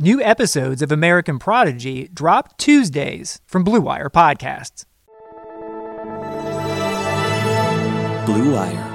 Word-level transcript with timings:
New 0.00 0.22
episodes 0.22 0.80
of 0.80 0.92
American 0.92 1.40
Prodigy 1.40 2.06
drop 2.14 2.56
Tuesdays 2.56 3.40
from 3.46 3.64
Blue 3.64 3.80
Wire 3.80 4.08
Podcasts. 4.08 4.86
Blue 8.22 8.54
Wire. 8.54 8.86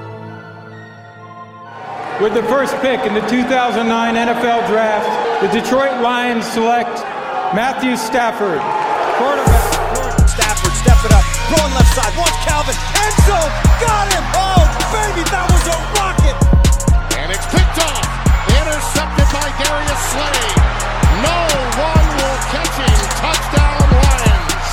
With 2.24 2.34
the 2.34 2.44
first 2.44 2.72
pick 2.80 3.02
in 3.02 3.14
the 3.14 3.20
2009 3.28 3.84
NFL 4.16 4.66
Draft, 4.72 5.44
the 5.44 5.52
Detroit 5.52 6.00
Lions 6.00 6.48
select 6.48 6.96
Matthew 7.52 7.98
Stafford, 7.98 8.64
quarterback. 9.20 10.24
Stafford, 10.32 10.72
step 10.80 11.04
it 11.04 11.12
up, 11.12 11.28
throwing 11.52 11.74
left 11.76 11.92
side, 12.00 12.16
wants 12.16 12.40
Calvin, 12.48 12.80
end 13.04 13.16
zone, 13.28 13.52
got 13.84 14.08
him! 14.08 14.24
Oh, 14.40 14.64
baby, 14.96 15.28
that 15.36 15.52
was 15.52 15.68
a 15.68 15.78
rocket! 16.00 16.38
And 17.20 17.28
it's 17.28 17.44
picked 17.52 17.92
off, 17.92 18.08
intercepted 18.56 19.28
by 19.36 19.52
Darius 19.60 20.00
Slay. 20.16 20.93
No 21.22 21.46
one 21.78 22.08
will 22.18 22.40
catch 22.50 22.74
him. 22.74 22.98
Touchdown, 23.22 23.86
Lions. 23.94 24.64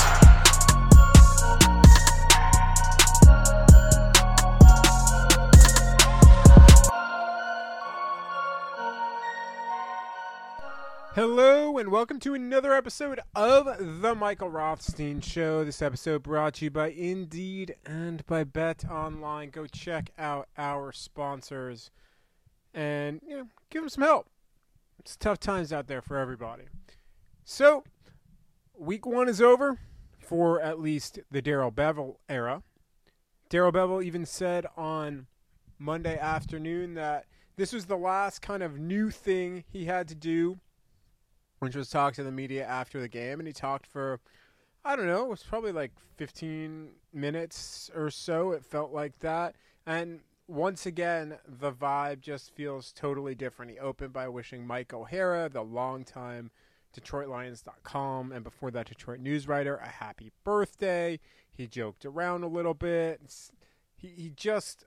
Hello 11.14 11.76
and 11.76 11.90
welcome 11.90 12.18
to 12.20 12.32
another 12.32 12.72
episode 12.72 13.20
of 13.34 13.66
the 14.00 14.14
Michael 14.14 14.48
Rothstein 14.48 15.20
Show. 15.20 15.62
This 15.62 15.82
episode 15.82 16.22
brought 16.22 16.54
to 16.54 16.64
you 16.64 16.70
by 16.70 16.88
Indeed 16.88 17.74
and 17.84 18.24
by 18.24 18.44
Bet 18.44 18.86
Online. 18.90 19.50
Go 19.50 19.66
check 19.66 20.08
out 20.18 20.48
our 20.56 20.90
sponsors 20.90 21.90
and 22.72 23.20
you 23.28 23.36
know, 23.36 23.46
give 23.68 23.82
them 23.82 23.90
some 23.90 24.04
help. 24.04 24.29
It's 25.10 25.16
tough 25.16 25.40
times 25.40 25.72
out 25.72 25.88
there 25.88 26.00
for 26.00 26.18
everybody. 26.18 26.66
So, 27.42 27.82
week 28.78 29.04
one 29.04 29.28
is 29.28 29.42
over 29.42 29.76
for 30.20 30.60
at 30.60 30.78
least 30.78 31.18
the 31.32 31.42
Darrell 31.42 31.72
Bevell 31.72 32.18
era. 32.28 32.62
Darrell 33.48 33.72
Bevell 33.72 34.04
even 34.04 34.24
said 34.24 34.66
on 34.76 35.26
Monday 35.80 36.16
afternoon 36.16 36.94
that 36.94 37.24
this 37.56 37.72
was 37.72 37.86
the 37.86 37.96
last 37.96 38.40
kind 38.40 38.62
of 38.62 38.78
new 38.78 39.10
thing 39.10 39.64
he 39.72 39.86
had 39.86 40.06
to 40.06 40.14
do 40.14 40.60
which 41.58 41.74
was 41.74 41.90
talk 41.90 42.14
to 42.14 42.22
the 42.22 42.30
media 42.30 42.64
after 42.64 43.00
the 43.00 43.08
game, 43.08 43.40
and 43.40 43.48
he 43.48 43.52
talked 43.52 43.88
for, 43.88 44.20
I 44.84 44.94
don't 44.94 45.08
know, 45.08 45.24
it 45.24 45.30
was 45.30 45.42
probably 45.42 45.72
like 45.72 45.90
15 46.18 46.88
minutes 47.12 47.90
or 47.96 48.10
so. 48.10 48.52
It 48.52 48.64
felt 48.64 48.92
like 48.92 49.18
that, 49.18 49.56
and 49.86 50.20
once 50.50 50.84
again, 50.84 51.38
the 51.46 51.70
vibe 51.70 52.20
just 52.20 52.54
feels 52.54 52.92
totally 52.92 53.34
different. 53.34 53.70
He 53.70 53.78
opened 53.78 54.12
by 54.12 54.28
wishing 54.28 54.66
Mike 54.66 54.92
O'Hara, 54.92 55.48
the 55.48 55.62
longtime 55.62 56.50
DetroitLions.com, 56.98 58.32
and 58.32 58.42
before 58.42 58.72
that, 58.72 58.88
Detroit 58.88 59.20
news 59.20 59.46
writer, 59.46 59.76
a 59.76 59.86
happy 59.86 60.32
birthday. 60.42 61.20
He 61.52 61.68
joked 61.68 62.04
around 62.04 62.42
a 62.42 62.48
little 62.48 62.74
bit. 62.74 63.20
It's, 63.24 63.52
he 63.94 64.08
he 64.08 64.30
just, 64.30 64.86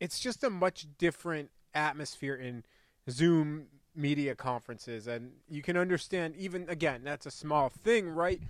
it's 0.00 0.18
just 0.18 0.42
a 0.42 0.48
much 0.48 0.86
different 0.96 1.50
atmosphere 1.74 2.34
in 2.34 2.64
Zoom 3.10 3.66
media 3.94 4.34
conferences 4.34 5.06
and 5.06 5.32
you 5.48 5.62
can 5.62 5.74
understand 5.74 6.34
even 6.36 6.68
again 6.68 7.00
that's 7.02 7.24
a 7.24 7.30
small 7.30 7.70
thing 7.70 8.06
right 8.10 8.42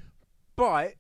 but 0.57 0.95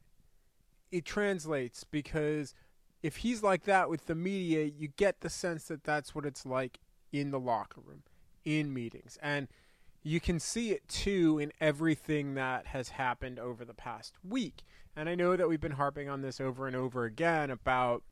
it 0.92 1.04
translates 1.04 1.82
because 1.82 2.54
if 3.02 3.18
he's 3.18 3.42
like 3.42 3.64
that 3.64 3.88
with 3.88 4.06
the 4.06 4.14
media 4.14 4.64
you 4.64 4.88
get 4.88 5.20
the 5.20 5.30
sense 5.30 5.64
that 5.64 5.84
that's 5.84 6.14
what 6.14 6.26
it's 6.26 6.46
like 6.46 6.80
in 7.12 7.30
the 7.30 7.40
locker 7.40 7.80
room 7.80 8.02
in 8.44 8.72
meetings. 8.72 9.18
And 9.20 9.48
you 10.02 10.20
can 10.20 10.38
see 10.38 10.70
it 10.70 10.86
too 10.88 11.38
in 11.38 11.52
everything 11.60 12.34
that 12.34 12.68
has 12.68 12.90
happened 12.90 13.38
over 13.38 13.64
the 13.64 13.74
past 13.74 14.14
week. 14.26 14.62
And 14.94 15.08
i 15.08 15.14
know 15.14 15.36
that 15.36 15.48
we've 15.48 15.60
been 15.60 15.72
harping 15.72 16.08
on 16.08 16.22
this 16.22 16.40
over 16.40 16.66
and 16.66 16.76
over 16.76 17.04
again 17.04 17.50
about 17.50 18.02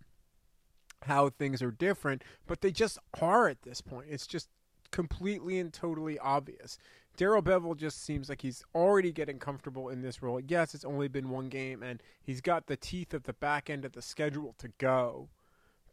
how 1.03 1.29
things 1.29 1.63
are 1.63 1.71
different 1.71 2.23
but 2.47 2.61
they 2.61 2.71
just 2.71 2.99
are 3.21 3.49
at 3.49 3.63
this 3.63 3.81
point. 3.81 4.09
It's 4.11 4.27
just 4.27 4.49
completely 4.91 5.59
and 5.59 5.73
totally 5.73 6.19
obvious. 6.19 6.79
Darrell 7.17 7.43
Bevell 7.43 7.77
just 7.77 8.05
seems 8.05 8.29
like 8.29 8.43
he's 8.43 8.65
already 8.75 9.13
getting 9.13 9.39
comfortable 9.39 9.89
in 9.89 10.03
this 10.03 10.23
role. 10.23 10.41
Yes, 10.41 10.75
it's 10.75 10.85
only 10.85 11.09
been 11.09 11.31
one 11.31 11.49
game, 11.49 11.83
and 11.83 12.03
he's 12.23 12.41
got 12.41 12.67
the 12.67 12.77
teeth 12.77 13.15
of 13.15 13.23
the 13.23 13.33
back 13.33 13.71
end 13.71 13.85
of 13.85 13.93
the 13.93 14.03
schedule 14.03 14.55
to 14.59 14.69
go. 14.79 15.29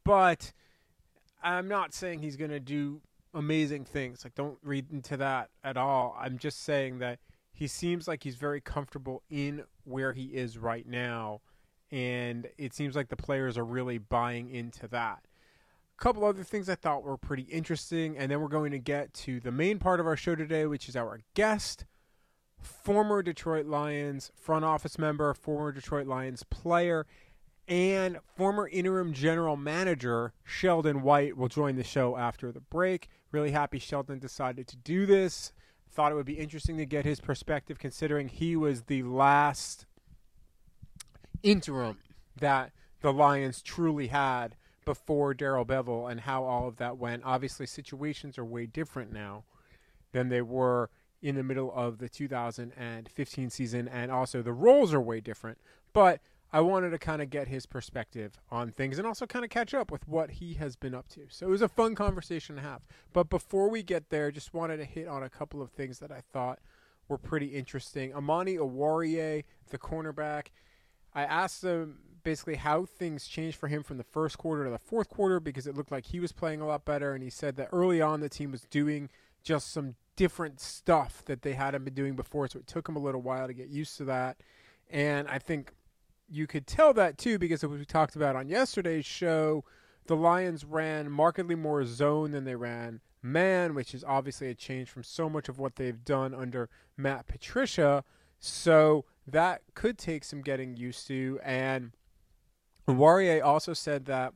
But 0.04 0.52
I'm 1.44 1.68
not 1.68 1.94
saying 1.94 2.20
he's 2.20 2.38
going 2.38 2.52
to 2.52 2.60
do 2.60 3.02
amazing 3.34 3.86
things. 3.86 4.24
Like, 4.24 4.34
don't 4.34 4.58
read 4.64 4.92
into 4.92 5.16
that 5.18 5.50
at 5.64 5.78
all. 5.78 6.18
I'm 6.20 6.40
just 6.40 6.64
saying 6.64 7.00
that 7.00 7.20
he 7.54 7.68
seems 7.68 8.08
like 8.08 8.24
he's 8.24 8.36
very 8.36 8.62
comfortable 8.62 9.22
in 9.30 9.64
where 9.84 10.14
he 10.14 10.26
is 10.26 10.58
right 10.58 10.88
now, 10.88 11.42
and 11.92 12.48
it 12.58 12.74
seems 12.74 12.96
like 12.96 13.10
the 13.10 13.16
players 13.16 13.58
are 13.58 13.66
really 13.66 14.00
buying 14.00 14.50
into 14.50 14.88
that 14.88 15.20
couple 16.02 16.26
other 16.26 16.44
things 16.44 16.68
I 16.68 16.74
thought 16.74 17.04
were 17.04 17.16
pretty 17.16 17.44
interesting, 17.44 18.18
and 18.18 18.32
then 18.32 18.42
we're 18.42 18.48
going 18.48 18.72
to 18.72 18.80
get 18.80 19.14
to 19.14 19.40
the 19.40 19.52
main 19.52 19.78
part 19.78 20.00
of 20.00 20.08
our 20.08 20.18
show 20.18 20.34
today, 20.34 20.66
which 20.66 20.90
is 20.90 20.96
our 20.96 21.22
guest, 21.36 21.86
former 22.60 23.22
Detroit 23.22 23.68
Lions 23.68 24.32
front 24.36 24.66
office 24.66 24.98
member, 24.98 25.32
former 25.36 25.72
Detroit 25.72 26.08
Lions 26.08 26.42
player, 26.42 27.06
and 27.68 28.18
former 28.36 28.68
interim 28.68 29.14
general 29.14 29.56
manager 29.56 30.34
Sheldon 30.44 31.04
White 31.04 31.38
will 31.38 31.48
join 31.48 31.76
the 31.76 31.84
show 31.84 32.18
after 32.18 32.52
the 32.52 32.62
break. 32.62 33.08
Really 33.32 33.52
happy 33.52 33.78
Sheldon 33.78 34.18
decided 34.18 34.68
to 34.70 34.78
do 34.78 35.06
this. 35.06 35.54
Thought 35.92 36.14
it 36.14 36.16
would 36.16 36.26
be 36.26 36.40
interesting 36.40 36.78
to 36.78 36.86
get 36.88 37.06
his 37.06 37.22
perspective 37.22 37.78
considering 37.78 38.28
he 38.28 38.56
was 38.56 38.84
the 38.84 39.04
last 39.04 39.86
interim 41.44 42.00
that 42.40 42.72
the 43.02 43.14
Lions 43.14 43.62
truly 43.62 44.08
had 44.08 44.56
before 44.86 45.34
Darrell 45.34 45.66
Bevell 45.66 46.10
and 46.10 46.22
how 46.22 46.44
all 46.44 46.68
of 46.68 46.78
that 46.78 46.98
went. 46.98 47.24
Obviously, 47.26 47.66
situations 47.66 48.38
are 48.38 48.46
way 48.46 48.66
different 48.66 49.12
now 49.12 49.44
than 50.12 50.30
they 50.30 50.42
were 50.42 50.90
in 51.22 51.36
the 51.36 51.44
middle 51.44 51.72
of 51.74 52.00
the 52.00 52.10
2015 52.10 53.50
season, 53.50 53.88
and 53.88 54.12
also 54.12 54.42
the 54.42 54.54
roles 54.54 54.94
are 54.94 55.02
way 55.02 55.22
different. 55.22 55.58
But 55.94 56.20
I 56.54 56.60
wanted 56.62 56.90
to 56.90 56.98
kind 56.98 57.22
of 57.22 57.30
get 57.30 57.48
his 57.48 57.66
perspective 57.66 58.38
on 58.50 58.72
things 58.72 58.98
and 58.98 59.08
also 59.08 59.26
kind 59.26 59.46
of 59.46 59.52
catch 59.52 59.74
up 59.74 59.90
with 59.90 60.08
what 60.08 60.32
he 60.32 60.56
has 60.56 60.76
been 60.76 60.94
up 60.94 61.08
to. 61.10 61.22
So 61.30 61.48
it 61.48 61.50
was 61.50 61.62
a 61.62 61.70
fun 61.70 61.96
conversation 61.96 62.56
to 62.58 62.62
have. 62.62 62.82
But 63.14 63.30
before 63.30 63.70
we 63.70 63.84
get 63.84 64.10
there, 64.10 64.32
just 64.32 64.54
wanted 64.54 64.78
to 64.78 64.86
hit 64.86 65.08
on 65.08 65.24
a 65.24 65.30
couple 65.30 65.62
of 65.62 65.72
things 65.72 66.00
that 66.00 66.12
I 66.12 66.22
thought 66.34 66.60
were 67.08 67.18
pretty 67.18 67.48
interesting. 67.48 68.14
Amani 68.14 68.58
Oruwariye, 68.58 69.44
the 69.70 69.78
cornerback, 69.78 70.48
I 71.14 71.24
asked 71.24 71.64
him 71.64 71.98
basically 72.24 72.56
how 72.56 72.86
things 72.86 73.28
changed 73.28 73.58
for 73.58 73.68
him 73.68 73.84
from 73.84 73.98
the 73.98 74.04
first 74.04 74.38
quarter 74.38 74.64
to 74.66 74.70
the 74.70 74.78
fourth 74.78 75.10
quarter 75.10 75.40
because 75.40 75.68
it 75.68 75.76
looked 75.76 75.92
like 75.92 76.06
he 76.06 76.20
was 76.20 76.32
playing 76.32 76.62
a 76.62 76.68
lot 76.68 76.86
better. 76.86 77.14
And 77.14 77.24
he 77.24 77.30
said 77.30 77.56
that 77.58 77.70
early 77.72 78.02
on 78.02 78.20
the 78.20 78.30
team 78.30 78.52
was 78.52 78.62
doing 78.70 79.10
just 79.44 79.72
some 79.72 79.96
different 80.16 80.60
stuff 80.60 81.24
that 81.26 81.42
they 81.42 81.54
hadn't 81.54 81.84
been 81.84 81.94
doing 81.94 82.16
before. 82.16 82.48
So 82.48 82.60
it 82.60 82.68
took 82.68 82.88
him 82.88 82.96
a 82.96 83.00
little 83.00 83.22
while 83.22 83.48
to 83.48 83.54
get 83.54 83.70
used 83.70 83.98
to 83.98 84.06
that. 84.06 84.38
And 84.90 85.28
I 85.28 85.40
think 85.40 85.74
you 86.30 86.48
could 86.48 86.68
tell 86.68 86.94
that 86.94 87.18
too 87.18 87.40
because 87.40 87.64
as 87.64 87.70
we 87.70 87.84
talked 87.86 88.16
about 88.16 88.36
on 88.36 88.48
yesterday's 88.48 89.06
show, 89.06 89.66
the 90.06 90.16
Lions 90.16 90.64
ran 90.64 91.12
markedly 91.12 91.56
more 91.56 91.86
zone 91.86 92.32
than 92.32 92.46
they 92.46 92.56
ran 92.56 93.02
man, 93.24 93.74
which 93.74 93.94
is 93.94 94.04
obviously 94.04 94.50
a 94.50 94.56
change 94.56 94.90
from 94.90 95.04
so 95.04 95.30
much 95.30 95.50
of 95.50 95.60
what 95.60 95.76
they've 95.76 96.04
done 96.04 96.34
under 96.34 96.70
Matt 96.98 97.28
Patricia. 97.28 98.04
So 98.40 99.06
that 99.28 99.62
could 99.74 99.98
take 99.98 100.24
some 100.24 100.42
getting 100.42 100.78
used 100.78 101.08
to. 101.08 101.40
And 101.44 101.92
Warrior 102.88 103.44
also 103.44 103.74
said 103.74 104.06
that 104.06 104.34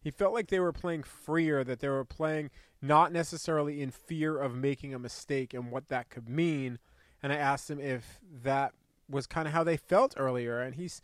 he 0.00 0.10
felt 0.10 0.32
like 0.32 0.48
they 0.48 0.60
were 0.60 0.72
playing 0.72 1.02
freer, 1.02 1.64
that 1.64 1.80
they 1.80 1.88
were 1.88 2.04
playing 2.04 2.50
not 2.80 3.12
necessarily 3.12 3.82
in 3.82 3.90
fear 3.90 4.38
of 4.38 4.54
making 4.54 4.94
a 4.94 4.98
mistake 4.98 5.52
and 5.52 5.70
what 5.70 5.88
that 5.88 6.08
could 6.08 6.28
mean. 6.28 6.78
And 7.22 7.32
I 7.32 7.36
asked 7.36 7.70
him 7.70 7.80
if 7.80 8.20
that 8.42 8.72
was 9.10 9.26
kind 9.26 9.48
of 9.48 9.54
how 9.54 9.64
they 9.64 9.76
felt 9.76 10.14
earlier, 10.16 10.60
and 10.60 10.74
he's 10.74 11.02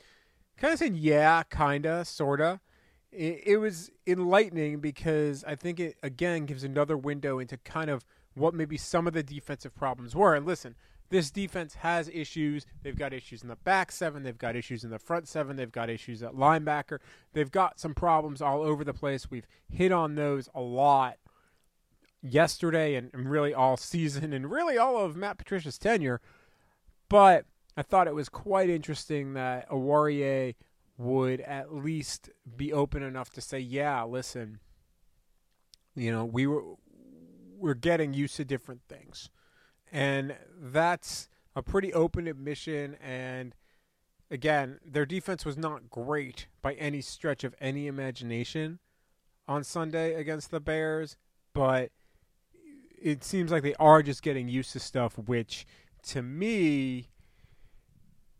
kind 0.56 0.72
of 0.72 0.78
said, 0.78 0.96
"Yeah, 0.96 1.42
kinda, 1.44 2.04
sorta." 2.04 2.60
It, 3.10 3.42
it 3.46 3.56
was 3.58 3.90
enlightening 4.06 4.80
because 4.80 5.44
I 5.44 5.54
think 5.56 5.80
it 5.80 5.96
again 6.02 6.46
gives 6.46 6.64
another 6.64 6.96
window 6.96 7.38
into 7.38 7.56
kind 7.58 7.90
of 7.90 8.04
what 8.34 8.54
maybe 8.54 8.76
some 8.76 9.06
of 9.06 9.12
the 9.12 9.22
defensive 9.22 9.74
problems 9.74 10.14
were. 10.14 10.34
And 10.34 10.44
listen, 10.46 10.74
this 11.14 11.30
defense 11.30 11.74
has 11.74 12.10
issues. 12.12 12.66
They've 12.82 12.98
got 12.98 13.12
issues 13.12 13.42
in 13.42 13.48
the 13.48 13.54
back 13.54 13.92
seven. 13.92 14.24
They've 14.24 14.36
got 14.36 14.56
issues 14.56 14.82
in 14.82 14.90
the 14.90 14.98
front 14.98 15.28
seven. 15.28 15.54
They've 15.54 15.70
got 15.70 15.88
issues 15.88 16.24
at 16.24 16.32
linebacker. 16.32 16.98
They've 17.34 17.52
got 17.52 17.78
some 17.78 17.94
problems 17.94 18.42
all 18.42 18.62
over 18.62 18.82
the 18.82 18.92
place. 18.92 19.30
We've 19.30 19.46
hit 19.70 19.92
on 19.92 20.16
those 20.16 20.48
a 20.56 20.60
lot 20.60 21.18
yesterday 22.20 22.96
and, 22.96 23.10
and 23.14 23.30
really 23.30 23.54
all 23.54 23.76
season 23.76 24.32
and 24.32 24.50
really 24.50 24.76
all 24.76 24.96
of 24.96 25.14
Matt 25.14 25.38
Patricia's 25.38 25.78
tenure. 25.78 26.20
But 27.08 27.46
I 27.76 27.82
thought 27.82 28.08
it 28.08 28.14
was 28.16 28.28
quite 28.28 28.68
interesting 28.68 29.34
that 29.34 29.70
Oruwariye 29.70 30.56
would 30.98 31.42
at 31.42 31.72
least 31.72 32.28
be 32.56 32.72
open 32.72 33.04
enough 33.04 33.30
to 33.30 33.40
say, 33.40 33.60
"Yeah, 33.60 34.02
listen, 34.02 34.58
you 35.94 36.10
know, 36.10 36.24
we 36.24 36.48
were 36.48 36.74
we're 37.56 37.74
getting 37.74 38.14
used 38.14 38.34
to 38.38 38.44
different 38.44 38.80
things." 38.88 39.30
And 39.94 40.34
that's 40.60 41.28
a 41.54 41.62
pretty 41.62 41.94
open 41.94 42.26
admission 42.26 42.96
and 43.00 43.54
again, 44.28 44.80
their 44.84 45.06
defense 45.06 45.44
was 45.44 45.56
not 45.56 45.88
great 45.88 46.48
by 46.60 46.74
any 46.74 47.00
stretch 47.00 47.44
of 47.44 47.54
any 47.60 47.86
imagination 47.86 48.80
on 49.46 49.62
Sunday 49.62 50.14
against 50.14 50.50
the 50.50 50.58
Bears, 50.58 51.16
but 51.52 51.92
it 53.00 53.22
seems 53.22 53.52
like 53.52 53.62
they 53.62 53.74
are 53.74 54.02
just 54.02 54.22
getting 54.22 54.48
used 54.48 54.72
to 54.72 54.80
stuff 54.80 55.16
which 55.16 55.64
to 56.02 56.22
me 56.22 57.10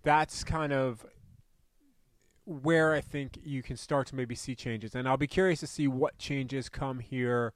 that's 0.02 0.42
kind 0.42 0.72
of 0.72 1.06
where 2.44 2.92
I 2.92 3.00
think 3.00 3.38
you 3.44 3.62
can 3.62 3.76
start 3.76 4.08
to 4.08 4.16
maybe 4.16 4.34
see 4.34 4.54
changes. 4.56 4.94
And 4.94 5.08
I'll 5.08 5.16
be 5.16 5.28
curious 5.28 5.60
to 5.60 5.66
see 5.66 5.86
what 5.86 6.18
changes 6.18 6.68
come 6.68 6.98
here 6.98 7.52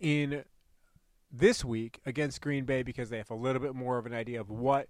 in 0.00 0.44
this 1.30 1.64
week 1.64 2.00
against 2.06 2.40
Green 2.40 2.64
Bay 2.64 2.82
because 2.82 3.10
they 3.10 3.18
have 3.18 3.30
a 3.30 3.34
little 3.34 3.60
bit 3.60 3.74
more 3.74 3.98
of 3.98 4.06
an 4.06 4.14
idea 4.14 4.40
of 4.40 4.50
what 4.50 4.88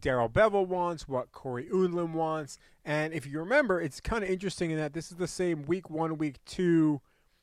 Darrell 0.00 0.28
Bevell 0.28 0.66
wants, 0.66 1.08
what 1.08 1.32
Cory 1.32 1.68
Undlin 1.72 2.12
wants. 2.12 2.58
And 2.84 3.12
if 3.12 3.26
you 3.26 3.38
remember, 3.38 3.80
it's 3.80 4.00
kind 4.00 4.22
of 4.24 4.30
interesting 4.30 4.70
in 4.70 4.76
that 4.78 4.92
this 4.92 5.10
is 5.10 5.16
the 5.16 5.28
same 5.28 5.62
week 5.62 5.88
one, 5.90 6.18
week 6.18 6.38
two 6.44 7.00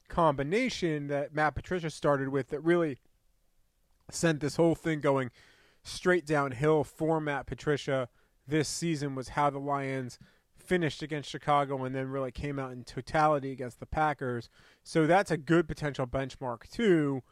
combination 0.07 1.07
that 1.07 1.34
Matt 1.34 1.56
Patricia 1.56 1.90
started 1.90 2.30
with 2.30 2.50
that 2.50 2.62
really 2.62 3.00
sent 4.12 4.40
this 4.40 4.56
whole 4.56 4.75
thing 4.75 5.00
going 5.00 5.31
straight 5.84 6.25
downhill 6.25 6.84
for 6.84 7.22
Matt 7.22 7.45
Patricia 7.45 8.10
this 8.48 8.68
season 8.68 9.16
was 9.16 9.30
how 9.30 9.50
the 9.50 9.60
Lions 9.60 10.19
finished 10.57 11.02
against 11.02 11.30
Chicago 11.30 11.84
and 11.84 11.95
then 11.95 12.10
really 12.10 12.31
came 12.31 12.60
out 12.60 12.72
in 12.72 12.84
totality 12.84 13.52
against 13.52 13.80
the 13.80 13.86
Packers. 13.86 14.50
So 14.84 15.07
that's 15.07 15.31
a 15.31 15.38
good 15.38 15.68
potential 15.68 16.06
benchmark 16.06 16.69
too. 16.69 17.24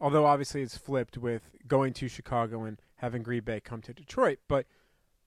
Although 0.00 0.24
obviously 0.24 0.62
it's 0.62 0.78
flipped 0.78 1.18
with 1.18 1.50
going 1.68 1.92
to 1.94 2.08
Chicago 2.08 2.64
and 2.64 2.80
having 2.96 3.22
Green 3.22 3.42
Bay 3.42 3.60
come 3.60 3.82
to 3.82 3.92
Detroit, 3.92 4.38
but 4.48 4.66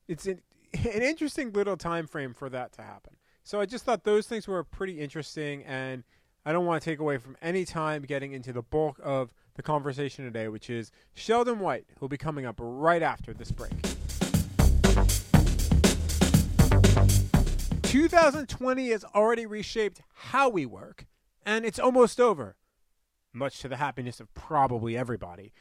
it's 0.07 0.25
an, 0.25 0.41
an 0.73 1.01
interesting 1.03 1.51
little 1.51 1.77
time 1.77 2.07
frame 2.07 2.33
for 2.33 2.49
that 2.49 2.73
to 2.73 2.81
happen. 2.81 3.15
So 3.43 3.59
I 3.59 3.65
just 3.65 3.85
thought 3.85 4.03
those 4.03 4.25
things 4.25 4.47
were 4.47 4.63
pretty 4.63 4.99
interesting, 4.99 5.63
and 5.63 6.03
I 6.45 6.53
don't 6.53 6.65
want 6.65 6.81
to 6.81 6.89
take 6.89 6.99
away 6.99 7.17
from 7.17 7.37
any 7.41 7.65
time 7.65 8.03
getting 8.03 8.31
into 8.31 8.51
the 8.53 8.61
bulk 8.61 8.99
of 9.03 9.33
the 9.55 9.61
conversation 9.61 10.25
today, 10.25 10.47
which 10.47 10.69
is 10.69 10.91
Sheldon 11.13 11.59
White, 11.59 11.85
who'll 11.99 12.09
be 12.09 12.17
coming 12.17 12.45
up 12.45 12.55
right 12.59 13.03
after 13.03 13.33
this 13.33 13.51
break. 13.51 13.73
2020 17.83 18.89
has 18.89 19.05
already 19.13 19.45
reshaped 19.45 20.01
how 20.15 20.49
we 20.49 20.65
work, 20.65 21.05
and 21.45 21.63
it's 21.63 21.77
almost 21.77 22.19
over, 22.19 22.55
much 23.33 23.59
to 23.59 23.67
the 23.67 23.77
happiness 23.77 24.19
of 24.19 24.33
probably 24.33 24.97
everybody. 24.97 25.53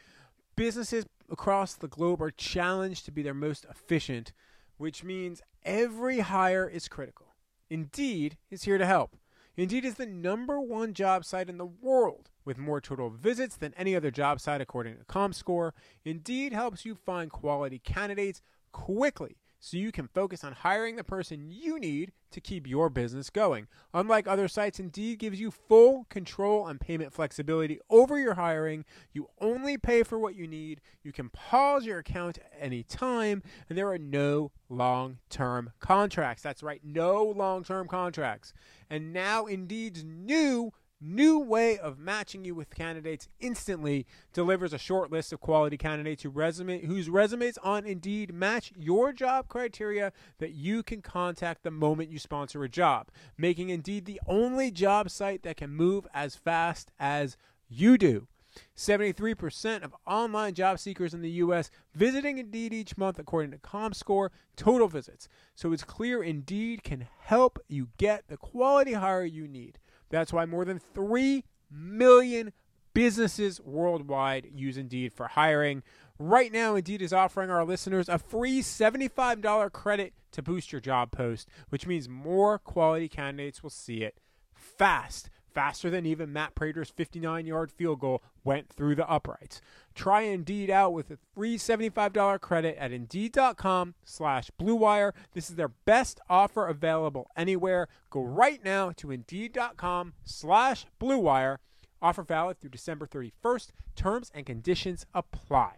Businesses 0.57 1.07
across 1.31 1.75
the 1.75 1.89
globe 1.89 2.21
are 2.23 2.31
challenged 2.31 3.05
to 3.07 3.11
be 3.11 3.23
their 3.23 3.35
most 3.35 3.65
efficient, 3.71 4.33
which 4.77 5.03
means 5.03 5.43
every 5.65 6.21
hire 6.21 6.69
is 6.69 6.89
critical. 6.89 7.35
Indeed 7.71 8.37
is 8.51 8.65
here 8.65 8.79
to 8.79 8.87
help. 8.87 9.17
Indeed 9.57 9.85
is 9.85 9.95
the 9.95 10.07
number 10.07 10.61
one 10.61 10.95
job 10.95 11.25
site 11.25 11.49
in 11.49 11.59
the 11.59 11.67
world 11.67 12.31
with 12.45 12.59
more 12.59 12.81
total 12.81 13.11
visits 13.11 13.57
than 13.57 13.75
any 13.77 13.95
other 13.95 14.11
job 14.11 14.41
site 14.41 14.61
according 14.61 14.97
to 14.97 15.05
ComScore. 15.05 15.73
Indeed 16.05 16.53
helps 16.53 16.85
you 16.85 16.95
find 16.95 17.31
quality 17.31 17.79
candidates 17.79 18.41
quickly 18.73 19.37
so 19.65 19.77
you 19.77 19.93
can 19.93 20.09
focus 20.09 20.43
on 20.43 20.53
hiring 20.53 20.97
the 20.97 21.05
person 21.05 21.47
you 21.49 21.79
need 21.79 22.11
to 22.33 22.41
keep 22.41 22.67
your 22.67 22.91
business 22.91 23.31
going. 23.31 23.69
Unlike 23.95 24.27
other 24.27 24.49
sites, 24.49 24.81
Indeed 24.81 25.21
gives 25.21 25.39
you 25.39 25.53
full 25.53 26.05
control 26.11 26.67
and 26.67 26.81
payment 26.81 27.13
flexibility 27.13 27.79
over 27.89 28.19
your 28.19 28.35
hiring. 28.35 28.85
You 29.13 29.29
only 29.41 29.79
pay 29.79 30.03
for 30.03 30.19
what 30.19 30.35
you 30.35 30.49
need. 30.49 30.81
You 31.05 31.13
can 31.13 31.29
pause 31.29 31.87
your 31.87 32.01
account 32.01 32.39
at 32.39 32.53
any 32.61 32.83
time, 32.83 33.41
and 33.69 33.79
there 33.79 33.89
are 33.89 33.99
no 33.99 34.51
long 34.69 35.19
term 35.31 35.71
contracts. 35.79 36.43
That's 36.43 36.65
right, 36.65 36.81
no 36.83 37.23
long 37.23 37.63
term 37.63 37.87
contracts. 37.87 38.53
And 38.91 39.13
now 39.13 39.47
Indeed's 39.47 40.03
new 40.03 40.73
new 41.03 41.39
way 41.39 41.79
of 41.79 41.99
matching 41.99 42.45
you 42.45 42.55
with 42.55 42.75
candidates 42.75 43.29
instantly 43.41 44.07
delivers 44.33 44.73
a 44.73 44.79
short 44.79 45.11
list 45.11 45.33
of 45.33 45.41
quality 45.41 45.77
candidates 45.77 46.23
who 46.23 46.31
resume, 46.31 46.85
whose 46.85 47.11
resumes 47.11 47.59
on 47.59 47.85
Indeed 47.85 48.33
match 48.33 48.73
your 48.77 49.13
job 49.13 49.49
criteria 49.49 50.13
that 50.39 50.53
you 50.53 50.83
can 50.83 51.03
contact 51.03 51.63
the 51.63 51.71
moment 51.71 52.11
you 52.11 52.19
sponsor 52.19 52.63
a 52.65 52.69
job, 52.69 53.09
making 53.37 53.71
Indeed 53.71 54.05
the 54.05 54.21
only 54.27 54.71
job 54.71 55.11
site 55.11 55.43
that 55.43 55.57
can 55.57 55.71
move 55.71 56.07
as 56.15 56.37
fast 56.37 56.93
as 56.99 57.37
you 57.69 57.99
do. 57.99 58.29
73% 58.77 59.83
of 59.83 59.95
online 60.07 60.55
job 60.55 60.79
seekers 60.79 61.15
in 61.15 61.23
the 61.23 61.31
U.S. 61.31 61.71
visiting 61.95 62.39
Indeed 62.39 62.73
each 62.73 62.97
month, 62.97 63.19
according 63.19 63.51
to 63.53 63.59
ComScore 63.59 64.29
total 64.57 64.89
visits. 64.89 65.29
So 65.55 65.73
it's 65.73 65.85
clear 65.85 66.23
Indeed 66.23 66.83
can 66.83 67.09
help 67.21 67.59
you 67.69 67.89
get 67.97 68.29
the 68.29 68.37
quality 68.37 68.93
hire 68.93 69.25
you 69.25 69.49
need. 69.49 69.79
That's 70.13 70.33
why 70.33 70.45
more 70.45 70.65
than 70.65 70.79
3 70.79 71.43
million 71.71 72.53
businesses 72.95 73.61
worldwide 73.61 74.51
use 74.55 74.77
Indeed 74.77 75.13
for 75.15 75.27
hiring. 75.27 75.83
Right 76.19 76.53
now, 76.53 76.77
Indeed 76.77 77.03
is 77.03 77.15
offering 77.15 77.51
our 77.51 77.65
listeners 77.65 78.09
a 78.09 78.19
free 78.19 78.61
$75 78.61 79.73
credit 79.73 80.13
to 80.33 80.43
boost 80.43 80.71
your 80.71 80.83
job 80.83 81.11
post, 81.11 81.49
which 81.71 81.87
means 81.87 82.09
more 82.09 82.59
quality 82.59 83.09
candidates 83.09 83.63
will 83.63 83.71
see 83.71 84.03
it 84.03 84.21
fast 84.55 85.31
faster 85.53 85.91
than 85.91 86.07
even 86.07 86.33
Matt 86.33 86.55
Prater's 86.55 86.91
59 86.91 87.47
yard 87.47 87.71
field 87.71 88.01
goal 88.01 88.23
went 88.45 88.69
through 88.69 88.95
the 88.95 89.09
uprights. 89.09 89.61
Try 89.95 90.23
Indeed 90.23 90.71
out 90.71 90.93
with 90.93 91.11
a 91.11 91.19
free 91.35 91.59
$75 91.59 92.41
credit 92.41 92.77
at 92.79 92.93
Indeed.com 92.93 93.95
slash 94.05 94.51
BlueWire. 94.61 95.13
This 95.35 95.51
is 95.51 95.57
their 95.57 95.69
best 95.69 96.21
offer 96.29 96.67
available 96.67 97.29
anywhere. 97.37 97.89
Go 98.11 98.23
right 98.23 98.63
now 98.65 98.91
to 98.97 99.11
Indeed.com 99.11 100.15
slash 100.25 100.87
BlueWire. 101.01 101.59
Offer 102.01 102.23
valid 102.23 102.61
through 102.61 102.71
December 102.71 103.07
31st. 103.07 103.69
Terms 103.95 104.31
and 104.35 104.45
conditions 104.45 105.07
apply. 105.15 105.77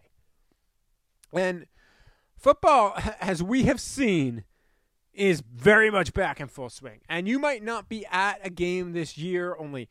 And 1.32 1.66
football, 2.36 2.96
as 3.20 3.42
we 3.42 3.64
have 3.64 3.80
seen, 3.80 4.44
is 5.14 5.42
very 5.42 5.90
much 5.90 6.12
back 6.12 6.40
in 6.40 6.48
full 6.48 6.68
swing. 6.68 7.00
And 7.08 7.28
you 7.28 7.38
might 7.38 7.62
not 7.62 7.88
be 7.88 8.04
at 8.06 8.40
a 8.42 8.50
game 8.50 8.92
this 8.92 9.16
year, 9.16 9.56
only 9.58 9.88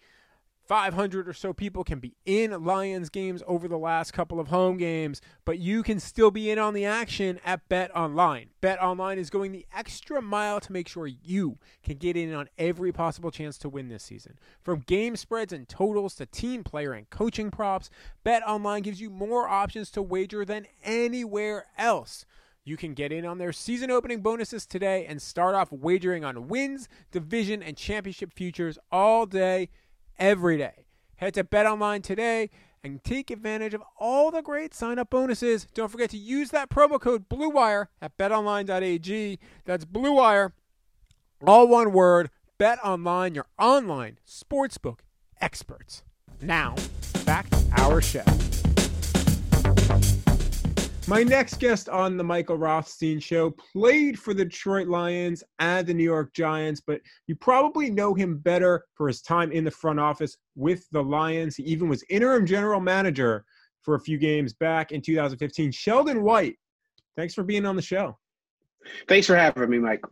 500 0.66 1.28
or 1.28 1.34
so 1.34 1.52
people 1.52 1.84
can 1.84 2.00
be 2.00 2.16
in 2.26 2.64
Lions 2.64 3.10
games 3.10 3.44
over 3.46 3.68
the 3.68 3.78
last 3.78 4.14
couple 4.14 4.40
of 4.40 4.48
home 4.48 4.78
games, 4.78 5.22
but 5.44 5.60
you 5.60 5.84
can 5.84 6.00
still 6.00 6.32
be 6.32 6.50
in 6.50 6.58
on 6.58 6.74
the 6.74 6.86
action 6.86 7.40
at 7.44 7.68
Bet 7.68 7.94
Online. 7.96 8.50
Bet 8.62 8.82
Online 8.82 9.20
is 9.20 9.30
going 9.30 9.52
the 9.52 9.66
extra 9.76 10.22
mile 10.22 10.62
to 10.62 10.72
make 10.72 10.88
sure 10.88 11.06
you 11.06 11.58
can 11.84 11.98
get 11.98 12.16
in 12.16 12.34
on 12.34 12.48
every 12.58 12.94
possible 12.94 13.30
chance 13.30 13.58
to 13.58 13.70
win 13.70 13.90
this 13.90 14.04
season. 14.04 14.40
From 14.62 14.80
game 14.80 15.18
spreads 15.18 15.52
and 15.52 15.68
totals 15.68 16.16
to 16.16 16.26
team 16.26 16.64
player 16.64 16.94
and 16.94 17.10
coaching 17.10 17.52
props, 17.52 17.90
Bet 18.24 18.42
Online 18.48 18.82
gives 18.82 19.02
you 19.02 19.10
more 19.10 19.50
options 19.50 19.92
to 19.92 20.02
wager 20.02 20.46
than 20.46 20.68
anywhere 20.84 21.66
else. 21.78 22.26
You 22.66 22.78
can 22.78 22.94
get 22.94 23.12
in 23.12 23.26
on 23.26 23.40
their 23.40 23.52
season 23.52 23.92
opening 23.92 24.22
bonuses 24.22 24.66
today 24.66 25.06
and 25.06 25.22
start 25.22 25.54
off 25.54 25.72
wagering 25.72 26.24
on 26.24 26.48
wins, 26.48 26.88
division, 27.12 27.62
and 27.62 27.76
championship 27.76 28.34
futures 28.34 28.78
all 28.92 29.26
day, 29.26 29.70
every 30.18 30.58
day. 30.58 30.86
Head 31.18 31.34
to 31.34 31.44
BetOnline 31.44 32.04
today 32.04 32.50
and 32.82 33.04
take 33.04 33.30
advantage 33.32 33.74
of 33.74 33.84
all 34.00 34.32
the 34.32 34.42
great 34.42 34.74
sign 34.74 34.98
up 34.98 35.10
bonuses. 35.10 35.68
Don't 35.74 35.92
forget 35.92 36.10
to 36.12 36.18
use 36.18 36.52
that 36.52 36.70
promo 36.70 37.00
code 37.00 37.28
BLUEWIRE 37.28 37.88
at 38.02 38.18
betonline.ag. 38.18 39.40
That's 39.66 39.86
BLUEWIRE, 39.86 40.52
all 41.46 41.68
one 41.68 41.92
word. 41.92 42.30
BetOnline, 42.60 43.36
your 43.36 43.48
online 43.60 44.20
sportsbook 44.26 45.00
experts. 45.42 46.04
Now, 46.42 46.76
back 47.26 47.50
to 47.50 47.58
our 47.78 48.02
show. 48.02 48.24
My 51.08 51.22
next 51.22 51.60
guest 51.60 51.90
on 51.90 52.18
the 52.18 52.24
Michael 52.24 52.58
Rothstein 52.58 53.20
show 53.20 53.52
played 53.52 54.18
for 54.18 54.34
the 54.34 54.46
Detroit 54.46 54.88
Lions 54.88 55.44
and 55.60 55.86
the 55.86 55.94
New 55.94 56.04
York 56.04 56.34
Giants, 56.34 56.82
but 56.86 57.02
you 57.28 57.36
probably 57.36 57.90
know 57.90 58.14
him 58.14 58.38
better 58.38 58.86
for 58.96 59.08
his 59.08 59.22
time 59.22 59.52
in 59.52 59.64
the 59.64 59.72
front 59.72 60.00
office 60.00 60.38
with 60.56 60.90
the 60.92 61.04
Lions. 61.04 61.58
He 61.58 61.64
even 61.64 61.90
was 61.90 62.04
interim 62.10 62.46
general 62.46 62.80
manager 62.80 63.44
for 63.82 63.96
a 63.96 64.00
few 64.00 64.18
games 64.18 64.54
back 64.54 64.92
in 64.94 65.02
2015. 65.02 65.72
Sheldon 65.72 66.24
White 66.24 66.56
Thanks 67.16 67.34
for 67.34 67.44
being 67.44 67.66
on 67.66 67.76
the 67.76 67.82
show. 67.82 68.18
Thanks 69.08 69.28
for 69.28 69.36
having 69.36 69.70
me, 69.70 69.80
Mike. 69.80 70.04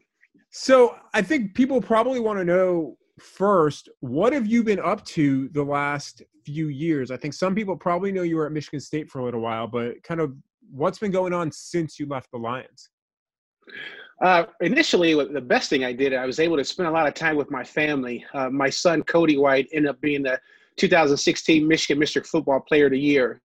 So 0.52 0.96
I 1.14 1.22
think 1.22 1.56
people 1.56 1.82
probably 1.82 2.20
want 2.20 2.40
to 2.40 2.46
know 2.46 2.98
first, 3.20 3.90
what 4.00 4.34
have 4.34 4.48
you 4.48 4.64
been 4.64 4.80
up 4.80 5.04
to 5.06 5.50
the 5.50 5.64
last 5.64 6.22
few 6.46 6.68
years? 6.68 7.12
I 7.12 7.18
think 7.18 7.34
some 7.34 7.56
people 7.56 7.76
probably 7.76 8.12
know 8.12 8.24
you 8.24 8.38
were 8.38 8.46
at 8.46 8.52
Michigan 8.52 8.80
State 8.80 9.10
for 9.10 9.20
a 9.20 9.26
little 9.26 9.42
while, 9.42 9.68
but 9.68 10.02
kind 10.04 10.22
of 10.22 10.34
what's 10.72 11.00
been 11.00 11.12
going 11.12 11.34
on 11.34 11.52
since 11.52 12.00
you 12.00 12.06
left 12.08 12.32
the 12.32 12.38
Lions? 12.38 12.90
Uh, 14.24 14.46
initially, 14.62 15.14
the 15.14 15.42
best 15.42 15.70
thing 15.70 15.84
I 15.84 15.94
did, 15.94 16.14
I 16.14 16.26
was 16.26 16.40
able 16.40 16.58
to 16.58 16.64
spend 16.64 16.88
a 16.88 16.92
lot 16.92 17.08
of 17.08 17.14
time 17.14 17.36
with 17.36 17.50
my 17.50 17.64
family. 17.64 18.24
Uh, 18.34 18.50
my 18.50 18.70
son, 18.70 19.02
Cody 19.04 19.38
White, 19.38 19.68
ended 19.74 19.90
up 19.90 20.00
being 20.02 20.22
the 20.24 20.40
2016 20.78 21.68
Michigan 21.68 22.02
Mr. 22.02 22.26
Football 22.26 22.60
Player 22.62 22.86
of 22.86 22.92
the 22.92 23.00
Year 23.00 23.42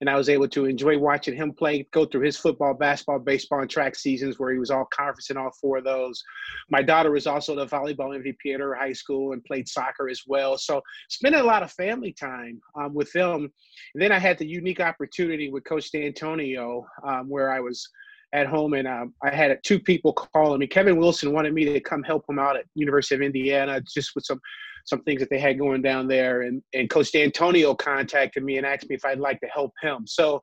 and 0.00 0.08
I 0.08 0.16
was 0.16 0.28
able 0.28 0.48
to 0.48 0.64
enjoy 0.64 0.98
watching 0.98 1.36
him 1.36 1.52
play, 1.52 1.86
go 1.92 2.06
through 2.06 2.22
his 2.22 2.36
football, 2.36 2.74
basketball, 2.74 3.18
baseball, 3.18 3.60
and 3.60 3.70
track 3.70 3.94
seasons 3.94 4.38
where 4.38 4.52
he 4.52 4.58
was 4.58 4.70
all 4.70 4.86
conference 4.86 5.30
in 5.30 5.36
all 5.36 5.50
four 5.60 5.78
of 5.78 5.84
those. 5.84 6.22
My 6.70 6.82
daughter 6.82 7.10
was 7.10 7.26
also 7.26 7.54
the 7.54 7.66
volleyball 7.66 8.18
MVP 8.18 8.54
at 8.54 8.60
her 8.60 8.74
high 8.74 8.94
school 8.94 9.32
and 9.32 9.44
played 9.44 9.68
soccer 9.68 10.08
as 10.08 10.22
well. 10.26 10.56
So 10.56 10.82
spending 11.08 11.40
a 11.40 11.44
lot 11.44 11.62
of 11.62 11.70
family 11.72 12.12
time 12.12 12.60
um, 12.74 12.94
with 12.94 13.12
them. 13.12 13.52
And 13.94 14.02
then 14.02 14.12
I 14.12 14.18
had 14.18 14.38
the 14.38 14.46
unique 14.46 14.80
opportunity 14.80 15.50
with 15.50 15.64
Coach 15.64 15.90
D'Antonio 15.92 16.86
um, 17.04 17.28
where 17.28 17.52
I 17.52 17.60
was 17.60 17.88
at 18.32 18.46
home 18.46 18.74
and 18.74 18.86
um, 18.86 19.12
I 19.22 19.34
had 19.34 19.58
two 19.64 19.80
people 19.80 20.12
calling 20.12 20.60
me. 20.60 20.66
Kevin 20.66 20.96
Wilson 20.96 21.32
wanted 21.32 21.52
me 21.52 21.64
to 21.64 21.80
come 21.80 22.02
help 22.02 22.24
him 22.28 22.38
out 22.38 22.56
at 22.56 22.64
University 22.74 23.16
of 23.16 23.22
Indiana 23.22 23.80
just 23.80 24.12
with 24.14 24.24
some 24.24 24.40
some 24.86 25.02
things 25.02 25.20
that 25.20 25.30
they 25.30 25.38
had 25.38 25.58
going 25.58 25.82
down 25.82 26.08
there. 26.08 26.42
And, 26.42 26.62
and 26.72 26.88
Coach 26.88 27.12
D'Antonio 27.12 27.74
contacted 27.74 28.42
me 28.42 28.56
and 28.56 28.66
asked 28.66 28.88
me 28.88 28.96
if 28.96 29.04
I'd 29.04 29.18
like 29.18 29.40
to 29.40 29.46
help 29.46 29.72
him. 29.82 30.06
So 30.06 30.40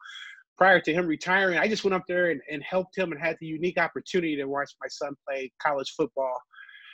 prior 0.57 0.79
to 0.81 0.93
him 0.93 1.07
retiring, 1.07 1.57
I 1.57 1.67
just 1.67 1.83
went 1.83 1.95
up 1.95 2.03
there 2.07 2.31
and, 2.31 2.41
and 2.51 2.63
helped 2.63 2.97
him 2.97 3.11
and 3.11 3.21
had 3.21 3.37
the 3.39 3.47
unique 3.47 3.79
opportunity 3.79 4.35
to 4.35 4.45
watch 4.45 4.71
my 4.81 4.87
son 4.89 5.15
play 5.27 5.51
college 5.61 5.93
football, 5.97 6.39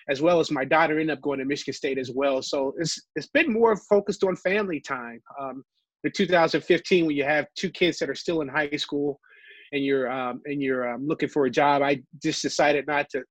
as 0.09 0.21
well 0.21 0.39
as 0.39 0.51
my 0.51 0.65
daughter 0.65 0.99
ended 0.99 1.17
up 1.17 1.21
going 1.21 1.39
to 1.39 1.45
Michigan 1.45 1.73
State 1.73 1.97
as 1.97 2.11
well. 2.13 2.41
So 2.41 2.73
it's 2.77 3.01
it's 3.15 3.27
been 3.27 3.51
more 3.51 3.75
focused 3.75 4.23
on 4.23 4.35
family 4.35 4.79
time. 4.79 5.21
Um, 5.39 5.63
in 6.03 6.11
2015, 6.11 7.05
when 7.05 7.15
you 7.15 7.23
have 7.23 7.47
two 7.55 7.69
kids 7.69 7.99
that 7.99 8.09
are 8.09 8.15
still 8.15 8.41
in 8.41 8.49
high 8.49 8.71
school, 8.71 9.19
and 9.73 9.83
you're 9.83 10.09
um, 10.09 10.41
and 10.45 10.61
you're 10.61 10.93
um, 10.93 11.05
looking 11.05 11.27
for 11.27 11.45
a 11.45 11.51
job, 11.51 11.81
I 11.81 12.01
just 12.21 12.41
decided 12.41 12.87
not 12.87 13.09
to 13.09 13.23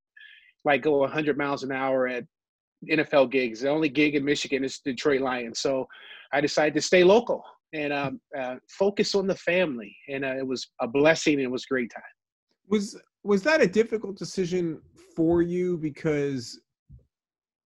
like 0.65 0.83
go 0.83 0.97
100 0.99 1.37
miles 1.37 1.63
an 1.63 1.71
hour 1.71 2.07
at 2.07 2.25
NFL 2.89 3.31
gigs. 3.31 3.61
The 3.61 3.69
only 3.69 3.89
gig 3.89 4.15
in 4.15 4.23
Michigan 4.23 4.63
is 4.63 4.79
Detroit 4.79 5.21
Lions. 5.21 5.59
So 5.59 5.87
I 6.31 6.41
decided 6.41 6.73
to 6.75 6.81
stay 6.81 7.03
local 7.03 7.43
and 7.73 7.91
um, 7.91 8.21
uh, 8.37 8.55
focus 8.69 9.15
on 9.15 9.25
the 9.25 9.35
family. 9.35 9.95
And 10.09 10.23
uh, 10.23 10.35
it 10.37 10.45
was 10.45 10.69
a 10.81 10.87
blessing. 10.87 11.35
And 11.35 11.43
it 11.43 11.51
was 11.51 11.65
great 11.65 11.91
time. 11.93 12.03
Was 12.69 12.99
was 13.23 13.41
that 13.43 13.61
a 13.61 13.67
difficult 13.67 14.17
decision 14.17 14.81
for 15.15 15.41
you? 15.41 15.77
Because 15.77 16.59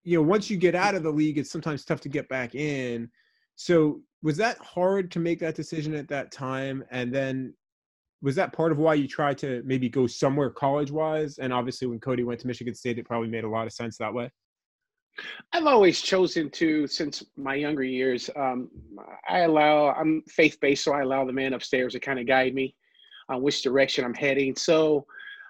you 0.03 0.17
know, 0.17 0.23
once 0.23 0.49
you 0.49 0.55
get 0.55 0.75
out 0.75 0.95
of 0.95 1.03
the 1.03 1.11
league, 1.11 1.37
it's 1.37 1.51
sometimes 1.51 1.83
tough 1.83 1.99
to 2.01 2.09
get 2.09 2.29
back 2.29 2.55
in. 2.55 3.09
So 3.55 4.01
was 4.23 4.37
that 4.37 4.57
hard 4.59 5.11
to 5.11 5.19
make 5.19 5.39
that 5.39 5.55
decision 5.55 5.93
at 5.95 6.07
that 6.07 6.31
time? 6.31 6.83
And 6.91 7.13
then 7.13 7.53
was 8.21 8.35
that 8.35 8.53
part 8.53 8.71
of 8.71 8.79
why 8.79 8.95
you 8.95 9.07
tried 9.07 9.37
to 9.39 9.61
maybe 9.65 9.89
go 9.89 10.07
somewhere 10.07 10.49
college 10.49 10.91
wise? 10.91 11.37
And 11.37 11.53
obviously, 11.53 11.87
when 11.87 11.99
Cody 11.99 12.23
went 12.23 12.39
to 12.41 12.47
Michigan 12.47 12.73
State, 12.73 12.97
it 12.97 13.05
probably 13.05 13.29
made 13.29 13.43
a 13.43 13.49
lot 13.49 13.67
of 13.67 13.73
sense 13.73 13.97
that 13.97 14.13
way. 14.13 14.31
I've 15.53 15.65
always 15.65 16.01
chosen 16.01 16.49
to, 16.51 16.87
since 16.87 17.23
my 17.35 17.55
younger 17.55 17.83
years, 17.83 18.29
um, 18.35 18.69
I 19.27 19.39
allow, 19.39 19.89
I'm 19.89 20.21
faith 20.29 20.57
based, 20.61 20.83
so 20.83 20.93
I 20.93 21.01
allow 21.01 21.25
the 21.25 21.33
man 21.33 21.53
upstairs 21.53 21.93
to 21.93 21.99
kind 21.99 22.19
of 22.19 22.27
guide 22.27 22.53
me 22.53 22.75
on 23.29 23.41
which 23.41 23.63
direction 23.63 24.05
I'm 24.05 24.13
heading. 24.13 24.55
So 24.55 25.05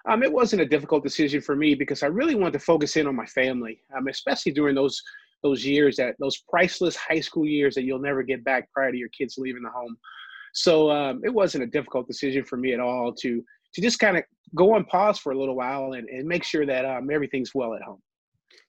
um, 0.08 0.22
it 0.22 0.32
wasn't 0.32 0.62
a 0.62 0.66
difficult 0.66 1.02
decision 1.04 1.40
for 1.40 1.54
me 1.54 1.74
because 1.74 2.02
I 2.02 2.06
really 2.06 2.34
wanted 2.34 2.54
to 2.54 2.60
focus 2.60 2.96
in 2.96 3.06
on 3.06 3.14
my 3.14 3.26
family, 3.26 3.82
um, 3.96 4.08
especially 4.08 4.52
during 4.52 4.74
those 4.74 5.02
those 5.44 5.64
years 5.64 5.94
that 5.96 6.16
those 6.18 6.38
priceless 6.48 6.96
high 6.96 7.20
school 7.20 7.46
years 7.46 7.76
that 7.76 7.84
you'll 7.84 8.00
never 8.00 8.24
get 8.24 8.42
back 8.42 8.68
prior 8.72 8.90
to 8.90 8.98
your 8.98 9.08
kids 9.10 9.38
leaving 9.38 9.62
the 9.62 9.70
home. 9.70 9.96
So 10.54 10.90
um, 10.90 11.20
it 11.24 11.32
wasn't 11.32 11.64
a 11.64 11.66
difficult 11.66 12.06
decision 12.06 12.44
for 12.44 12.56
me 12.56 12.72
at 12.72 12.80
all 12.80 13.12
to 13.14 13.42
to 13.74 13.80
just 13.82 13.98
kind 13.98 14.16
of 14.16 14.24
go 14.54 14.74
on 14.74 14.84
pause 14.84 15.18
for 15.18 15.32
a 15.32 15.38
little 15.38 15.54
while 15.54 15.92
and, 15.92 16.08
and 16.08 16.26
make 16.26 16.42
sure 16.42 16.64
that 16.64 16.84
um, 16.84 17.10
everything's 17.10 17.54
well 17.54 17.74
at 17.74 17.82
home. 17.82 18.00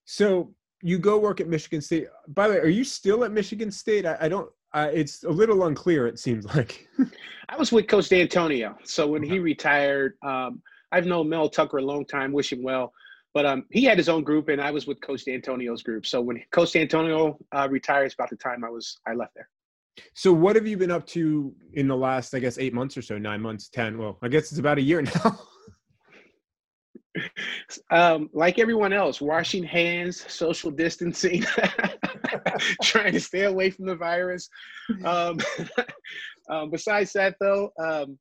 So 0.05 0.53
you 0.81 0.97
go 0.99 1.17
work 1.17 1.41
at 1.41 1.47
Michigan 1.47 1.81
State. 1.81 2.07
By 2.27 2.47
the 2.47 2.55
way, 2.55 2.59
are 2.59 2.67
you 2.67 2.83
still 2.83 3.23
at 3.23 3.31
Michigan 3.31 3.71
State? 3.71 4.05
I, 4.05 4.17
I 4.21 4.29
don't. 4.29 4.49
Uh, 4.71 4.89
it's 4.93 5.23
a 5.23 5.29
little 5.29 5.65
unclear. 5.65 6.05
It 6.05 6.19
seems 6.19 6.45
like. 6.45 6.87
I 7.49 7.57
was 7.57 7.71
with 7.71 7.87
Coach 7.87 8.09
D'Antonio. 8.09 8.77
So 8.83 9.07
when 9.07 9.23
he 9.23 9.39
retired, 9.39 10.13
um, 10.23 10.61
I've 10.91 11.05
known 11.05 11.27
Mel 11.27 11.49
Tucker 11.49 11.77
a 11.77 11.81
long 11.81 12.05
time. 12.05 12.31
Wish 12.31 12.51
him 12.51 12.61
well. 12.61 12.93
But 13.33 13.45
um, 13.45 13.65
he 13.71 13.83
had 13.83 13.97
his 13.97 14.09
own 14.09 14.23
group, 14.23 14.49
and 14.49 14.61
I 14.61 14.71
was 14.71 14.87
with 14.87 15.01
Coach 15.01 15.25
D'Antonio's 15.25 15.83
group. 15.83 16.05
So 16.05 16.21
when 16.21 16.41
Coach 16.51 16.73
D'Antonio 16.73 17.37
uh, 17.51 17.67
retires, 17.69 18.13
about 18.13 18.29
the 18.29 18.35
time 18.35 18.63
I 18.63 18.69
was 18.69 18.97
I 19.07 19.13
left 19.13 19.33
there. 19.35 19.49
So 20.13 20.33
what 20.33 20.55
have 20.55 20.67
you 20.67 20.77
been 20.77 20.91
up 20.91 21.05
to 21.07 21.53
in 21.73 21.87
the 21.87 21.95
last, 21.95 22.33
I 22.33 22.39
guess, 22.39 22.57
eight 22.57 22.73
months 22.73 22.97
or 22.97 23.01
so? 23.01 23.17
Nine 23.17 23.41
months, 23.41 23.69
ten. 23.69 23.97
Well, 23.97 24.17
I 24.21 24.27
guess 24.27 24.51
it's 24.51 24.59
about 24.59 24.77
a 24.77 24.81
year 24.81 25.01
now. 25.25 25.39
um, 27.91 28.29
like 28.33 28.59
everyone 28.59 28.93
else, 28.93 29.21
washing 29.21 29.63
hands, 29.63 30.23
social 30.31 30.71
distancing, 30.71 31.43
trying 32.83 33.13
to 33.13 33.19
stay 33.19 33.45
away 33.45 33.69
from 33.71 33.85
the 33.85 33.95
virus. 33.95 34.49
Um, 35.03 35.39
um, 36.49 36.71
besides 36.71 37.13
that, 37.13 37.35
though, 37.39 37.71
um, 37.79 38.17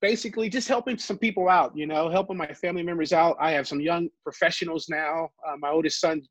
basically 0.00 0.50
just 0.50 0.68
helping 0.68 0.98
some 0.98 1.16
people 1.16 1.48
out, 1.48 1.72
you 1.76 1.86
know, 1.86 2.10
helping 2.10 2.36
my 2.36 2.52
family 2.54 2.82
members 2.82 3.12
out. 3.12 3.36
I 3.40 3.52
have 3.52 3.68
some 3.68 3.80
young 3.80 4.08
professionals 4.24 4.88
now. 4.88 5.30
Uh, 5.46 5.56
my 5.58 5.70
oldest 5.70 6.00
son 6.00 6.22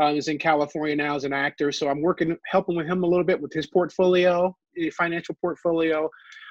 uh, 0.00 0.12
is 0.12 0.28
in 0.28 0.38
California 0.38 0.96
now 0.96 1.16
as 1.16 1.24
an 1.24 1.32
actor, 1.32 1.72
so 1.72 1.88
I'm 1.88 2.00
working, 2.00 2.36
helping 2.46 2.76
with 2.76 2.86
him 2.86 3.02
a 3.02 3.06
little 3.06 3.24
bit 3.24 3.40
with 3.40 3.52
his 3.52 3.66
portfolio, 3.66 4.54
financial 4.96 5.36
portfolio. 5.40 6.08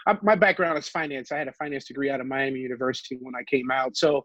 I, 0.07 0.17
my 0.21 0.35
background 0.35 0.77
is 0.77 0.89
finance. 0.89 1.31
I 1.31 1.37
had 1.37 1.47
a 1.47 1.53
finance 1.53 1.85
degree 1.85 2.09
out 2.09 2.19
of 2.19 2.27
Miami 2.27 2.59
University 2.59 3.17
when 3.21 3.35
I 3.35 3.43
came 3.43 3.71
out, 3.71 3.95
so 3.95 4.21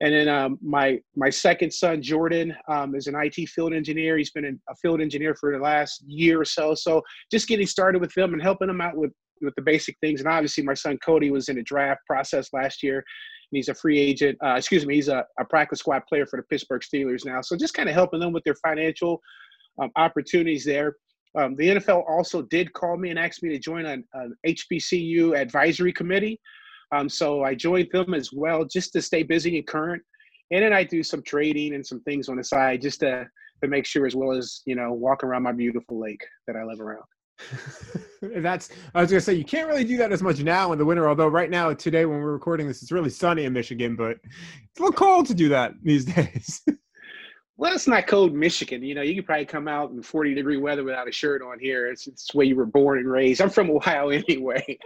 and 0.00 0.12
then 0.12 0.28
um, 0.28 0.58
my 0.62 0.98
my 1.16 1.30
second 1.30 1.72
son 1.72 2.02
Jordan 2.02 2.54
um, 2.68 2.94
is 2.94 3.06
an 3.06 3.14
IT 3.16 3.48
field 3.48 3.72
engineer. 3.72 4.18
He's 4.18 4.32
been 4.32 4.58
a 4.68 4.74
field 4.76 5.00
engineer 5.00 5.34
for 5.34 5.52
the 5.52 5.62
last 5.62 6.02
year 6.06 6.40
or 6.40 6.44
so. 6.44 6.74
So 6.74 7.02
just 7.30 7.46
getting 7.46 7.66
started 7.66 8.00
with 8.00 8.12
them 8.14 8.32
and 8.32 8.42
helping 8.42 8.68
them 8.68 8.80
out 8.80 8.96
with 8.96 9.12
with 9.40 9.54
the 9.54 9.62
basic 9.62 9.96
things. 10.00 10.20
And 10.20 10.28
obviously, 10.28 10.64
my 10.64 10.74
son 10.74 10.98
Cody 11.04 11.30
was 11.30 11.48
in 11.48 11.58
a 11.58 11.62
draft 11.62 12.00
process 12.06 12.48
last 12.52 12.82
year. 12.82 13.04
And 13.52 13.58
he's 13.58 13.68
a 13.68 13.74
free 13.74 13.98
agent. 13.98 14.38
Uh, 14.42 14.54
excuse 14.54 14.86
me, 14.86 14.94
he's 14.94 15.08
a, 15.08 15.26
a 15.38 15.44
practice 15.44 15.80
squad 15.80 16.02
player 16.08 16.24
for 16.24 16.38
the 16.38 16.42
Pittsburgh 16.44 16.80
Steelers 16.80 17.26
now. 17.26 17.42
So 17.42 17.54
just 17.54 17.74
kind 17.74 17.86
of 17.86 17.94
helping 17.94 18.18
them 18.18 18.32
with 18.32 18.42
their 18.44 18.54
financial 18.66 19.20
um, 19.80 19.90
opportunities 19.96 20.64
there. 20.64 20.96
Um, 21.38 21.54
the 21.56 21.68
NFL 21.68 22.08
also 22.08 22.42
did 22.42 22.72
call 22.72 22.96
me 22.96 23.10
and 23.10 23.18
asked 23.18 23.42
me 23.42 23.50
to 23.50 23.58
join 23.58 23.84
an, 23.84 24.04
an 24.14 24.34
HBCU 24.46 25.38
advisory 25.38 25.92
committee. 25.92 26.40
Um, 26.94 27.10
so 27.10 27.42
I 27.42 27.54
joined 27.54 27.88
them 27.92 28.14
as 28.14 28.30
well 28.32 28.64
just 28.64 28.94
to 28.94 29.02
stay 29.02 29.22
busy 29.22 29.58
and 29.58 29.66
current. 29.66 30.02
And 30.50 30.62
then 30.62 30.72
I 30.72 30.84
do 30.84 31.02
some 31.02 31.22
trading 31.22 31.74
and 31.74 31.86
some 31.86 32.00
things 32.02 32.30
on 32.30 32.36
the 32.36 32.44
side 32.44 32.80
just 32.80 33.00
to, 33.00 33.26
to 33.62 33.68
make 33.68 33.84
sure 33.86 34.06
as 34.06 34.16
well 34.16 34.32
as, 34.32 34.62
you 34.64 34.76
know, 34.76 34.92
walk 34.92 35.24
around 35.24 35.42
my 35.42 35.52
beautiful 35.52 35.98
lake 36.00 36.24
that 36.46 36.56
I 36.56 36.64
live 36.64 36.80
around. 36.80 37.04
That's 38.22 38.70
I 38.94 39.00
was 39.00 39.10
gonna 39.10 39.20
say 39.20 39.34
you 39.34 39.44
can't 39.44 39.68
really 39.68 39.84
do 39.84 39.96
that 39.96 40.12
as 40.12 40.22
much 40.22 40.40
now 40.42 40.72
in 40.72 40.78
the 40.78 40.84
winter. 40.84 41.08
Although 41.08 41.28
right 41.28 41.50
now 41.50 41.72
today 41.74 42.04
when 42.04 42.20
we're 42.20 42.32
recording 42.32 42.68
this, 42.68 42.82
it's 42.82 42.92
really 42.92 43.10
sunny 43.10 43.44
in 43.44 43.52
Michigan, 43.52 43.96
but 43.96 44.18
it's 44.22 44.78
a 44.78 44.82
little 44.82 44.92
cold 44.92 45.26
to 45.26 45.34
do 45.34 45.48
that 45.48 45.72
these 45.82 46.04
days. 46.14 46.62
Well, 47.58 47.74
it's 47.74 47.86
not 47.86 48.06
cold 48.06 48.32
Michigan. 48.32 48.82
You 48.82 48.94
know, 48.94 49.02
you 49.02 49.14
could 49.14 49.26
probably 49.26 49.44
come 49.44 49.68
out 49.68 49.90
in 49.90 50.02
40 50.02 50.34
degree 50.34 50.56
weather 50.56 50.84
without 50.84 51.08
a 51.08 51.12
shirt 51.12 51.42
on 51.42 51.58
here. 51.60 51.88
It's, 51.88 52.06
it's 52.06 52.34
way 52.34 52.46
you 52.46 52.56
were 52.56 52.64
born 52.64 52.98
and 52.98 53.10
raised. 53.10 53.42
I'm 53.42 53.50
from 53.50 53.70
Ohio 53.70 54.08
anyway. 54.10 54.78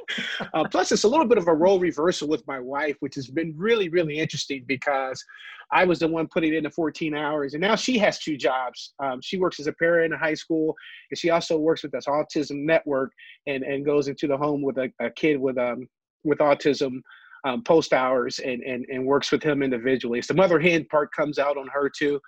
Uh, 0.52 0.64
plus, 0.68 0.90
it's 0.90 1.04
a 1.04 1.08
little 1.08 1.26
bit 1.26 1.38
of 1.38 1.46
a 1.46 1.54
role 1.54 1.78
reversal 1.78 2.26
with 2.26 2.44
my 2.46 2.58
wife, 2.58 2.96
which 3.00 3.14
has 3.14 3.28
been 3.28 3.54
really, 3.56 3.88
really 3.88 4.18
interesting 4.18 4.64
because 4.66 5.24
I 5.70 5.84
was 5.84 6.00
the 6.00 6.08
one 6.08 6.26
putting 6.26 6.54
in 6.54 6.64
the 6.64 6.70
14 6.70 7.14
hours, 7.14 7.54
and 7.54 7.60
now 7.60 7.76
she 7.76 7.98
has 7.98 8.18
two 8.18 8.36
jobs. 8.36 8.94
Um, 8.98 9.20
she 9.20 9.38
works 9.38 9.60
as 9.60 9.68
a 9.68 9.72
parent 9.72 10.06
in 10.06 10.12
a 10.12 10.18
high 10.18 10.34
school, 10.34 10.74
and 11.10 11.18
she 11.18 11.30
also 11.30 11.58
works 11.58 11.84
with 11.84 11.92
this 11.92 12.06
autism 12.06 12.64
network 12.64 13.12
and, 13.46 13.62
and 13.62 13.84
goes 13.84 14.08
into 14.08 14.26
the 14.26 14.36
home 14.36 14.62
with 14.62 14.78
a, 14.78 14.92
a 15.00 15.10
kid 15.10 15.40
with 15.40 15.56
um, 15.56 15.88
with 16.24 16.38
autism 16.38 17.00
um, 17.44 17.62
post 17.62 17.92
hours 17.92 18.40
and, 18.40 18.62
and 18.62 18.84
and 18.88 19.04
works 19.04 19.30
with 19.30 19.42
him 19.42 19.62
individually. 19.62 20.20
So 20.20 20.34
the 20.34 20.38
mother 20.38 20.58
hen 20.58 20.84
part 20.90 21.12
comes 21.12 21.38
out 21.38 21.56
on 21.56 21.68
her 21.72 21.88
too. 21.88 22.20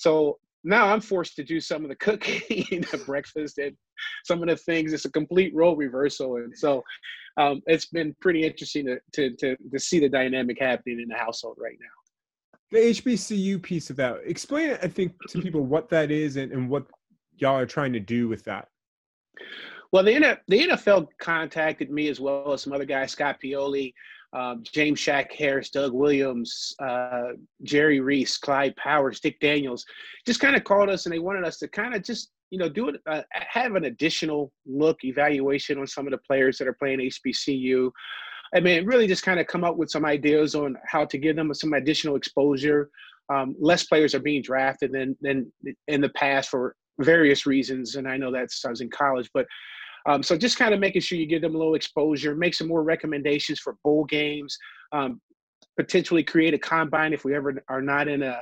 So 0.00 0.38
now 0.64 0.86
I'm 0.86 1.00
forced 1.02 1.36
to 1.36 1.44
do 1.44 1.60
some 1.60 1.84
of 1.84 1.90
the 1.90 1.96
cooking, 1.96 2.64
the 2.90 3.02
breakfast, 3.04 3.58
and 3.58 3.76
some 4.24 4.42
of 4.42 4.48
the 4.48 4.56
things. 4.56 4.94
It's 4.94 5.04
a 5.04 5.12
complete 5.12 5.54
role 5.54 5.76
reversal, 5.76 6.36
and 6.36 6.56
so 6.56 6.82
um, 7.36 7.60
it's 7.66 7.86
been 7.86 8.16
pretty 8.22 8.44
interesting 8.46 8.86
to, 8.86 8.98
to, 9.12 9.36
to 9.36 9.56
to 9.56 9.78
see 9.78 10.00
the 10.00 10.08
dynamic 10.08 10.56
happening 10.58 11.00
in 11.00 11.08
the 11.08 11.16
household 11.16 11.58
right 11.60 11.76
now. 11.78 12.78
The 12.78 12.78
HBCU 12.94 13.62
piece 13.62 13.90
of 13.90 13.96
that. 13.96 14.20
Explain, 14.24 14.78
I 14.82 14.88
think, 14.88 15.12
to 15.28 15.42
people 15.42 15.60
what 15.60 15.90
that 15.90 16.10
is 16.10 16.36
and, 16.36 16.50
and 16.50 16.70
what 16.70 16.86
y'all 17.36 17.58
are 17.58 17.66
trying 17.66 17.92
to 17.92 18.00
do 18.00 18.26
with 18.26 18.44
that. 18.44 18.68
Well, 19.92 20.04
the, 20.04 20.38
the 20.46 20.68
NFL 20.68 21.08
contacted 21.18 21.90
me 21.90 22.08
as 22.08 22.20
well 22.20 22.52
as 22.52 22.62
some 22.62 22.72
other 22.72 22.84
guys, 22.84 23.10
Scott 23.10 23.38
Pioli, 23.42 23.92
um, 24.32 24.62
James 24.62 25.00
Shack 25.00 25.32
Harris, 25.32 25.70
Doug 25.70 25.92
Williams, 25.92 26.74
uh, 26.80 27.30
Jerry 27.62 28.00
Reese, 28.00 28.38
Clyde 28.38 28.76
Powers, 28.76 29.20
Dick 29.20 29.38
Daniels, 29.40 29.84
just 30.26 30.40
kind 30.40 30.56
of 30.56 30.64
called 30.64 30.88
us 30.88 31.06
and 31.06 31.12
they 31.12 31.18
wanted 31.18 31.44
us 31.44 31.58
to 31.58 31.68
kind 31.68 31.94
of 31.94 32.02
just 32.02 32.30
you 32.50 32.58
know 32.58 32.68
do 32.68 32.88
it, 32.88 32.96
uh, 33.06 33.22
have 33.32 33.74
an 33.74 33.84
additional 33.84 34.52
look 34.66 35.04
evaluation 35.04 35.78
on 35.78 35.86
some 35.86 36.06
of 36.06 36.12
the 36.12 36.18
players 36.18 36.58
that 36.58 36.68
are 36.68 36.74
playing 36.74 36.98
HBCU. 37.00 37.90
I 38.54 38.60
mean, 38.60 38.84
really 38.84 39.06
just 39.06 39.22
kind 39.22 39.38
of 39.38 39.46
come 39.46 39.62
up 39.64 39.76
with 39.76 39.90
some 39.90 40.04
ideas 40.04 40.54
on 40.54 40.76
how 40.84 41.04
to 41.04 41.18
give 41.18 41.36
them 41.36 41.54
some 41.54 41.72
additional 41.72 42.16
exposure. 42.16 42.90
Um, 43.32 43.54
less 43.60 43.84
players 43.84 44.14
are 44.14 44.20
being 44.20 44.42
drafted 44.42 44.92
than 44.92 45.16
than 45.20 45.52
in 45.88 46.00
the 46.00 46.08
past 46.10 46.50
for 46.50 46.74
various 47.00 47.46
reasons, 47.46 47.96
and 47.96 48.08
I 48.08 48.16
know 48.16 48.32
that's 48.32 48.64
I 48.64 48.70
was 48.70 48.80
in 48.80 48.90
college, 48.90 49.30
but 49.32 49.46
um, 50.06 50.22
so 50.22 50.36
just 50.36 50.58
kind 50.58 50.74
of 50.74 50.80
making 50.80 51.02
sure 51.02 51.18
you 51.18 51.26
give 51.26 51.42
them 51.42 51.54
a 51.54 51.58
little 51.58 51.74
exposure, 51.74 52.34
make 52.34 52.54
some 52.54 52.68
more 52.68 52.82
recommendations 52.82 53.58
for 53.58 53.76
bowl 53.84 54.04
games, 54.04 54.56
um, 54.92 55.20
potentially 55.76 56.22
create 56.22 56.54
a 56.54 56.58
combine 56.58 57.12
if 57.12 57.24
we 57.24 57.34
ever 57.34 57.62
are 57.68 57.82
not 57.82 58.08
in 58.08 58.22
a 58.22 58.40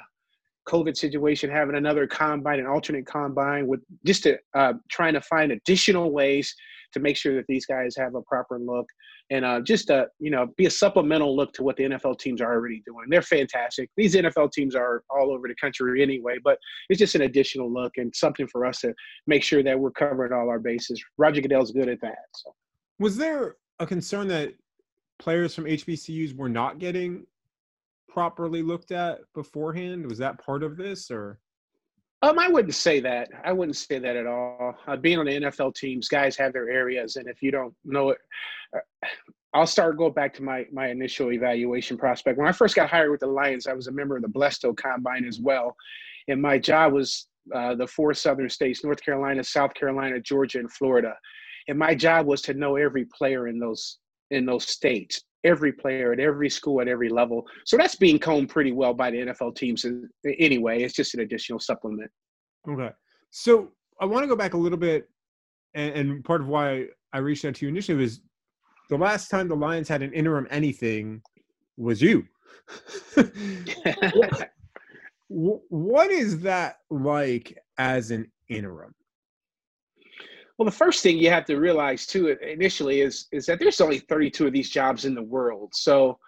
COVID 0.69 0.97
situation, 0.97 1.51
having 1.51 1.77
another 1.77 2.07
combine, 2.07 2.61
an 2.61 2.67
alternate 2.67 3.07
combine, 3.07 3.67
with 3.67 3.81
just 4.05 4.25
to 4.25 4.39
uh, 4.55 4.75
trying 4.91 5.15
to 5.15 5.21
find 5.21 5.53
additional 5.53 6.13
ways 6.13 6.55
to 6.93 7.01
make 7.01 7.17
sure 7.17 7.35
that 7.37 7.47
these 7.49 7.67
guys 7.67 7.97
have 7.97 8.15
a 8.15 8.23
proper 8.23 8.59
look 8.59 8.87
and 9.31 9.45
uh, 9.45 9.61
just 9.61 9.91
uh, 9.91 10.07
you 10.19 10.31
know 10.31 10.47
be 10.57 10.67
a 10.67 10.71
supplemental 10.71 11.37
look 11.37 11.53
to 11.55 11.63
what 11.63 11.77
the 11.77 11.85
NFL 11.85 12.19
teams 12.19 12.41
are 12.41 12.53
already 12.53 12.83
doing. 12.87 13.07
They're 13.09 13.23
fantastic. 13.23 13.91
These 13.97 14.15
NFL 14.15 14.53
teams 14.53 14.75
are 14.75 15.03
all 15.11 15.31
over 15.33 15.49
the 15.49 15.55
country 15.55 16.03
anyway, 16.03 16.37
but 16.43 16.59
it's 16.89 16.99
just 16.99 17.15
an 17.15 17.23
additional 17.23 17.73
look 17.73 17.93
and 17.97 18.15
something 18.15 18.47
for 18.47 18.65
us 18.65 18.81
to 18.81 18.95
make 19.27 19.43
sure 19.43 19.63
that 19.63 19.79
we're 19.79 19.91
covering 19.91 20.33
all 20.33 20.49
our 20.49 20.59
bases. 20.59 21.03
Roger 21.17 21.41
Goodell's 21.41 21.73
good 21.73 21.89
at 21.89 22.01
that. 22.01 22.19
So. 22.35 22.55
Was 22.99 23.17
there 23.17 23.57
a 23.79 23.87
concern 23.87 24.29
that 24.29 24.55
players 25.19 25.55
from 25.55 25.65
HBCUs 25.65 26.37
were 26.37 26.49
not 26.49 26.79
getting 26.79 27.27
properly 28.09 28.63
looked 28.63 28.93
at 28.93 29.21
beforehand? 29.35 30.07
Was 30.09 30.19
that 30.19 30.45
part 30.45 30.63
of 30.63 30.77
this, 30.77 31.11
or? 31.11 31.39
Um, 32.21 32.39
I 32.39 32.49
wouldn't 32.49 32.75
say 32.75 33.01
that. 33.01 33.29
I 33.45 33.53
wouldn't 33.53 33.77
say 33.77 33.99
that 33.99 34.17
at 34.17 34.27
all. 34.27 34.75
Uh, 34.87 34.97
being 34.97 35.19
on 35.19 35.27
the 35.27 35.41
NFL 35.41 35.75
teams, 35.75 36.09
guys 36.09 36.37
have 36.37 36.53
their 36.53 36.69
areas, 36.69 37.17
and 37.17 37.29
if 37.29 37.43
you 37.43 37.53
don't 37.53 37.75
know 37.85 38.11
it, 38.11 38.19
uh, 38.77 39.07
I'll 39.55 39.67
start 39.67 39.97
go 39.97 40.11
back 40.11 40.35
to 40.35 40.43
my 40.43 40.67
my 40.73 40.89
initial 40.89 41.33
evaluation 41.33 41.97
prospect. 41.97 42.37
When 42.37 42.49
I 42.49 42.53
first 42.53 42.75
got 42.75 42.91
hired 42.91 43.11
with 43.11 43.21
the 43.21 43.29
Lions, 43.29 43.67
I 43.67 43.73
was 43.73 43.87
a 43.87 43.93
member 43.93 44.17
of 44.17 44.23
the 44.23 44.29
Blesto 44.29 44.77
Combine 44.77 45.25
as 45.25 45.39
well, 45.39 45.77
and 46.27 46.43
my 46.43 46.59
job 46.59 46.93
was 46.93 47.29
uh, 47.55 47.77
the 47.77 47.87
four 47.87 48.13
southern 48.15 48.51
states: 48.51 48.85
North 48.85 49.03
Carolina, 49.03 49.45
South 49.45 49.73
Carolina, 49.75 50.21
Georgia, 50.21 50.59
and 50.59 50.73
Florida. 50.73 51.15
And 51.69 51.79
my 51.79 51.95
job 51.95 52.27
was 52.27 52.43
to 52.43 52.55
know 52.55 52.77
every 52.77 53.05
player 53.05 53.47
in 53.47 53.61
those 53.61 53.99
in 54.31 54.45
those 54.45 54.67
states 54.67 55.23
every 55.49 55.73
player 55.73 56.13
at 56.13 56.21
every 56.21 56.51
school 56.51 56.81
at 56.81 56.89
every 56.89 57.09
level. 57.09 57.47
So 57.65 57.77
that's 57.77 57.97
being 57.97 58.19
combed 58.19 58.51
pretty 58.51 58.73
well 58.73 58.95
by 58.95 59.11
the 59.11 59.19
NFL 59.19 59.57
teams 59.57 59.85
anyway. 60.39 60.83
It's 60.83 60.95
just 60.95 61.15
an 61.15 61.21
additional 61.21 61.59
supplement. 61.59 62.11
Okay. 62.69 62.91
So 63.31 63.73
I 64.01 64.07
want 64.07 64.25
to 64.25 64.29
go 64.29 64.37
back 64.37 64.55
a 64.55 64.59
little 64.59 64.79
bit, 64.79 65.09
and, 65.75 65.95
and 65.95 66.25
part 66.25 66.41
of 66.41 66.49
why 66.49 66.87
I 67.13 67.19
reached 67.19 67.45
out 67.45 67.55
to 67.57 67.65
you 67.65 67.71
initially 67.71 67.99
was 67.99 68.21
the 68.91 68.97
last 68.97 69.29
time 69.29 69.49
the 69.49 69.57
Lions 69.57 69.89
had 69.89 70.03
an 70.03 70.13
interim 70.13 70.47
anything 70.51 71.23
was 71.77 72.01
you. 72.03 72.25
what 75.29 76.11
is 76.11 76.41
that 76.41 76.77
like 76.91 77.57
as 77.79 78.11
an 78.11 78.31
interim? 78.49 78.95
Well, 80.59 80.67
the 80.67 80.73
first 80.73 81.05
thing 81.05 81.19
you 81.19 81.31
have 81.31 81.45
to 81.47 81.57
realize 81.57 82.05
too 82.05 82.37
initially 82.43 83.01
is 83.01 83.29
is 83.31 83.47
that 83.47 83.61
there's 83.61 83.81
only 83.81 84.01
32 84.01 84.49
of 84.49 84.53
these 84.53 84.71
jobs 84.71 85.05
in 85.05 85.15
the 85.15 85.23
world. 85.23 85.73
So, 85.73 86.19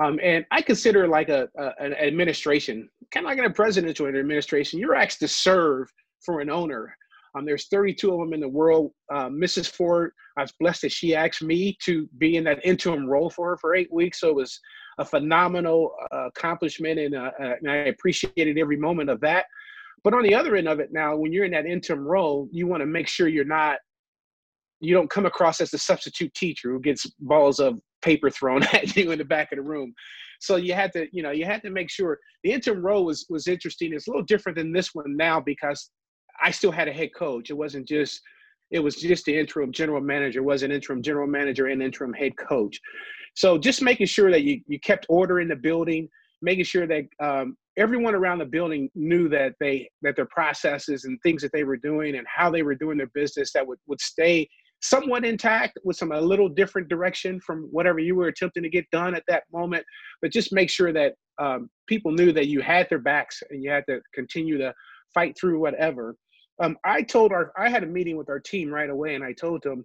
um, 0.00 0.20
and 0.22 0.46
I 0.52 0.62
consider 0.62 1.08
like 1.08 1.28
a, 1.28 1.48
a 1.58 1.72
an 1.80 1.94
administration, 1.94 2.88
kind 3.10 3.26
of 3.26 3.30
like 3.30 3.38
in 3.38 3.44
a 3.46 3.52
presidential 3.52 4.06
administration, 4.06 4.78
you're 4.78 4.94
asked 4.94 5.18
to 5.20 5.28
serve 5.28 5.88
for 6.24 6.40
an 6.40 6.50
owner. 6.50 6.96
Um, 7.36 7.44
there's 7.44 7.66
32 7.66 8.12
of 8.12 8.20
them 8.20 8.32
in 8.32 8.38
the 8.38 8.48
world. 8.48 8.92
Uh, 9.12 9.28
Mrs. 9.28 9.68
Ford, 9.68 10.12
I 10.36 10.42
was 10.42 10.52
blessed 10.60 10.82
that 10.82 10.92
she 10.92 11.16
asked 11.16 11.42
me 11.42 11.76
to 11.82 12.08
be 12.18 12.36
in 12.36 12.44
that 12.44 12.64
interim 12.64 13.06
role 13.08 13.28
for 13.28 13.50
her 13.50 13.56
for 13.56 13.74
eight 13.74 13.92
weeks. 13.92 14.20
So 14.20 14.28
it 14.28 14.36
was 14.36 14.60
a 14.98 15.04
phenomenal 15.04 15.96
uh, 16.12 16.28
accomplishment, 16.28 17.00
and, 17.00 17.16
uh, 17.16 17.32
and 17.40 17.68
I 17.68 17.76
appreciated 17.86 18.56
every 18.56 18.76
moment 18.76 19.10
of 19.10 19.18
that. 19.22 19.46
But 20.04 20.14
on 20.14 20.22
the 20.22 20.34
other 20.34 20.54
end 20.54 20.68
of 20.68 20.80
it 20.80 20.90
now, 20.92 21.16
when 21.16 21.32
you're 21.32 21.46
in 21.46 21.52
that 21.52 21.66
interim 21.66 22.06
role, 22.06 22.48
you 22.52 22.66
want 22.66 22.82
to 22.82 22.86
make 22.86 23.08
sure 23.08 23.26
you're 23.26 23.44
not, 23.44 23.78
you 24.80 24.94
don't 24.94 25.10
come 25.10 25.24
across 25.24 25.60
as 25.62 25.70
the 25.70 25.78
substitute 25.78 26.32
teacher 26.34 26.70
who 26.70 26.80
gets 26.80 27.06
balls 27.20 27.58
of 27.58 27.80
paper 28.02 28.28
thrown 28.28 28.62
at 28.74 28.94
you 28.94 29.10
in 29.10 29.18
the 29.18 29.24
back 29.24 29.50
of 29.50 29.56
the 29.56 29.62
room. 29.62 29.94
So 30.40 30.56
you 30.56 30.74
had 30.74 30.92
to, 30.92 31.06
you 31.10 31.22
know, 31.22 31.30
you 31.30 31.46
had 31.46 31.62
to 31.62 31.70
make 31.70 31.90
sure 31.90 32.18
the 32.42 32.52
interim 32.52 32.84
role 32.84 33.06
was 33.06 33.24
was 33.30 33.48
interesting. 33.48 33.94
It's 33.94 34.06
a 34.06 34.10
little 34.10 34.24
different 34.26 34.58
than 34.58 34.72
this 34.72 34.94
one 34.94 35.16
now 35.16 35.40
because 35.40 35.90
I 36.42 36.50
still 36.50 36.72
had 36.72 36.86
a 36.86 36.92
head 36.92 37.10
coach. 37.16 37.48
It 37.48 37.54
wasn't 37.54 37.88
just 37.88 38.20
it 38.70 38.80
was 38.80 38.96
just 38.96 39.24
the 39.24 39.38
interim 39.38 39.72
general 39.72 40.00
manager, 40.00 40.40
it 40.40 40.44
was 40.44 40.62
an 40.62 40.72
interim 40.72 41.02
general 41.02 41.28
manager 41.28 41.66
and 41.66 41.82
interim 41.82 42.12
head 42.12 42.36
coach. 42.36 42.78
So 43.34 43.56
just 43.56 43.82
making 43.82 44.06
sure 44.06 44.30
that 44.30 44.42
you, 44.42 44.60
you 44.66 44.78
kept 44.80 45.06
order 45.08 45.40
in 45.40 45.48
the 45.48 45.56
building, 45.56 46.08
making 46.42 46.64
sure 46.64 46.86
that 46.86 47.04
um, 47.20 47.56
everyone 47.76 48.14
around 48.14 48.38
the 48.38 48.44
building 48.44 48.88
knew 48.94 49.28
that 49.28 49.54
they 49.60 49.88
that 50.02 50.16
their 50.16 50.26
processes 50.26 51.04
and 51.04 51.18
things 51.22 51.42
that 51.42 51.52
they 51.52 51.64
were 51.64 51.76
doing 51.76 52.16
and 52.16 52.26
how 52.32 52.50
they 52.50 52.62
were 52.62 52.74
doing 52.74 52.96
their 52.96 53.10
business 53.14 53.52
that 53.52 53.66
would, 53.66 53.78
would 53.86 54.00
stay 54.00 54.48
somewhat 54.80 55.24
intact 55.24 55.78
with 55.82 55.96
some 55.96 56.12
a 56.12 56.20
little 56.20 56.48
different 56.48 56.88
direction 56.88 57.40
from 57.40 57.68
whatever 57.70 57.98
you 57.98 58.14
were 58.14 58.28
attempting 58.28 58.62
to 58.62 58.68
get 58.68 58.88
done 58.90 59.14
at 59.14 59.24
that 59.26 59.44
moment. 59.52 59.84
But 60.20 60.30
just 60.30 60.52
make 60.52 60.68
sure 60.68 60.92
that 60.92 61.14
um, 61.38 61.70
people 61.88 62.12
knew 62.12 62.32
that 62.32 62.48
you 62.48 62.60
had 62.60 62.86
their 62.90 62.98
backs 62.98 63.42
and 63.50 63.62
you 63.62 63.70
had 63.70 63.84
to 63.88 64.00
continue 64.12 64.58
to 64.58 64.74
fight 65.12 65.36
through 65.38 65.58
whatever. 65.60 66.16
Um, 66.62 66.76
i 66.84 67.02
told 67.02 67.32
our 67.32 67.52
i 67.58 67.68
had 67.68 67.82
a 67.82 67.86
meeting 67.86 68.16
with 68.16 68.30
our 68.30 68.38
team 68.38 68.70
right 68.70 68.88
away 68.88 69.16
and 69.16 69.24
i 69.24 69.32
told 69.32 69.64
them 69.64 69.84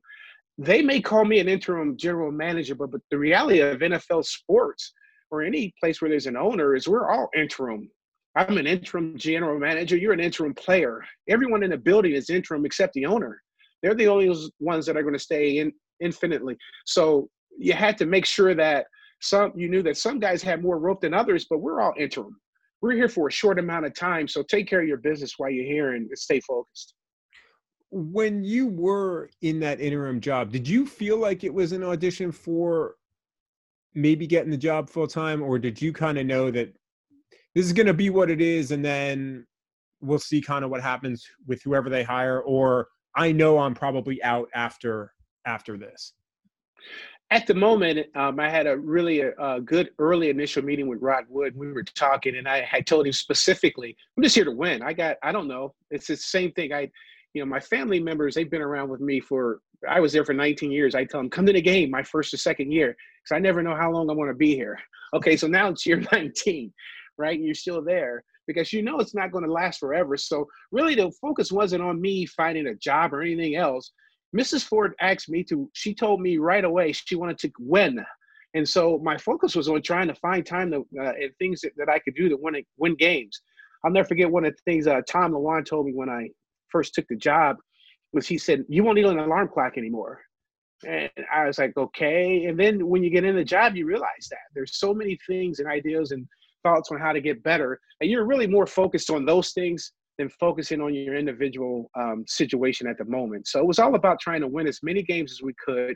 they 0.60 0.84
may 0.84 1.02
call 1.02 1.26
me 1.26 1.40
an 1.40 1.50
interim 1.50 1.98
general 1.98 2.32
manager 2.32 2.76
but, 2.76 2.92
but 2.92 3.02
the 3.10 3.18
reality 3.18 3.60
of 3.60 3.80
nfl 3.80 4.24
sports 4.24 4.94
or 5.32 5.42
any 5.42 5.74
place 5.80 6.02
where 6.02 6.10
there's 6.10 6.28
an 6.28 6.38
owner 6.38 6.76
is 6.76 6.88
we're 6.88 7.10
all 7.10 7.30
interim. 7.36 7.90
I'm 8.36 8.58
an 8.58 8.68
interim 8.68 9.18
general 9.18 9.60
manager. 9.60 9.98
You're 9.98 10.14
an 10.14 10.20
interim 10.20 10.54
player. 10.54 11.04
Everyone 11.28 11.64
in 11.64 11.72
the 11.72 11.78
building 11.78 12.14
is 12.14 12.30
interim 12.30 12.66
except 12.66 12.94
the 12.94 13.06
owner. 13.06 13.42
They're 13.82 13.96
the 13.96 14.08
only 14.08 14.34
ones 14.60 14.86
that 14.86 14.98
are 14.98 15.02
going 15.02 15.14
to 15.14 15.20
stay 15.20 15.58
in 15.58 15.72
infinitely. 16.00 16.58
So 16.86 17.30
you 17.58 17.74
had 17.74 17.98
to 17.98 18.06
make 18.06 18.26
sure 18.26 18.54
that 18.56 18.86
some 19.22 19.52
you 19.56 19.70
knew 19.70 19.84
that 19.84 19.98
some 19.98 20.20
guys 20.20 20.42
had 20.42 20.62
more 20.62 20.80
rope 20.80 21.02
than 21.02 21.14
others, 21.14 21.46
but 21.50 21.60
we're 21.60 21.82
all 21.82 21.94
interim. 21.98 22.40
We're 22.82 22.94
here 22.94 23.10
for 23.10 23.28
a 23.28 23.32
short 23.32 23.60
amount 23.60 23.86
of 23.86 23.94
time, 23.94 24.28
so 24.28 24.44
take 24.44 24.70
care 24.70 24.82
of 24.82 24.88
your 24.88 24.98
business 24.98 25.34
while 25.38 25.50
you're 25.50 25.66
here 25.66 25.96
and 25.96 26.10
stay 26.16 26.40
focused. 26.40 26.94
When 27.92 28.44
you 28.44 28.68
were 28.68 29.30
in 29.42 29.60
that 29.60 29.82
interim 29.82 30.22
job, 30.22 30.52
did 30.52 30.68
you 30.68 30.86
feel 30.86 31.18
like 31.18 31.44
it 31.44 31.54
was 31.54 31.74
an 31.74 31.84
audition 31.84 32.32
for 32.32 32.96
maybe 34.02 34.28
getting 34.28 34.52
the 34.52 34.58
job 34.58 34.90
full 34.90 35.08
time, 35.08 35.42
or 35.42 35.60
did 35.60 35.82
you 35.82 35.94
kind 35.94 36.18
of 36.18 36.26
know 36.26 36.52
that 36.52 36.74
this 37.56 37.66
is 37.66 37.74
going 37.74 37.88
to 37.88 37.94
be 37.94 38.10
what 38.10 38.30
it 38.30 38.42
is, 38.42 38.72
and 38.72 38.84
then 38.84 39.46
we'll 40.02 40.20
see 40.20 40.42
kind 40.42 40.64
of 40.64 40.72
what 40.72 40.82
happens 40.82 41.26
with 41.48 41.62
whoever 41.64 41.90
they 41.90 42.04
hire, 42.04 42.42
or 42.42 42.88
I 43.16 43.32
know 43.32 43.58
I'm 43.58 43.74
probably 43.74 44.22
out 44.24 44.50
after 44.54 45.14
after 45.46 45.78
this. 45.78 46.14
At 47.32 47.46
the 47.46 47.54
moment, 47.54 48.08
um, 48.16 48.40
I 48.40 48.50
had 48.50 48.66
a 48.66 48.78
really 48.78 49.24
uh, 49.24 49.60
good 49.60 49.92
early 50.00 50.30
initial 50.30 50.64
meeting 50.64 50.88
with 50.88 51.00
Rod 51.02 51.26
Wood. 51.30 51.56
We 51.56 51.72
were 51.72 51.84
talking, 51.84 52.38
and 52.38 52.48
I 52.48 52.62
had 52.62 52.88
told 52.88 53.06
him 53.06 53.14
specifically, 53.14 53.96
"I'm 54.16 54.24
just 54.24 54.36
here 54.36 54.46
to 54.46 54.52
win. 54.52 54.82
I 54.82 54.94
got, 54.94 55.18
I 55.22 55.32
don't 55.32 55.48
know. 55.48 55.76
It's 55.92 56.08
the 56.08 56.16
same 56.16 56.52
thing. 56.54 56.74
I, 56.74 56.90
you 57.34 57.42
know, 57.42 57.46
my 57.46 57.60
family 57.60 58.00
members, 58.00 58.34
they've 58.34 58.50
been 58.50 58.62
around 58.62 58.90
with 58.90 59.02
me 59.02 59.20
for 59.20 59.62
I 59.88 60.00
was 60.00 60.12
there 60.12 60.26
for 60.26 60.34
19 60.34 60.72
years. 60.72 60.96
I 60.96 61.06
tell 61.06 61.20
them, 61.20 61.30
come 61.30 61.46
to 61.46 61.54
the 61.54 61.62
game 61.62 61.90
my 61.90 62.04
first 62.04 62.34
or 62.34 62.38
second 62.38 62.72
year 62.72 62.96
because 63.24 63.36
I 63.36 63.40
never 63.40 63.64
know 63.64 63.76
how 63.76 63.92
long 63.92 64.10
I'm 64.10 64.18
going 64.18 64.30
to 64.30 64.36
be 64.36 64.56
here. 64.56 64.80
Okay, 65.12 65.36
so 65.36 65.48
now 65.48 65.70
it's 65.70 65.88
year 65.88 66.00
19, 66.12 66.72
right? 67.18 67.36
And 67.36 67.44
you're 67.44 67.56
still 67.56 67.84
there 67.84 68.24
because 68.46 68.72
you 68.72 68.84
know 68.84 69.00
it's 69.00 69.16
not 69.16 69.32
going 69.32 69.44
to 69.44 69.52
last 69.52 69.80
forever. 69.80 70.18
So 70.18 70.48
really, 70.72 70.94
the 70.94 71.12
focus 71.20 71.52
wasn't 71.52 71.82
on 71.82 72.00
me 72.00 72.28
finding 72.28 72.68
a 72.68 72.76
job 72.76 73.12
or 73.12 73.24
anything 73.24 73.56
else. 73.56 73.92
Mrs. 74.38 74.64
Ford 74.66 74.94
asked 75.02 75.28
me 75.28 75.44
to. 75.46 75.68
She 75.74 75.96
told 75.96 76.22
me 76.22 76.38
right 76.38 76.64
away 76.64 76.92
she 76.92 77.16
wanted 77.16 77.40
to 77.40 77.52
win, 77.58 78.06
and 78.54 78.70
so 78.70 79.00
my 79.04 79.18
focus 79.18 79.56
was 79.56 79.68
on 79.68 79.82
trying 79.82 80.08
to 80.08 80.14
find 80.14 80.46
time 80.46 80.70
to 80.70 80.86
uh, 81.00 81.14
and 81.14 81.32
things 81.40 81.62
that, 81.62 81.72
that 81.78 81.90
I 81.90 81.98
could 81.98 82.14
do 82.14 82.30
to 82.30 82.38
win 82.38 82.64
win 82.78 82.96
games. 82.96 83.42
I'll 83.84 83.92
never 83.92 84.08
forget 84.08 84.30
one 84.30 84.46
of 84.46 84.56
the 84.56 84.62
things 84.72 84.86
uh, 84.86 85.02
Tom 85.08 85.32
Lewand 85.32 85.66
told 85.66 85.88
me 85.88 85.94
when 85.94 86.10
I 86.10 86.30
first 86.70 86.94
took 86.94 87.08
the 87.08 87.16
job 87.16 87.58
was 88.14 88.28
he 88.28 88.38
said, 88.38 88.66
You 88.68 88.84
won't 88.84 88.96
need 88.96 89.06
an 89.06 89.20
alarm 89.20 89.50
clock 89.54 89.78
anymore. 89.78 90.22
And 90.88 91.10
I 91.34 91.46
was 91.46 91.58
like, 91.58 91.76
okay. 91.76 92.46
And 92.46 92.58
then 92.58 92.88
when 92.88 93.04
you 93.04 93.10
get 93.10 93.26
in 93.26 93.36
the 93.36 93.44
job, 93.44 93.76
you 93.76 93.86
realize 93.86 94.28
that 94.30 94.40
there's 94.56 94.78
so 94.78 94.94
many 94.94 95.20
things 95.28 95.60
and 95.60 95.68
ideas 95.68 96.12
and 96.12 96.26
thoughts 96.64 96.90
on 96.92 97.00
how 97.00 97.12
to 97.12 97.22
get 97.22 97.44
better. 97.44 97.80
And 98.00 98.10
you're 98.10 98.26
really 98.26 98.48
more 98.48 98.66
focused 98.66 99.10
on 99.10 99.26
those 99.26 99.52
things 99.52 99.92
than 100.18 100.30
focusing 100.40 100.82
on 100.82 100.94
your 100.94 101.16
individual 101.16 101.90
um, 101.98 102.24
situation 102.28 102.88
at 102.88 102.98
the 102.98 103.06
moment. 103.06 103.48
So 103.48 103.60
it 103.60 103.66
was 103.66 103.80
all 103.80 103.96
about 103.96 104.20
trying 104.20 104.42
to 104.42 104.48
win 104.48 104.68
as 104.68 104.80
many 104.84 105.02
games 105.02 105.32
as 105.32 105.42
we 105.42 105.54
could 105.66 105.96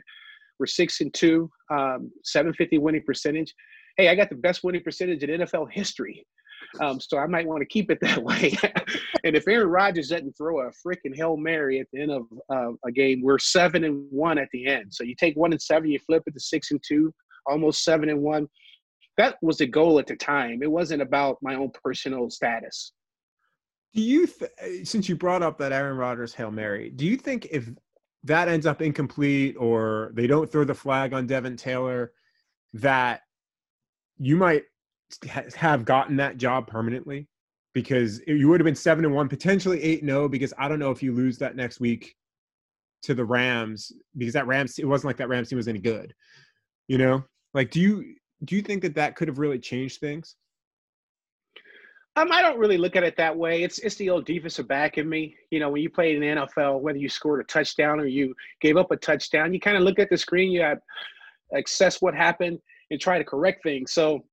We're 0.58 0.66
six 0.66 1.00
and 1.00 1.12
two, 1.12 1.50
um, 1.70 2.10
750 2.24 2.78
winning 2.78 3.02
percentage. 3.04 3.54
Hey, 3.96 4.08
I 4.08 4.14
got 4.14 4.28
the 4.28 4.36
best 4.36 4.64
winning 4.64 4.82
percentage 4.82 5.22
in 5.22 5.40
NFL 5.40 5.70
history. 5.70 6.26
Um, 6.80 7.00
so 7.00 7.18
I 7.18 7.26
might 7.26 7.46
want 7.46 7.60
to 7.60 7.66
keep 7.66 7.90
it 7.90 7.98
that 8.02 8.22
way. 8.22 8.56
and 9.24 9.36
if 9.36 9.46
Aaron 9.48 9.68
Rodgers 9.68 10.08
doesn't 10.08 10.36
throw 10.36 10.60
a 10.60 10.70
freaking 10.70 11.14
Hail 11.14 11.36
Mary 11.36 11.80
at 11.80 11.86
the 11.92 12.02
end 12.02 12.10
of 12.10 12.26
uh, 12.50 12.72
a 12.84 12.92
game, 12.92 13.22
we're 13.22 13.38
seven 13.38 13.84
and 13.84 14.06
one 14.10 14.38
at 14.38 14.48
the 14.52 14.66
end. 14.66 14.92
So 14.92 15.04
you 15.04 15.14
take 15.14 15.36
one 15.36 15.52
and 15.52 15.62
seven, 15.62 15.90
you 15.90 15.98
flip 15.98 16.22
it 16.26 16.34
to 16.34 16.40
six 16.40 16.70
and 16.70 16.82
two, 16.86 17.12
almost 17.46 17.84
seven 17.84 18.08
and 18.08 18.20
one. 18.20 18.48
That 19.16 19.36
was 19.42 19.58
the 19.58 19.66
goal 19.66 19.98
at 19.98 20.06
the 20.06 20.16
time. 20.16 20.62
It 20.62 20.70
wasn't 20.70 21.02
about 21.02 21.38
my 21.40 21.54
own 21.54 21.70
personal 21.82 22.30
status. 22.30 22.92
Do 23.94 24.02
you, 24.02 24.26
th- 24.26 24.88
since 24.88 25.08
you 25.08 25.14
brought 25.14 25.42
up 25.42 25.56
that 25.58 25.70
Aaron 25.70 25.96
Rodgers 25.96 26.34
Hail 26.34 26.50
Mary, 26.50 26.90
do 26.90 27.06
you 27.06 27.16
think 27.16 27.46
if 27.52 27.70
that 28.24 28.48
ends 28.48 28.66
up 28.66 28.82
incomplete 28.82 29.54
or 29.58 30.10
they 30.14 30.26
don't 30.26 30.50
throw 30.50 30.64
the 30.64 30.74
flag 30.74 31.12
on 31.12 31.26
Devin 31.26 31.56
Taylor, 31.56 32.12
that 32.72 33.20
you 34.18 34.36
might 34.36 34.64
have 35.24 35.84
gotten 35.84 36.16
that 36.16 36.36
job 36.36 36.66
permanently 36.66 37.28
because 37.72 38.20
you 38.26 38.48
would 38.48 38.60
have 38.60 38.64
been 38.64 38.74
seven 38.74 39.04
and 39.04 39.14
one, 39.14 39.28
potentially 39.28 39.82
eight 39.82 40.00
and 40.00 40.10
zero. 40.10 40.28
Because 40.28 40.52
I 40.58 40.68
don't 40.68 40.78
know 40.78 40.90
if 40.90 41.02
you 41.02 41.12
lose 41.12 41.38
that 41.38 41.56
next 41.56 41.80
week 41.80 42.14
to 43.02 43.14
the 43.14 43.24
Rams 43.24 43.92
because 44.16 44.34
that 44.34 44.46
Rams 44.46 44.78
it 44.78 44.86
wasn't 44.86 45.08
like 45.08 45.16
that 45.18 45.28
Rams 45.28 45.48
team 45.48 45.56
was 45.56 45.68
any 45.68 45.78
good. 45.78 46.14
You 46.88 46.98
know, 46.98 47.24
like 47.52 47.70
do 47.70 47.80
you 47.80 48.14
do 48.44 48.56
you 48.56 48.62
think 48.62 48.82
that 48.82 48.94
that 48.94 49.16
could 49.16 49.28
have 49.28 49.38
really 49.38 49.58
changed 49.58 50.00
things? 50.00 50.36
Um, 52.16 52.30
I 52.30 52.42
don't 52.42 52.58
really 52.58 52.78
look 52.78 52.94
at 52.94 53.02
it 53.02 53.16
that 53.16 53.36
way. 53.36 53.64
It's 53.64 53.78
it's 53.80 53.96
the 53.96 54.08
old 54.08 54.24
defensive 54.24 54.68
back 54.68 54.98
in 54.98 55.08
me. 55.08 55.34
You 55.50 55.58
know, 55.58 55.68
when 55.68 55.82
you 55.82 55.90
played 55.90 56.14
in 56.14 56.20
the 56.20 56.42
NFL, 56.42 56.80
whether 56.80 56.98
you 56.98 57.08
scored 57.08 57.40
a 57.40 57.44
touchdown 57.44 57.98
or 57.98 58.06
you 58.06 58.34
gave 58.60 58.76
up 58.76 58.92
a 58.92 58.96
touchdown, 58.96 59.52
you 59.52 59.58
kind 59.58 59.76
of 59.76 59.82
look 59.82 59.98
at 59.98 60.10
the 60.10 60.16
screen, 60.16 60.52
you 60.52 60.62
have 60.62 60.78
assess 61.52 62.00
what 62.00 62.14
happened 62.14 62.58
and 62.90 63.00
try 63.00 63.18
to 63.18 63.24
correct 63.24 63.62
things. 63.62 63.92
So 63.92 64.24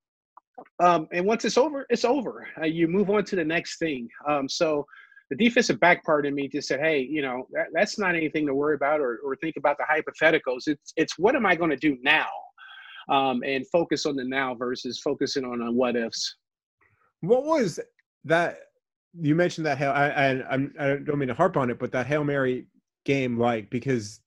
um, 0.80 1.08
and 1.12 1.24
once 1.24 1.44
it's 1.44 1.58
over, 1.58 1.86
it's 1.90 2.04
over. 2.04 2.46
Uh, 2.60 2.66
you 2.66 2.88
move 2.88 3.10
on 3.10 3.24
to 3.24 3.36
the 3.36 3.44
next 3.44 3.78
thing. 3.78 4.08
Um, 4.28 4.48
so 4.48 4.86
the 5.30 5.36
defensive 5.36 5.80
back 5.80 6.04
part 6.04 6.26
of 6.26 6.34
me 6.34 6.48
just 6.48 6.68
said, 6.68 6.80
hey, 6.80 7.00
you 7.00 7.22
know, 7.22 7.46
that, 7.52 7.68
that's 7.72 7.98
not 7.98 8.14
anything 8.14 8.46
to 8.46 8.54
worry 8.54 8.74
about 8.74 9.00
or, 9.00 9.20
or 9.24 9.36
think 9.36 9.56
about 9.56 9.76
the 9.78 9.84
hypotheticals. 9.84 10.66
It's, 10.66 10.92
it's 10.96 11.18
what 11.18 11.34
am 11.34 11.46
I 11.46 11.56
going 11.56 11.70
to 11.70 11.76
do 11.76 11.96
now? 12.02 12.28
Um, 13.08 13.42
and 13.44 13.66
focus 13.68 14.06
on 14.06 14.14
the 14.14 14.24
now 14.24 14.54
versus 14.54 15.00
focusing 15.00 15.44
on, 15.44 15.62
on 15.62 15.74
what 15.74 15.96
ifs. 15.96 16.36
What 17.20 17.44
was 17.44 17.80
that? 18.24 18.58
You 19.20 19.34
mentioned 19.34 19.66
that 19.66 19.78
Hail, 19.78 19.90
I, 19.90 20.08
and 20.08 20.72
I, 20.78 20.84
I 20.84 20.96
don't 20.96 21.18
mean 21.18 21.28
to 21.28 21.34
harp 21.34 21.56
on 21.56 21.70
it, 21.70 21.78
but 21.78 21.92
that 21.92 22.06
Hail 22.06 22.24
Mary 22.24 22.66
game 23.04 23.38
like, 23.38 23.70
because 23.70 24.20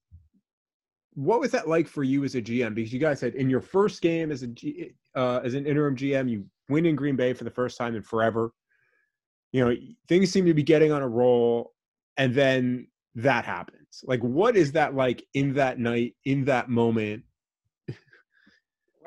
what 1.13 1.39
was 1.39 1.51
that 1.51 1.67
like 1.67 1.87
for 1.87 2.03
you 2.03 2.23
as 2.23 2.35
a 2.35 2.41
GM? 2.41 2.75
Because 2.75 2.91
you 2.91 2.99
guys 2.99 3.19
said 3.19 3.35
in 3.35 3.49
your 3.49 3.61
first 3.61 4.01
game 4.01 4.31
as 4.31 4.43
a 4.43 4.47
G, 4.47 4.91
uh, 5.15 5.41
as 5.43 5.53
an 5.53 5.65
interim 5.65 5.95
GM, 5.95 6.29
you 6.29 6.45
win 6.69 6.85
in 6.85 6.95
Green 6.95 7.15
Bay 7.15 7.33
for 7.33 7.43
the 7.43 7.51
first 7.51 7.77
time 7.77 7.95
in 7.95 8.01
forever. 8.01 8.51
You 9.51 9.65
know, 9.65 9.75
things 10.07 10.31
seem 10.31 10.45
to 10.45 10.53
be 10.53 10.63
getting 10.63 10.91
on 10.91 11.01
a 11.01 11.07
roll, 11.07 11.73
and 12.17 12.33
then 12.33 12.87
that 13.15 13.45
happens. 13.45 14.03
Like, 14.03 14.21
what 14.21 14.57
is 14.57 14.73
that 14.73 14.95
like 14.95 15.25
in 15.33 15.53
that 15.53 15.79
night, 15.79 16.15
in 16.25 16.45
that 16.45 16.69
moment? 16.69 17.23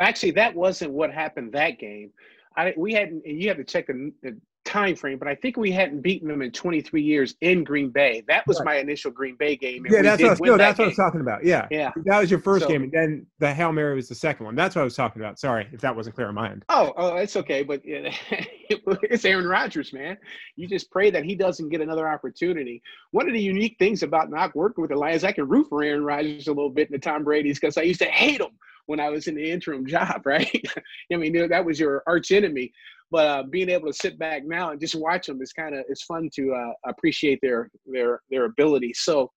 Actually, 0.01 0.33
that 0.33 0.55
wasn't 0.55 0.93
what 0.93 1.13
happened 1.13 1.53
that 1.53 1.79
game. 1.79 2.11
I 2.57 2.73
we 2.77 2.95
hadn't. 2.95 3.27
You 3.27 3.49
have 3.49 3.59
to 3.59 3.65
check 3.65 3.87
the, 3.89 4.13
the 4.23 4.39
time 4.69 4.95
frame, 4.95 5.19
but 5.19 5.27
I 5.27 5.35
think 5.35 5.57
we 5.57 5.73
hadn't 5.73 6.03
beaten 6.03 6.29
them 6.29 6.43
in 6.43 6.53
23 6.53 7.03
years 7.03 7.35
in 7.41 7.65
Green 7.65 7.89
Bay. 7.89 8.23
That 8.29 8.47
was 8.47 8.59
right. 8.59 8.67
my 8.67 8.77
initial 8.77 9.11
Green 9.11 9.35
Bay 9.35 9.57
game. 9.57 9.87
yeah, 9.89 10.03
that's, 10.03 10.23
what, 10.23 10.41
no, 10.41 10.57
that's 10.59 10.79
what 10.79 10.85
I 10.85 10.89
was 10.89 10.97
talking 10.97 11.21
about. 11.21 11.45
Yeah, 11.45 11.67
yeah, 11.71 11.91
that 12.05 12.21
was 12.21 12.31
your 12.31 12.41
first 12.41 12.65
so, 12.65 12.69
game, 12.69 12.83
and 12.83 12.93
then 12.93 13.27
the 13.39 13.53
hail 13.53 13.73
mary 13.73 13.95
was 13.95 14.09
the 14.09 14.15
second 14.15 14.45
one. 14.45 14.55
That's 14.55 14.77
what 14.77 14.83
I 14.83 14.85
was 14.85 14.95
talking 14.95 15.23
about. 15.23 15.39
Sorry 15.39 15.67
if 15.73 15.81
that 15.81 15.97
wasn't 15.97 16.15
clear 16.15 16.29
on 16.29 16.35
my 16.35 16.51
end. 16.51 16.65
Oh, 16.69 16.93
oh, 16.97 17.17
it's 17.17 17.37
okay, 17.37 17.63
but 17.63 17.81
it's 17.85 19.25
Aaron 19.25 19.47
Rodgers, 19.47 19.93
man. 19.93 20.19
You 20.57 20.69
just 20.69 20.91
pray 20.91 21.11
that 21.11 21.25
he 21.25 21.35
doesn't 21.35 21.71
get 21.71 21.81
another 21.81 22.07
opportunity. 22.07 22.83
One 23.13 23.27
of 23.27 23.33
the 23.33 23.43
unique 23.43 23.77
things 23.79 24.03
about 24.03 24.31
not 24.31 24.55
working 24.55 24.83
with 24.83 24.91
the 24.91 24.97
Lions, 24.97 25.25
I 25.25 25.33
can 25.33 25.49
root 25.49 25.69
for 25.71 25.83
Aaron 25.83 26.05
Rodgers 26.05 26.47
a 26.47 26.53
little 26.53 26.71
bit 26.71 26.89
in 26.89 26.93
the 26.93 26.99
Tom 26.99 27.25
Brady's 27.25 27.59
because 27.59 27.79
I 27.79 27.83
used 27.83 28.01
to 28.01 28.07
hate 28.07 28.41
him 28.41 28.51
when 28.89 29.01
I 29.01 29.11
was 29.11 29.29
in 29.29 29.35
the 29.35 29.51
interim 29.51 29.87
job, 29.87 30.23
right? 30.27 30.65
I 31.13 31.17
mean, 31.17 31.49
that 31.49 31.65
was 31.65 31.79
your 31.79 32.03
arch 32.07 32.33
enemy. 32.33 32.73
But 33.11 33.27
uh, 33.27 33.43
being 33.45 33.71
able 33.71 33.87
to 33.87 33.95
sit 33.95 34.19
back 34.19 34.45
now 34.45 34.71
and 34.71 34.81
just 34.81 34.95
watch 34.95 35.27
them 35.27 35.41
is 35.41 35.53
kind 35.53 35.75
of 35.75 35.85
it's 35.89 36.03
fun 36.03 36.29
to 36.35 36.53
uh, 36.53 36.73
appreciate 36.87 37.39
their 37.41 37.71
their 37.87 38.21
their 38.31 38.45
ability. 38.45 38.93
So 38.95 39.31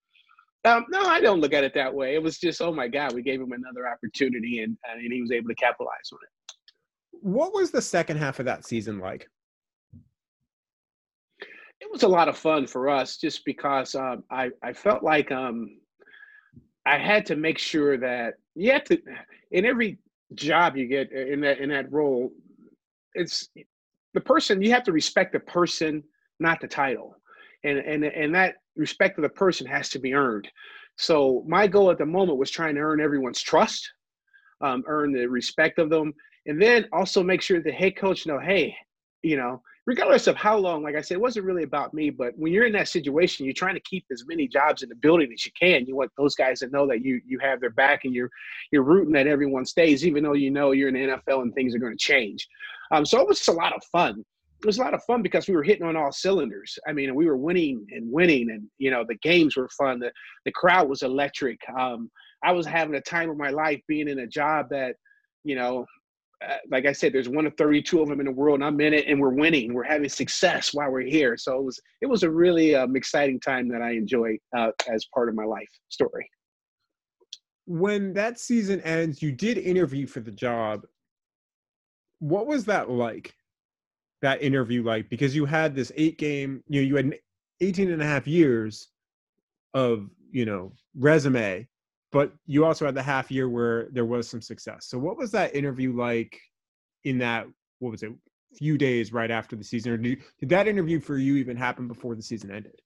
um, 0.64 0.86
no, 0.90 1.02
I 1.06 1.20
don't 1.20 1.42
look 1.42 1.54
at 1.54 1.64
it 1.64 1.74
that 1.74 1.94
way. 1.94 2.14
It 2.14 2.22
was 2.22 2.38
just, 2.38 2.62
oh 2.62 2.72
my 2.72 2.88
God, 2.88 3.14
we 3.14 3.24
gave 3.24 3.42
him 3.42 3.52
another 3.52 3.88
opportunity 3.88 4.60
and, 4.60 4.78
and 4.90 5.12
he 5.12 5.22
was 5.22 5.32
able 5.32 5.48
to 5.50 5.56
capitalize 5.56 6.12
on 6.14 6.20
it. 6.22 6.54
What 7.12 7.54
was 7.54 7.72
the 7.72 7.82
second 7.82 8.18
half 8.18 8.40
of 8.40 8.46
that 8.46 8.66
season 8.66 9.00
like? 9.00 9.28
It 11.80 11.92
was 11.92 12.04
a 12.04 12.08
lot 12.08 12.28
of 12.28 12.38
fun 12.38 12.68
for 12.68 12.90
us 12.90 13.18
just 13.18 13.44
because 13.44 13.96
um, 13.96 14.24
I, 14.30 14.52
I 14.62 14.72
felt 14.72 15.02
like 15.02 15.32
um, 15.32 15.80
I 16.86 17.00
had 17.00 17.26
to 17.28 17.36
make 17.36 17.58
sure 17.58 17.98
that 17.98 18.36
you 18.56 18.72
have 18.72 18.84
to, 18.86 19.02
in 19.50 19.66
every 19.66 19.98
job 20.36 20.78
you 20.78 20.88
get 20.88 21.12
in 21.12 21.42
that 21.42 21.60
in 21.60 21.70
that 21.70 21.92
role, 21.92 22.32
it's 23.14 23.50
the 24.14 24.22
person 24.22 24.62
you 24.62 24.72
have 24.72 24.84
to 24.84 24.92
respect 24.92 25.34
the 25.34 25.40
person, 25.40 26.04
not 26.40 26.60
the 26.62 26.68
title, 26.68 27.16
and 27.64 27.80
and 27.80 28.04
and 28.04 28.34
that 28.36 28.56
respect 28.76 29.18
of 29.18 29.24
the 29.24 29.30
person 29.30 29.66
has 29.68 29.90
to 29.90 30.00
be 30.00 30.14
earned. 30.14 30.48
So 30.98 31.44
my 31.48 31.68
goal 31.68 31.92
at 31.92 31.98
the 31.98 32.06
moment 32.06 32.38
was 32.38 32.52
trying 32.52 32.76
to 32.76 32.82
earn 32.82 33.02
everyone's 33.02 33.42
trust, 33.42 33.90
um, 34.62 34.84
earn 34.88 35.12
the 35.12 35.28
respect 35.28 35.80
of 35.80 35.90
them, 35.90 36.14
and 36.46 36.62
then 36.62 36.88
also 36.92 37.24
make 37.24 37.42
sure 37.42 37.62
the 37.62 37.72
head 37.72 37.96
coach 37.96 38.26
know, 38.26 38.40
hey, 38.40 38.76
you 39.24 39.38
know, 39.38 39.62
regardless 39.86 40.28
of 40.28 40.36
how 40.36 40.58
long, 40.58 40.84
like 40.84 40.96
I 40.96 41.02
said, 41.02 41.16
it 41.16 41.22
wasn't 41.22 41.46
really 41.46 41.64
about 41.64 41.94
me, 41.94 42.10
but 42.10 42.34
when 42.38 42.54
you're 42.54 42.66
in 42.66 42.74
that 42.74 42.88
situation, 42.88 43.46
you're 43.46 43.54
trying 43.54 43.76
to 43.76 43.82
keep 43.82 44.06
as 44.12 44.26
many 44.28 44.48
jobs 44.48 44.84
in 44.84 44.90
the 44.90 44.96
building 44.96 45.32
as 45.34 45.46
you 45.46 45.52
can. 45.60 45.86
You 45.86 45.96
want 45.96 46.12
those 46.18 46.36
guys 46.36 46.60
to 46.60 46.68
know 46.70 46.88
that 46.88 47.04
you 47.04 47.22
you 47.26 47.40
have 47.40 47.60
their 47.60 47.72
back 47.72 48.06
and 48.06 48.14
you're 48.14 48.30
you're 48.72 48.84
rooting 48.84 49.14
that 49.14 49.28
everyone 49.28 49.66
stays, 49.66 50.06
even 50.06 50.24
though 50.24 50.34
you 50.34 50.52
know 50.52 50.72
you're 50.72 50.90
in 50.90 50.94
the 50.96 51.18
NFL 51.18 51.42
and 51.42 51.54
things 51.54 51.76
are 51.76 51.80
going 51.80 51.98
to 51.98 52.04
change. 52.04 52.48
Um, 52.92 53.06
so 53.06 53.20
it 53.20 53.28
was 53.28 53.38
just 53.38 53.50
a 53.50 53.54
lot 53.54 53.74
of 53.74 53.84
fun. 53.92 54.24
It 54.60 54.68
was 54.68 54.78
a 54.78 54.82
lot 54.82 54.94
of 54.94 55.04
fun 55.06 55.24
because 55.24 55.48
we 55.48 55.56
were 55.56 55.64
hitting 55.64 55.88
on 55.88 55.98
all 55.98 56.12
cylinders. 56.12 56.78
I 56.88 56.94
mean, 56.94 57.16
we 57.16 57.26
were 57.26 57.38
winning 57.38 57.84
and 57.92 58.12
winning, 58.12 58.52
and 58.52 58.64
you 58.78 58.92
know 58.92 59.04
the 59.08 59.16
games 59.16 59.58
were 59.58 59.70
fun. 59.70 60.00
The 60.00 60.12
the 60.46 60.52
crowd 60.52 60.88
was 60.88 61.02
electric. 61.02 61.60
Um, 61.78 62.12
I 62.44 62.52
was 62.52 62.66
having 62.66 62.96
a 62.96 63.02
time 63.02 63.30
of 63.30 63.38
my 63.38 63.50
life 63.50 63.82
being 63.88 64.08
in 64.08 64.20
a 64.20 64.28
job 64.28 64.68
that, 64.70 64.96
you 65.44 65.56
know, 65.56 65.86
like 66.70 66.86
I 66.86 66.92
said, 66.92 67.14
there's 67.14 67.30
one 67.30 67.46
of 67.46 67.56
32 67.58 68.02
of 68.02 68.10
them 68.10 68.20
in 68.20 68.26
the 68.26 68.32
world, 68.32 68.56
and 68.56 68.66
I'm 68.66 68.80
in 68.82 68.94
it, 68.94 69.08
and 69.08 69.20
we're 69.20 69.34
winning. 69.34 69.74
We're 69.74 69.84
having 69.84 70.10
success 70.10 70.74
while 70.74 70.92
we're 70.92 71.02
here. 71.02 71.38
So 71.38 71.58
it 71.58 71.64
was 71.64 71.80
it 72.02 72.08
was 72.08 72.24
a 72.24 72.30
really 72.30 72.76
um, 72.76 72.96
exciting 72.96 73.40
time 73.40 73.68
that 73.70 73.82
I 73.82 73.92
enjoyed 73.92 74.38
uh, 74.56 74.72
as 74.92 75.06
part 75.14 75.30
of 75.30 75.36
my 75.36 75.46
life 75.46 75.70
story. 75.90 76.30
When 77.66 78.14
that 78.14 78.40
season 78.40 78.82
ends, 78.82 79.22
you 79.22 79.32
did 79.32 79.58
interview 79.58 80.08
for 80.08 80.20
the 80.20 80.32
job. 80.32 80.86
What 82.20 82.48
was 82.48 82.66
that 82.66 82.90
like? 82.90 83.34
That 84.22 84.42
interview 84.42 84.84
like 84.84 85.10
because 85.10 85.36
you 85.36 85.46
had 85.46 85.76
this 85.76 85.92
eight 85.96 86.18
game, 86.18 86.64
you 86.68 86.82
know, 86.82 86.88
you 86.88 86.96
had 86.96 87.20
18 87.62 87.92
and 87.92 88.02
a 88.02 88.06
half 88.06 88.28
years 88.28 88.90
of 89.74 90.10
you 90.32 90.46
know 90.46 90.72
resume 90.96 91.68
but 92.12 92.34
you 92.46 92.66
also 92.66 92.86
had 92.86 92.96
the 92.96 93.04
half 93.04 93.32
year 93.32 93.50
where 93.50 93.88
there 93.92 94.06
was 94.06 94.30
some 94.30 94.42
success. 94.42 94.88
So 94.88 94.98
what 94.98 95.18
was 95.18 95.32
that 95.32 95.56
interview 95.56 95.96
like 95.96 96.40
in 97.04 97.18
that 97.20 97.48
what 97.80 97.92
was 97.92 98.04
it 98.04 98.12
few 98.58 98.78
days 98.78 99.14
right 99.14 99.32
after 99.32 99.56
the 99.56 99.64
season 99.64 99.94
or 99.94 99.98
did, 99.98 100.20
did 100.40 100.50
that 100.50 100.68
interview 100.68 101.00
for 101.00 101.18
you 101.18 101.36
even 101.38 101.56
happen 101.56 101.88
before 101.88 102.16
the 102.16 102.22
season 102.22 102.52
ended? 102.52 102.82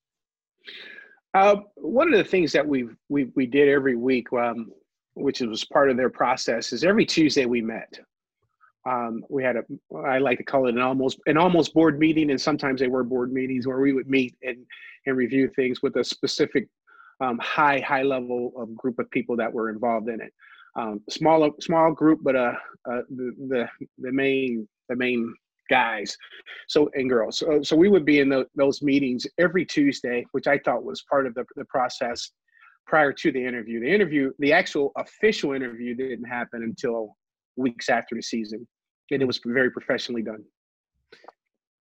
Uh, 1.34 1.58
one 1.76 2.14
of 2.14 2.18
the 2.18 2.30
things 2.30 2.52
that 2.54 2.66
we 2.66 2.88
we 3.10 3.26
we 3.36 3.46
did 3.46 3.68
every 3.68 3.96
week, 3.96 4.32
um, 4.32 4.72
which 5.16 5.42
was 5.42 5.66
part 5.66 5.90
of 5.90 5.98
their 5.98 6.10
process, 6.10 6.72
is 6.72 6.84
every 6.84 7.06
Tuesday 7.06 7.46
we 7.46 7.62
met. 7.62 8.00
Um, 8.90 9.26
we 9.30 9.44
had 9.44 9.58
a 9.58 9.64
I 10.06 10.20
like 10.20 10.38
to 10.38 10.46
call 10.46 10.68
it 10.68 10.76
an 10.76 10.82
almost 10.82 11.20
an 11.26 11.38
almost 11.38 11.74
board 11.74 12.00
meeting, 12.00 12.30
and 12.32 12.40
sometimes 12.40 12.80
they 12.80 12.88
were 12.88 13.04
board 13.04 13.34
meetings 13.34 13.68
where 13.68 13.80
we 13.80 13.92
would 13.92 14.10
meet 14.10 14.34
and 14.44 14.66
and 15.08 15.18
review 15.18 15.50
things 15.56 15.82
with 15.82 15.98
a 15.98 16.04
specific 16.04 16.70
um, 17.22 17.40
high 17.40 17.80
high 17.80 18.04
level 18.04 18.52
of 18.58 18.76
group 18.76 19.00
of 19.00 19.10
people 19.12 19.36
that 19.38 19.52
were 19.52 19.70
involved 19.70 20.10
in 20.10 20.22
it. 20.22 20.34
Um, 20.76 21.02
small 21.10 21.50
small 21.62 21.92
group, 21.92 22.20
but 22.22 22.36
uh, 22.36 22.54
uh, 22.90 23.02
the, 23.10 23.32
the 23.48 23.70
the 24.00 24.12
main 24.12 24.68
the 24.90 24.96
main 24.96 25.34
guys, 25.70 26.18
so 26.68 26.90
and 26.94 27.10
girls. 27.10 27.40
So, 27.40 27.62
so 27.64 27.76
we 27.76 27.90
would 27.90 28.06
be 28.06 28.20
in 28.20 28.30
the, 28.30 28.46
those 28.56 28.82
meetings 28.82 29.26
every 29.40 29.66
Tuesday, 29.66 30.26
which 30.32 30.48
I 30.48 30.60
thought 30.60 30.84
was 30.84 31.04
part 31.10 31.26
of 31.26 31.34
the 31.34 31.46
the 31.56 31.66
process 31.66 32.32
prior 32.86 33.14
to 33.14 33.32
the 33.32 33.44
interview. 33.44 33.80
The 33.80 33.92
interview, 33.92 34.32
the 34.40 34.54
actual 34.54 34.92
official 34.98 35.54
interview, 35.54 35.96
didn't 35.96 36.26
happen 36.26 36.64
until 36.64 37.16
weeks 37.56 37.90
after 37.90 38.16
the 38.16 38.22
season, 38.22 38.68
and 39.12 39.22
it 39.22 39.26
was 39.26 39.40
very 39.46 39.72
professionally 39.72 40.22
done. 40.22 40.44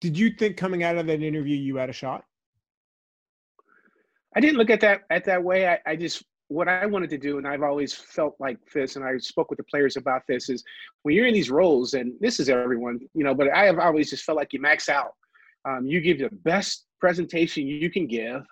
Did 0.01 0.18
you 0.18 0.31
think 0.31 0.57
coming 0.57 0.85
out 0.85 0.97
of 0.97 1.07
that 1.07 1.23
interview 1.23 1.57
you 1.57 1.77
had 1.77 1.90
a 1.90 1.92
shot? 1.92 2.25
I 4.35 4.40
didn't 4.40 4.59
look 4.59 4.70
at 4.70 4.81
that 4.81 5.03
at 5.11 5.25
that 5.25 5.42
way. 5.42 5.68
I, 5.68 5.79
I 5.87 5.97
just 5.97 6.25
what 6.49 6.68
I 6.68 6.87
wanted 6.87 7.11
to 7.11 7.18
do, 7.18 7.38
and 7.38 7.49
I've 7.49 7.62
always 7.62 7.94
felt 7.94 8.37
like 8.38 8.59
this, 8.73 8.97
and 8.97 9.05
I 9.05 9.16
spoke 9.18 9.51
with 9.51 9.57
the 9.57 9.64
players 9.64 9.97
about 9.97 10.23
this, 10.29 10.51
is 10.51 10.62
when 11.03 11.14
you're 11.14 11.27
in 11.27 11.35
these 11.35 11.51
roles, 11.51 11.94
and 11.94 12.12
this 12.20 12.38
is 12.38 12.49
everyone, 12.49 13.01
you 13.14 13.25
know, 13.25 13.35
but 13.35 13.51
I 13.51 13.64
have 13.64 13.79
always 13.79 14.11
just 14.11 14.25
felt 14.25 14.37
like 14.37 14.53
you 14.53 14.61
max 14.61 14.88
out. 14.88 15.14
Um, 15.64 15.87
you 15.87 16.01
give 16.01 16.18
the 16.18 16.29
best 16.31 16.85
presentation 17.01 17.66
you 17.66 17.90
can 17.90 18.07
give, 18.07 18.42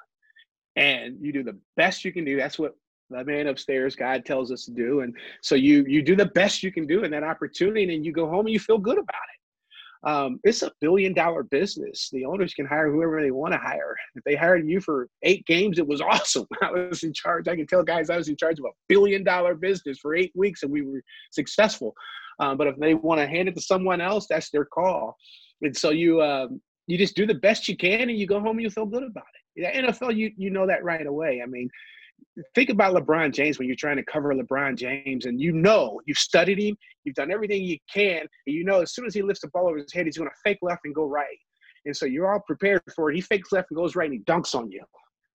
and 0.77 1.17
you 1.21 1.33
do 1.33 1.43
the 1.43 1.59
best 1.77 2.05
you 2.05 2.13
can 2.13 2.25
do. 2.25 2.37
That's 2.37 2.59
what 2.59 2.75
the 3.11 3.25
man 3.25 3.49
upstairs, 3.49 3.95
God 3.95 4.25
tells 4.25 4.51
us 4.51 4.65
to 4.65 4.71
do. 4.71 5.01
And 5.01 5.15
so 5.43 5.55
you 5.55 5.85
you 5.87 6.03
do 6.03 6.17
the 6.17 6.27
best 6.27 6.63
you 6.63 6.73
can 6.73 6.87
do 6.87 7.05
in 7.05 7.11
that 7.11 7.25
opportunity, 7.25 7.95
and 7.95 8.05
you 8.05 8.13
go 8.13 8.29
home 8.29 8.47
and 8.47 8.53
you 8.53 8.61
feel 8.61 8.79
good 8.79 8.99
about 8.99 9.09
it. 9.09 9.42
Um, 10.05 10.41
it's 10.43 10.63
a 10.63 10.73
billion 10.81 11.15
dollar 11.15 11.45
business. 11.45 12.09
The 12.13 12.25
owners 12.25 12.55
can 12.55 12.67
hire 12.67 12.91
whoever 12.91 13.23
they 13.23 13.31
want 13.31 13.53
to 13.53 13.59
hire. 13.59 13.95
If 14.17 14.25
they 14.25 14.35
hired 14.35 14.69
you 14.69 14.81
for 14.81 15.09
eight 15.23 15.47
games, 15.47 15.79
it 15.79 15.87
was 15.87 16.01
awesome. 16.01 16.47
I 16.63 16.71
was 16.71 17.05
in 17.05 17.13
charge. 17.13 17.49
I 17.49 17.57
can 17.57 17.67
tell 17.67 17.83
guys 17.83 18.11
I 18.11 18.17
was 18.17 18.29
in 18.29 18.37
charge 18.37 18.59
of 18.59 18.65
a 18.65 18.75
billion 18.89 19.23
dollar 19.23 19.55
business 19.55 19.99
for 19.99 20.15
eight 20.15 20.33
weeks 20.35 20.63
and 20.63 20.73
we 20.73 20.83
were 20.83 21.03
successful. 21.31 21.95
Um, 22.41 22.57
but 22.57 22.67
if 22.67 22.77
they 22.77 22.95
want 22.95 23.21
to 23.21 23.27
hand 23.27 23.49
it 23.49 23.55
to 23.55 23.61
someone 23.61 24.01
else, 24.01 24.27
that's 24.29 24.51
their 24.51 24.65
call. 24.65 25.17
And 25.61 25.77
so 25.77 25.91
you 25.91 26.21
um, 26.23 26.61
you 26.87 26.99
just 26.99 27.15
do 27.15 27.27
the 27.27 27.35
best 27.35 27.69
you 27.69 27.77
can 27.77 28.09
and 28.09 28.19
you 28.19 28.27
go 28.27 28.41
home 28.41 28.57
and 28.57 28.63
you 28.63 28.71
feel 28.71 28.87
good 28.87 29.05
about 29.05 29.25
it. 29.57 29.75
The 29.75 29.83
NFL, 29.89 30.17
you 30.17 30.33
you 30.37 30.51
know 30.51 30.67
that 30.67 30.83
right 30.83 31.07
away. 31.07 31.41
I 31.43 31.47
mean, 31.47 31.69
think 32.55 32.71
about 32.71 32.95
LeBron 32.95 33.33
James 33.33 33.59
when 33.59 33.67
you're 33.69 33.77
trying 33.77 33.97
to 33.97 34.05
cover 34.05 34.35
LeBron 34.35 34.77
James 34.77 35.27
and 35.27 35.41
you 35.41 35.53
know 35.53 36.01
you've 36.07 36.19
studied 36.19 36.59
him, 36.59 36.77
you've 37.05 37.15
done 37.15 37.31
everything 37.31 37.63
you 37.63 37.79
can, 37.93 38.21
and 38.21 38.29
you 38.57 38.65
know 38.65 38.81
as 38.81 38.95
soon 38.95 39.07
as 39.07 39.15
he 39.15 39.23
lifts 39.23 39.43
the 39.43 39.49
ball 39.49 39.69
over 39.69 39.79
his 39.79 39.93
head, 39.93 40.07
he's 40.07 40.19
going 40.19 40.29
to 40.29 40.37
fake 40.43 40.59
left 40.63 40.83
and 40.85 40.95
go 40.95 41.07
right. 41.07 41.39
And 41.85 41.97
so 41.97 42.07
you're 42.07 42.33
all 42.33 42.41
prepared 42.47 42.83
for 42.95 43.11
it. 43.11 43.17
He 43.17 43.21
fakes 43.21 43.53
left 43.53 43.71
and 43.71 43.77
goes 43.77 43.97
right 43.97 44.11
and 44.11 44.15
he 44.15 44.25
dunks 44.25 44.55
on 44.55 44.71
you. 44.71 44.83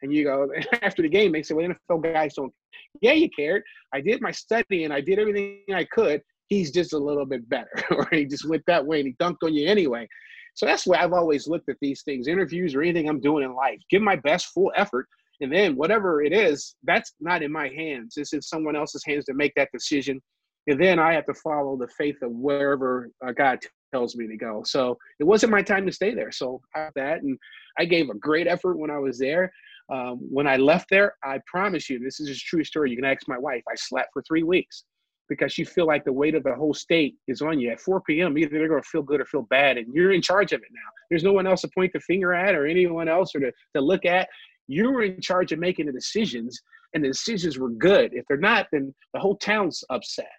And 0.01 0.13
you 0.13 0.23
go 0.23 0.47
after 0.81 1.01
the 1.01 1.09
game, 1.09 1.31
they 1.31 1.43
say, 1.43 1.53
"Well, 1.53 1.67
NFL 1.67 2.03
guys 2.03 2.35
don't." 2.35 2.53
Yeah, 3.01 3.13
you 3.13 3.29
cared. 3.29 3.63
I 3.93 4.01
did 4.01 4.21
my 4.21 4.31
study 4.31 4.83
and 4.83 4.93
I 4.93 5.01
did 5.01 5.19
everything 5.19 5.61
I 5.73 5.85
could. 5.85 6.21
He's 6.47 6.71
just 6.71 6.93
a 6.93 6.97
little 6.97 7.25
bit 7.25 7.47
better, 7.49 7.69
or 7.91 8.07
he 8.11 8.25
just 8.25 8.47
went 8.47 8.63
that 8.67 8.85
way 8.85 8.99
and 8.99 9.07
he 9.07 9.15
dunked 9.15 9.43
on 9.43 9.53
you 9.53 9.67
anyway. 9.67 10.07
So 10.55 10.65
that's 10.65 10.87
why 10.87 10.97
I've 10.97 11.13
always 11.13 11.47
looked 11.47 11.69
at 11.69 11.77
these 11.81 12.01
things, 12.01 12.27
interviews 12.27 12.73
or 12.73 12.81
anything 12.81 13.07
I'm 13.07 13.19
doing 13.19 13.43
in 13.43 13.53
life. 13.53 13.79
Give 13.91 14.01
my 14.01 14.15
best 14.15 14.47
full 14.47 14.71
effort 14.75 15.07
and 15.41 15.51
then 15.51 15.75
whatever 15.75 16.21
it 16.21 16.33
is, 16.33 16.75
that's 16.83 17.13
not 17.19 17.43
in 17.43 17.51
my 17.51 17.69
hands. 17.69 18.15
It's 18.17 18.33
in 18.33 18.41
someone 18.41 18.75
else's 18.75 19.05
hands 19.05 19.25
to 19.25 19.33
make 19.33 19.53
that 19.55 19.69
decision. 19.71 20.21
And 20.67 20.81
then 20.81 20.99
I 20.99 21.13
have 21.13 21.25
to 21.25 21.33
follow 21.33 21.77
the 21.77 21.87
faith 21.97 22.17
of 22.21 22.31
wherever 22.31 23.09
uh, 23.25 23.31
God 23.31 23.59
tells 23.93 24.15
me 24.15 24.27
to 24.27 24.35
go. 24.35 24.63
So 24.65 24.97
it 25.19 25.23
wasn't 25.23 25.51
my 25.51 25.61
time 25.61 25.85
to 25.85 25.91
stay 25.91 26.13
there. 26.13 26.31
So 26.31 26.61
I 26.75 26.89
that. 26.95 27.21
And 27.21 27.37
I 27.77 27.85
gave 27.85 28.09
a 28.09 28.15
great 28.15 28.47
effort 28.47 28.77
when 28.77 28.91
I 28.91 28.97
was 28.97 29.17
there. 29.17 29.51
Um, 29.89 30.17
when 30.29 30.47
I 30.47 30.57
left 30.57 30.89
there, 30.89 31.15
I 31.23 31.39
promise 31.45 31.89
you, 31.89 31.99
this 31.99 32.19
is 32.19 32.29
a 32.29 32.35
true 32.35 32.63
story. 32.63 32.89
You 32.89 32.97
can 32.97 33.05
ask 33.05 33.27
my 33.27 33.37
wife. 33.37 33.63
I 33.71 33.75
slept 33.75 34.09
for 34.11 34.21
three 34.23 34.43
weeks 34.43 34.83
because 35.29 35.57
you 35.57 35.65
feel 35.65 35.85
like 35.85 36.03
the 36.03 36.11
weight 36.13 36.35
of 36.35 36.43
the 36.43 36.55
whole 36.55 36.73
state 36.73 37.15
is 37.27 37.41
on 37.41 37.59
you. 37.59 37.71
At 37.71 37.79
4 37.79 38.01
p.m., 38.01 38.37
either 38.37 38.57
they're 38.57 38.67
going 38.67 38.81
to 38.81 38.89
feel 38.89 39.01
good 39.01 39.21
or 39.21 39.25
feel 39.25 39.43
bad, 39.43 39.77
and 39.77 39.93
you're 39.93 40.13
in 40.13 40.21
charge 40.21 40.51
of 40.53 40.61
it 40.61 40.69
now. 40.71 40.89
There's 41.09 41.23
no 41.23 41.33
one 41.33 41.47
else 41.47 41.61
to 41.61 41.69
point 41.69 41.93
the 41.93 41.99
finger 42.01 42.33
at 42.33 42.55
or 42.55 42.65
anyone 42.65 43.07
else 43.07 43.35
or 43.35 43.39
to, 43.39 43.51
to 43.75 43.81
look 43.81 44.05
at 44.05 44.27
you 44.67 44.91
were 44.91 45.03
in 45.03 45.21
charge 45.21 45.51
of 45.51 45.59
making 45.59 45.85
the 45.85 45.91
decisions 45.91 46.61
and 46.93 47.03
the 47.03 47.09
decisions 47.09 47.57
were 47.57 47.69
good. 47.69 48.13
If 48.13 48.25
they're 48.27 48.37
not 48.37 48.67
then 48.71 48.93
the 49.13 49.19
whole 49.19 49.37
town's 49.37 49.83
upset. 49.89 50.31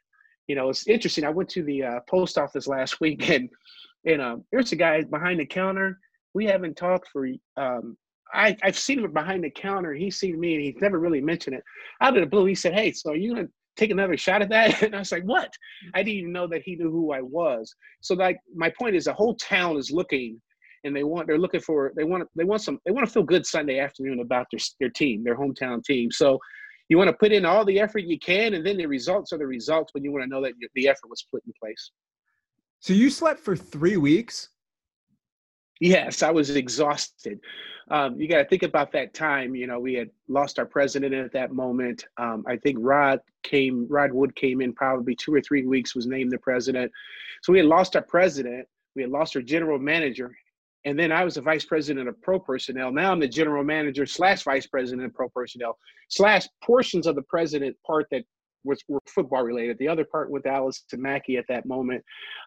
You 0.46 0.56
know 0.56 0.70
it's 0.70 0.86
interesting 0.86 1.24
i 1.24 1.30
went 1.30 1.48
to 1.50 1.62
the 1.62 1.82
uh, 1.82 2.00
post 2.08 2.38
office 2.38 2.66
last 2.66 3.00
week 3.02 3.28
and 3.30 3.48
and 4.06 4.22
um, 4.22 4.44
there's 4.52 4.72
a 4.72 4.76
guy 4.76 5.02
behind 5.02 5.40
the 5.40 5.46
counter. 5.46 5.98
We 6.34 6.46
haven't 6.46 6.76
talked 6.76 7.08
for 7.08 7.28
um, 7.56 7.96
I, 8.32 8.56
i've 8.62 8.78
seen 8.78 8.98
him 9.00 9.12
behind 9.12 9.42
the 9.42 9.50
counter 9.50 9.94
he's 9.94 10.18
seen 10.18 10.38
me 10.38 10.54
and 10.54 10.62
he's 10.62 10.80
never 10.80 10.98
really 10.98 11.20
mentioned 11.20 11.56
it. 11.56 11.64
Out 12.00 12.16
of 12.16 12.22
the 12.22 12.26
blue 12.26 12.46
he 12.46 12.54
said 12.54 12.74
hey 12.74 12.92
so 12.92 13.12
are 13.12 13.16
you 13.16 13.34
gonna 13.34 13.48
take 13.76 13.90
another 13.90 14.16
shot 14.16 14.42
at 14.42 14.48
that? 14.50 14.82
And 14.82 14.94
i 14.94 14.98
was 14.98 15.12
like 15.12 15.24
what? 15.24 15.52
I 15.94 16.02
didn't 16.02 16.18
even 16.18 16.32
know 16.32 16.46
that 16.48 16.62
he 16.62 16.76
knew 16.76 16.90
who 16.90 17.12
i 17.12 17.22
was. 17.22 17.74
So 18.00 18.14
like 18.14 18.38
my 18.54 18.70
point 18.78 18.96
is 18.96 19.04
the 19.04 19.12
whole 19.12 19.36
town 19.36 19.76
is 19.76 19.90
looking 19.90 20.40
and 20.84 20.94
they 20.94 21.04
want 21.04 21.26
they're 21.26 21.38
looking 21.38 21.60
for 21.60 21.92
they 21.96 22.04
want 22.04 22.28
they 22.36 22.44
want 22.44 22.62
some 22.62 22.78
they 22.84 22.92
want 22.92 23.06
to 23.06 23.12
feel 23.12 23.22
good 23.22 23.46
Sunday 23.46 23.78
afternoon 23.78 24.20
about 24.20 24.46
their 24.50 24.60
their 24.80 24.90
team, 24.90 25.24
their 25.24 25.36
hometown 25.36 25.82
team. 25.82 26.10
So 26.10 26.38
you 26.88 26.96
want 26.96 27.08
to 27.08 27.16
put 27.16 27.32
in 27.32 27.44
all 27.44 27.64
the 27.64 27.80
effort 27.80 28.04
you 28.04 28.18
can, 28.18 28.54
and 28.54 28.64
then 28.64 28.76
the 28.76 28.86
results 28.86 29.32
are 29.32 29.38
the 29.38 29.46
results. 29.46 29.90
But 29.92 30.02
you 30.02 30.12
want 30.12 30.24
to 30.24 30.28
know 30.28 30.42
that 30.42 30.54
the 30.74 30.88
effort 30.88 31.10
was 31.10 31.24
put 31.30 31.42
in 31.46 31.52
place. 31.60 31.90
So 32.80 32.92
you 32.92 33.10
slept 33.10 33.40
for 33.40 33.56
three 33.56 33.96
weeks. 33.96 34.50
Yes, 35.80 36.22
I 36.22 36.30
was 36.30 36.50
exhausted. 36.50 37.40
Um, 37.90 38.20
you 38.20 38.28
got 38.28 38.38
to 38.38 38.44
think 38.44 38.62
about 38.62 38.92
that 38.92 39.14
time. 39.14 39.54
You 39.54 39.66
know, 39.66 39.78
we 39.78 39.94
had 39.94 40.10
lost 40.28 40.58
our 40.58 40.66
president 40.66 41.14
at 41.14 41.32
that 41.32 41.52
moment. 41.52 42.04
Um, 42.18 42.44
I 42.46 42.56
think 42.56 42.78
Rod 42.80 43.20
came, 43.44 43.86
Rod 43.88 44.12
Wood 44.12 44.34
came 44.36 44.60
in 44.60 44.72
probably 44.72 45.14
two 45.14 45.32
or 45.32 45.40
three 45.40 45.66
weeks, 45.66 45.94
was 45.94 46.06
named 46.06 46.32
the 46.32 46.38
president. 46.38 46.92
So 47.42 47.52
we 47.52 47.58
had 47.58 47.66
lost 47.66 47.96
our 47.96 48.02
president. 48.02 48.66
We 48.94 49.02
had 49.02 49.10
lost 49.10 49.36
our 49.36 49.42
general 49.42 49.78
manager, 49.78 50.36
and 50.88 50.98
then 50.98 51.12
I 51.12 51.22
was 51.22 51.34
the 51.34 51.42
vice 51.42 51.66
president 51.66 52.08
of 52.08 52.20
pro 52.22 52.40
personnel. 52.40 52.90
Now 52.90 53.12
I'm 53.12 53.20
the 53.20 53.28
general 53.28 53.62
manager 53.62 54.06
slash 54.06 54.42
vice 54.42 54.66
president 54.66 55.06
of 55.06 55.12
pro 55.12 55.28
personnel 55.28 55.76
slash 56.08 56.48
portions 56.64 57.06
of 57.06 57.14
the 57.14 57.22
president 57.22 57.76
part 57.86 58.06
that 58.10 58.24
was 58.64 58.82
were 58.88 59.02
football 59.06 59.42
related. 59.42 59.76
The 59.78 59.88
other 59.88 60.04
part 60.04 60.30
with 60.30 60.46
Alice 60.46 60.84
Maki 60.94 61.38
at 61.38 61.44
that 61.48 61.66
moment. 61.66 62.02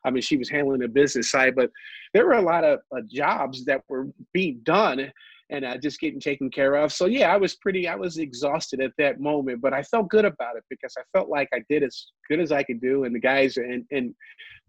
I 0.05 0.09
mean, 0.09 0.23
she 0.23 0.37
was 0.37 0.49
handling 0.49 0.79
the 0.79 0.87
business 0.87 1.29
side, 1.29 1.55
but 1.55 1.69
there 2.15 2.25
were 2.25 2.33
a 2.33 2.41
lot 2.41 2.63
of 2.63 2.79
uh, 2.95 3.01
jobs 3.07 3.63
that 3.65 3.81
were 3.87 4.07
being 4.33 4.59
done 4.63 5.11
and 5.51 5.65
uh, 5.65 5.77
just 5.77 5.99
getting 5.99 6.19
taken 6.19 6.49
care 6.49 6.75
of. 6.75 6.93
So 6.93 7.05
yeah, 7.05 7.31
I 7.31 7.37
was 7.37 7.55
pretty, 7.55 7.87
I 7.87 7.95
was 7.95 8.17
exhausted 8.17 8.79
at 8.79 8.93
that 8.97 9.19
moment, 9.19 9.61
but 9.61 9.73
I 9.73 9.83
felt 9.83 10.09
good 10.09 10.23
about 10.23 10.55
it 10.55 10.63
because 10.69 10.95
I 10.97 11.01
felt 11.11 11.29
like 11.29 11.49
I 11.53 11.61
did 11.69 11.83
as 11.83 12.07
good 12.29 12.39
as 12.39 12.53
I 12.53 12.63
could 12.63 12.81
do, 12.81 13.03
and 13.03 13.13
the 13.13 13.19
guys 13.19 13.57
and 13.57 13.85
and 13.91 14.15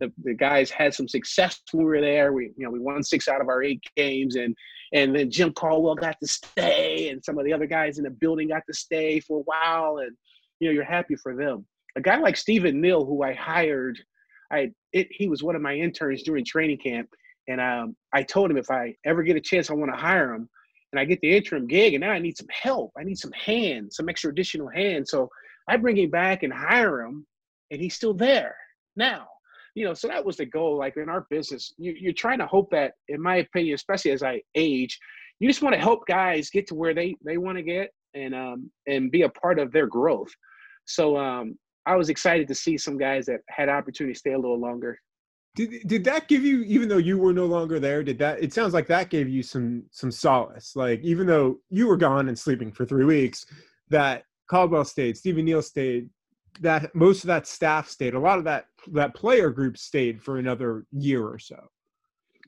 the, 0.01 0.12
the 0.25 0.35
guys 0.35 0.71
had 0.71 0.92
some 0.92 1.07
success 1.09 1.61
when 1.71 1.87
we 1.87 1.90
were 1.90 2.01
there. 2.01 2.33
We 2.33 2.53
you 2.57 2.66
know 2.66 2.71
we 2.71 2.81
won 2.81 3.03
six 3.05 3.29
out 3.29 3.40
of 3.40 3.49
our 3.49 3.62
eight 3.62 3.83
games, 3.97 4.35
and 4.35 4.57
and 4.92 5.14
then 5.14 5.31
Jim 5.31 5.53
Caldwell 5.53 5.95
got 5.95 6.16
to 6.21 6.27
stay, 6.27 7.09
and 7.11 7.25
some 7.25 7.38
of 7.38 7.45
the 7.45 7.53
other 7.53 7.66
guys 7.66 7.99
in 7.99 8.05
the 8.05 8.11
building 8.11 8.49
got 8.49 8.62
to 8.68 8.75
stay 8.75 9.21
for 9.21 9.38
a 9.38 9.45
while, 9.45 9.99
and 9.99 10.11
you 10.59 10.68
know 10.68 10.75
you're 10.75 10.85
happy 10.85 11.14
for 11.14 11.37
them. 11.37 11.64
A 11.95 12.01
guy 12.01 12.18
like 12.18 12.37
Stephen 12.37 12.81
Neal, 12.81 13.05
who 13.05 13.23
I 13.23 13.35
hired, 13.35 13.99
I 14.51 14.73
it, 14.92 15.07
he 15.11 15.29
was 15.29 15.45
one 15.45 15.55
of 15.55 15.62
my 15.62 15.75
interns 15.75 16.25
during 16.25 16.45
training 16.45 16.79
camp, 16.79 17.09
and 17.47 17.61
um, 17.61 17.95
I 18.12 18.25
told 18.25 18.51
him 18.51 18.57
if 18.57 18.68
I 18.68 18.97
ever 19.07 19.23
get 19.23 19.37
a 19.37 19.40
chance, 19.40 19.71
I 19.71 19.75
want 19.75 19.92
to 19.92 19.97
hire 19.97 20.35
him 20.35 20.49
and 20.92 21.00
I 21.00 21.05
get 21.05 21.20
the 21.20 21.35
interim 21.35 21.66
gig, 21.66 21.94
and 21.94 22.02
now 22.02 22.11
I 22.11 22.18
need 22.18 22.37
some 22.37 22.48
help. 22.50 22.92
I 22.98 23.05
need 23.05 23.18
some 23.18 23.33
hands, 23.33 23.96
some 23.96 24.09
extra 24.09 24.31
additional 24.31 24.68
hands. 24.68 25.11
So 25.11 25.28
I 25.68 25.76
bring 25.76 25.96
him 25.96 26.11
back 26.11 26.42
and 26.42 26.52
hire 26.52 27.02
him, 27.02 27.26
and 27.70 27.81
he's 27.81 27.94
still 27.94 28.14
there 28.14 28.57
now. 28.96 29.26
You 29.74 29.87
know, 29.87 29.94
so 29.94 30.09
that 30.09 30.24
was 30.24 30.37
the 30.37 30.44
goal. 30.44 30.76
Like 30.76 30.98
in 30.98 31.09
our 31.09 31.26
business, 31.31 31.72
you, 31.78 31.94
you're 31.98 32.12
trying 32.12 32.38
to 32.38 32.46
hope 32.46 32.70
that, 32.72 32.92
in 33.09 33.22
my 33.22 33.37
opinion, 33.37 33.74
especially 33.74 34.11
as 34.11 34.22
I 34.22 34.42
age, 34.55 34.98
you 35.40 35.48
just 35.48 35.62
want 35.62 35.74
to 35.74 35.81
help 35.81 36.07
guys 36.07 36.50
get 36.50 36.66
to 36.68 36.74
where 36.74 36.94
they 36.94 37.16
they 37.24 37.38
want 37.38 37.57
to 37.59 37.62
get 37.62 37.90
and 38.14 38.35
um 38.35 38.70
and 38.87 39.11
be 39.11 39.22
a 39.22 39.28
part 39.28 39.59
of 39.59 39.72
their 39.72 39.87
growth. 39.87 40.31
So 40.85 41.16
um 41.16 41.59
I 41.87 41.96
was 41.96 42.11
excited 42.11 42.46
to 42.48 42.55
see 42.55 42.76
some 42.78 42.98
guys 42.98 43.26
that 43.26 43.40
had 43.48 43.68
opportunity 43.68 44.12
to 44.12 44.18
stay 44.18 44.33
a 44.35 44.38
little 44.38 44.61
longer. 44.61 44.98
Did 45.55 45.87
did 45.87 46.05
that 46.05 46.29
give 46.29 46.45
you 46.45 46.62
even 46.62 46.88
though 46.88 46.97
you 46.97 47.19
were 47.19 47.35
no 47.35 47.45
longer 47.45 47.79
there? 47.79 48.03
Did 48.03 48.19
that? 48.19 48.43
It 48.43 48.55
sounds 48.55 48.73
like 48.73 48.87
that 48.87 49.11
gave 49.11 49.29
you 49.29 49.43
some 49.43 49.85
some 49.91 50.11
solace. 50.11 50.75
Like 50.75 51.01
even 51.03 51.27
though 51.27 51.59
you 51.69 51.87
were 51.88 51.99
gone 51.99 52.29
and 52.29 52.38
sleeping 52.38 52.73
for 52.73 52.87
three 52.87 53.05
weeks, 53.05 53.45
that 53.91 54.25
Caldwell 54.49 54.85
stayed, 54.85 55.17
Stephen 55.19 55.45
Neal 55.45 55.61
stayed, 55.61 56.09
that 56.61 56.95
most 56.95 57.23
of 57.23 57.29
that 57.29 57.47
staff 57.47 57.88
stayed. 57.88 58.15
A 58.15 58.19
lot 58.19 58.38
of 58.38 58.45
that 58.45 58.67
that 58.93 59.15
player 59.15 59.51
group 59.51 59.77
stayed 59.77 60.23
for 60.23 60.38
another 60.38 60.87
year 60.91 61.27
or 61.27 61.38
so. 61.38 61.57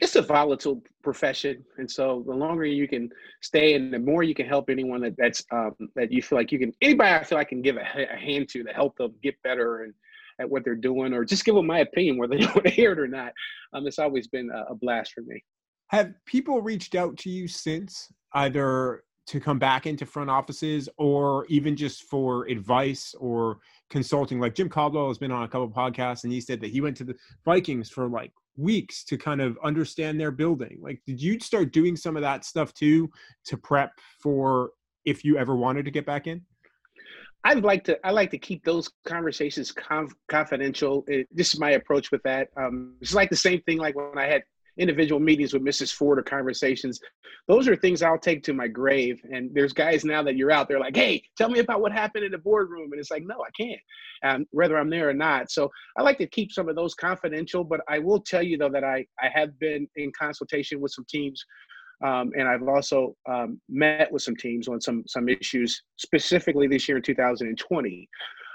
It's 0.00 0.16
a 0.16 0.22
volatile 0.22 0.82
profession, 1.02 1.62
and 1.76 1.88
so 1.88 2.24
the 2.26 2.34
longer 2.34 2.64
you 2.64 2.88
can 2.88 3.10
stay, 3.42 3.74
and 3.74 3.92
the 3.92 3.98
more 3.98 4.22
you 4.22 4.34
can 4.34 4.46
help 4.46 4.70
anyone 4.70 5.02
that 5.02 5.16
that's 5.18 5.44
um, 5.52 5.74
that 5.94 6.10
you 6.10 6.22
feel 6.22 6.38
like 6.38 6.52
you 6.52 6.58
can 6.58 6.72
anybody 6.80 7.10
I 7.10 7.22
feel 7.22 7.38
I 7.38 7.44
can 7.44 7.60
give 7.60 7.76
a, 7.76 7.80
a 7.80 8.16
hand 8.16 8.48
to 8.50 8.64
to 8.64 8.72
help 8.72 8.96
them 8.96 9.14
get 9.22 9.40
better 9.42 9.84
and 9.84 9.92
at 10.40 10.48
what 10.48 10.64
they're 10.64 10.74
doing 10.74 11.12
or 11.12 11.24
just 11.24 11.44
give 11.44 11.54
them 11.54 11.66
my 11.66 11.80
opinion 11.80 12.18
whether 12.18 12.36
they 12.38 12.46
want 12.46 12.64
to 12.64 12.70
hear 12.70 12.92
it 12.92 12.98
or 12.98 13.08
not. 13.08 13.32
Um, 13.72 13.86
it's 13.86 13.98
always 13.98 14.28
been 14.28 14.50
a, 14.50 14.72
a 14.72 14.74
blast 14.74 15.12
for 15.12 15.22
me. 15.22 15.42
Have 15.88 16.14
people 16.26 16.62
reached 16.62 16.94
out 16.94 17.16
to 17.18 17.30
you 17.30 17.46
since 17.46 18.12
either 18.34 19.04
to 19.26 19.40
come 19.40 19.58
back 19.58 19.86
into 19.86 20.04
front 20.04 20.28
offices 20.28 20.88
or 20.98 21.46
even 21.48 21.76
just 21.76 22.04
for 22.04 22.46
advice 22.46 23.14
or 23.18 23.58
consulting? 23.90 24.40
Like 24.40 24.54
Jim 24.54 24.68
Caldwell 24.68 25.08
has 25.08 25.18
been 25.18 25.30
on 25.30 25.44
a 25.44 25.48
couple 25.48 25.68
podcasts 25.70 26.24
and 26.24 26.32
he 26.32 26.40
said 26.40 26.60
that 26.60 26.70
he 26.70 26.80
went 26.80 26.96
to 26.98 27.04
the 27.04 27.14
Vikings 27.44 27.90
for 27.90 28.08
like 28.08 28.32
weeks 28.56 29.04
to 29.04 29.16
kind 29.16 29.40
of 29.40 29.58
understand 29.62 30.18
their 30.18 30.30
building. 30.30 30.78
Like, 30.80 31.00
did 31.06 31.20
you 31.20 31.38
start 31.40 31.72
doing 31.72 31.96
some 31.96 32.16
of 32.16 32.22
that 32.22 32.44
stuff 32.44 32.72
too 32.74 33.10
to 33.46 33.56
prep 33.56 33.92
for 34.20 34.70
if 35.04 35.24
you 35.24 35.36
ever 35.36 35.56
wanted 35.56 35.84
to 35.84 35.90
get 35.90 36.06
back 36.06 36.26
in? 36.26 36.42
I'd 37.44 37.62
like 37.62 37.84
to 37.84 37.98
I 38.06 38.10
like 38.10 38.30
to 38.30 38.38
keep 38.38 38.64
those 38.64 38.90
conversations 39.06 39.70
conf- 39.70 40.14
confidential. 40.28 41.04
It, 41.06 41.28
this 41.30 41.52
is 41.52 41.60
my 41.60 41.72
approach 41.72 42.10
with 42.10 42.22
that. 42.22 42.48
Um, 42.56 42.94
it's 43.00 43.14
like 43.14 43.30
the 43.30 43.36
same 43.36 43.60
thing 43.62 43.78
like 43.78 43.94
when 43.94 44.18
I 44.18 44.26
had 44.26 44.42
individual 44.78 45.20
meetings 45.20 45.52
with 45.52 45.62
Mrs. 45.62 45.92
Ford 45.92 46.18
or 46.18 46.22
conversations. 46.22 47.00
Those 47.46 47.68
are 47.68 47.76
things 47.76 48.02
I'll 48.02 48.18
take 48.18 48.42
to 48.44 48.54
my 48.54 48.68
grave. 48.68 49.20
And 49.30 49.50
there's 49.54 49.72
guys 49.72 50.04
now 50.04 50.22
that 50.22 50.36
you're 50.36 50.50
out 50.50 50.68
there 50.68 50.80
like, 50.80 50.96
hey, 50.96 51.22
tell 51.36 51.48
me 51.48 51.60
about 51.60 51.80
what 51.80 51.92
happened 51.92 52.24
in 52.24 52.32
the 52.32 52.38
boardroom. 52.38 52.90
And 52.90 53.00
it's 53.00 53.10
like, 53.10 53.22
no, 53.24 53.36
I 53.36 53.50
can't, 53.56 53.80
um, 54.24 54.46
whether 54.50 54.78
I'm 54.78 54.90
there 54.90 55.08
or 55.08 55.14
not. 55.14 55.50
So 55.50 55.70
I 55.96 56.02
like 56.02 56.18
to 56.18 56.26
keep 56.26 56.52
some 56.52 56.68
of 56.68 56.76
those 56.76 56.94
confidential. 56.94 57.62
But 57.62 57.80
I 57.88 57.98
will 57.98 58.20
tell 58.20 58.42
you, 58.42 58.56
though, 58.56 58.70
that 58.70 58.84
I, 58.84 59.06
I 59.20 59.28
have 59.32 59.58
been 59.58 59.86
in 59.96 60.10
consultation 60.18 60.80
with 60.80 60.92
some 60.92 61.04
teams. 61.08 61.44
Um, 62.02 62.32
and 62.36 62.48
I've 62.48 62.66
also 62.66 63.16
um, 63.28 63.60
met 63.68 64.10
with 64.10 64.22
some 64.22 64.36
teams 64.36 64.68
on 64.68 64.80
some 64.80 65.04
some 65.06 65.28
issues, 65.28 65.82
specifically 65.96 66.66
this 66.66 66.88
year 66.88 66.96
in 66.96 67.02
2020. 67.02 68.08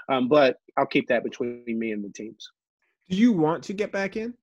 Um, 0.08 0.28
but 0.28 0.56
I'll 0.76 0.86
keep 0.86 1.08
that 1.08 1.22
between 1.22 1.62
me 1.66 1.92
and 1.92 2.04
the 2.04 2.10
teams. 2.10 2.50
Do 3.08 3.16
you 3.16 3.32
want 3.32 3.62
to 3.64 3.72
get 3.72 3.92
back 3.92 4.16
in? 4.16 4.34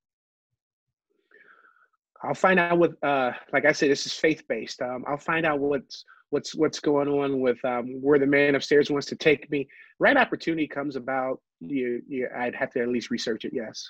I'll 2.24 2.34
find 2.34 2.60
out 2.60 2.78
what, 2.78 2.92
uh, 3.04 3.32
like 3.54 3.66
I 3.66 3.72
said, 3.72 3.92
this 3.92 4.06
is 4.06 4.14
faith 4.14 4.44
based. 4.48 4.82
Um, 4.82 5.04
I'll 5.08 5.18
find 5.18 5.46
out 5.46 5.60
what's 5.60 6.04
what's 6.30 6.56
what's 6.56 6.80
going 6.80 7.08
on 7.08 7.40
with 7.40 7.64
um, 7.64 8.02
where 8.02 8.20
the 8.20 8.26
man 8.26 8.56
upstairs 8.56 8.90
wants 8.90 9.08
to 9.08 9.16
take 9.16 9.50
me. 9.52 9.68
Right 10.00 10.18
opportunity 10.18 10.68
comes 10.68 10.96
about, 10.96 11.42
you, 11.60 12.02
you, 12.08 12.28
I'd 12.36 12.56
have 12.56 12.72
to 12.72 12.82
at 12.82 12.90
least 12.90 13.12
research 13.12 13.46
it. 13.46 13.52
Yes. 13.54 13.90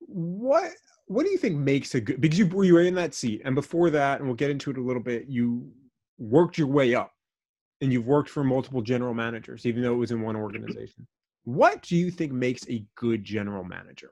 What 0.00 0.72
What 1.06 1.24
do 1.24 1.30
you 1.30 1.38
think 1.38 1.56
makes 1.56 1.94
a 1.94 2.00
good? 2.00 2.20
Because 2.20 2.38
you 2.38 2.46
were 2.46 2.64
you 2.64 2.74
were 2.74 2.82
in 2.82 2.94
that 2.94 3.14
seat, 3.14 3.42
and 3.44 3.54
before 3.54 3.90
that, 3.90 4.18
and 4.18 4.28
we'll 4.28 4.36
get 4.36 4.50
into 4.50 4.70
it 4.70 4.78
a 4.78 4.82
little 4.82 5.02
bit. 5.02 5.26
You 5.28 5.70
worked 6.18 6.58
your 6.58 6.66
way 6.66 6.94
up, 6.94 7.12
and 7.80 7.92
you've 7.92 8.06
worked 8.06 8.28
for 8.28 8.44
multiple 8.44 8.82
general 8.82 9.14
managers, 9.14 9.66
even 9.66 9.82
though 9.82 9.94
it 9.94 9.98
was 9.98 10.10
in 10.10 10.22
one 10.22 10.36
organization. 10.36 11.06
What 11.44 11.82
do 11.82 11.96
you 11.96 12.10
think 12.10 12.32
makes 12.32 12.68
a 12.68 12.84
good 12.94 13.24
general 13.24 13.64
manager? 13.64 14.10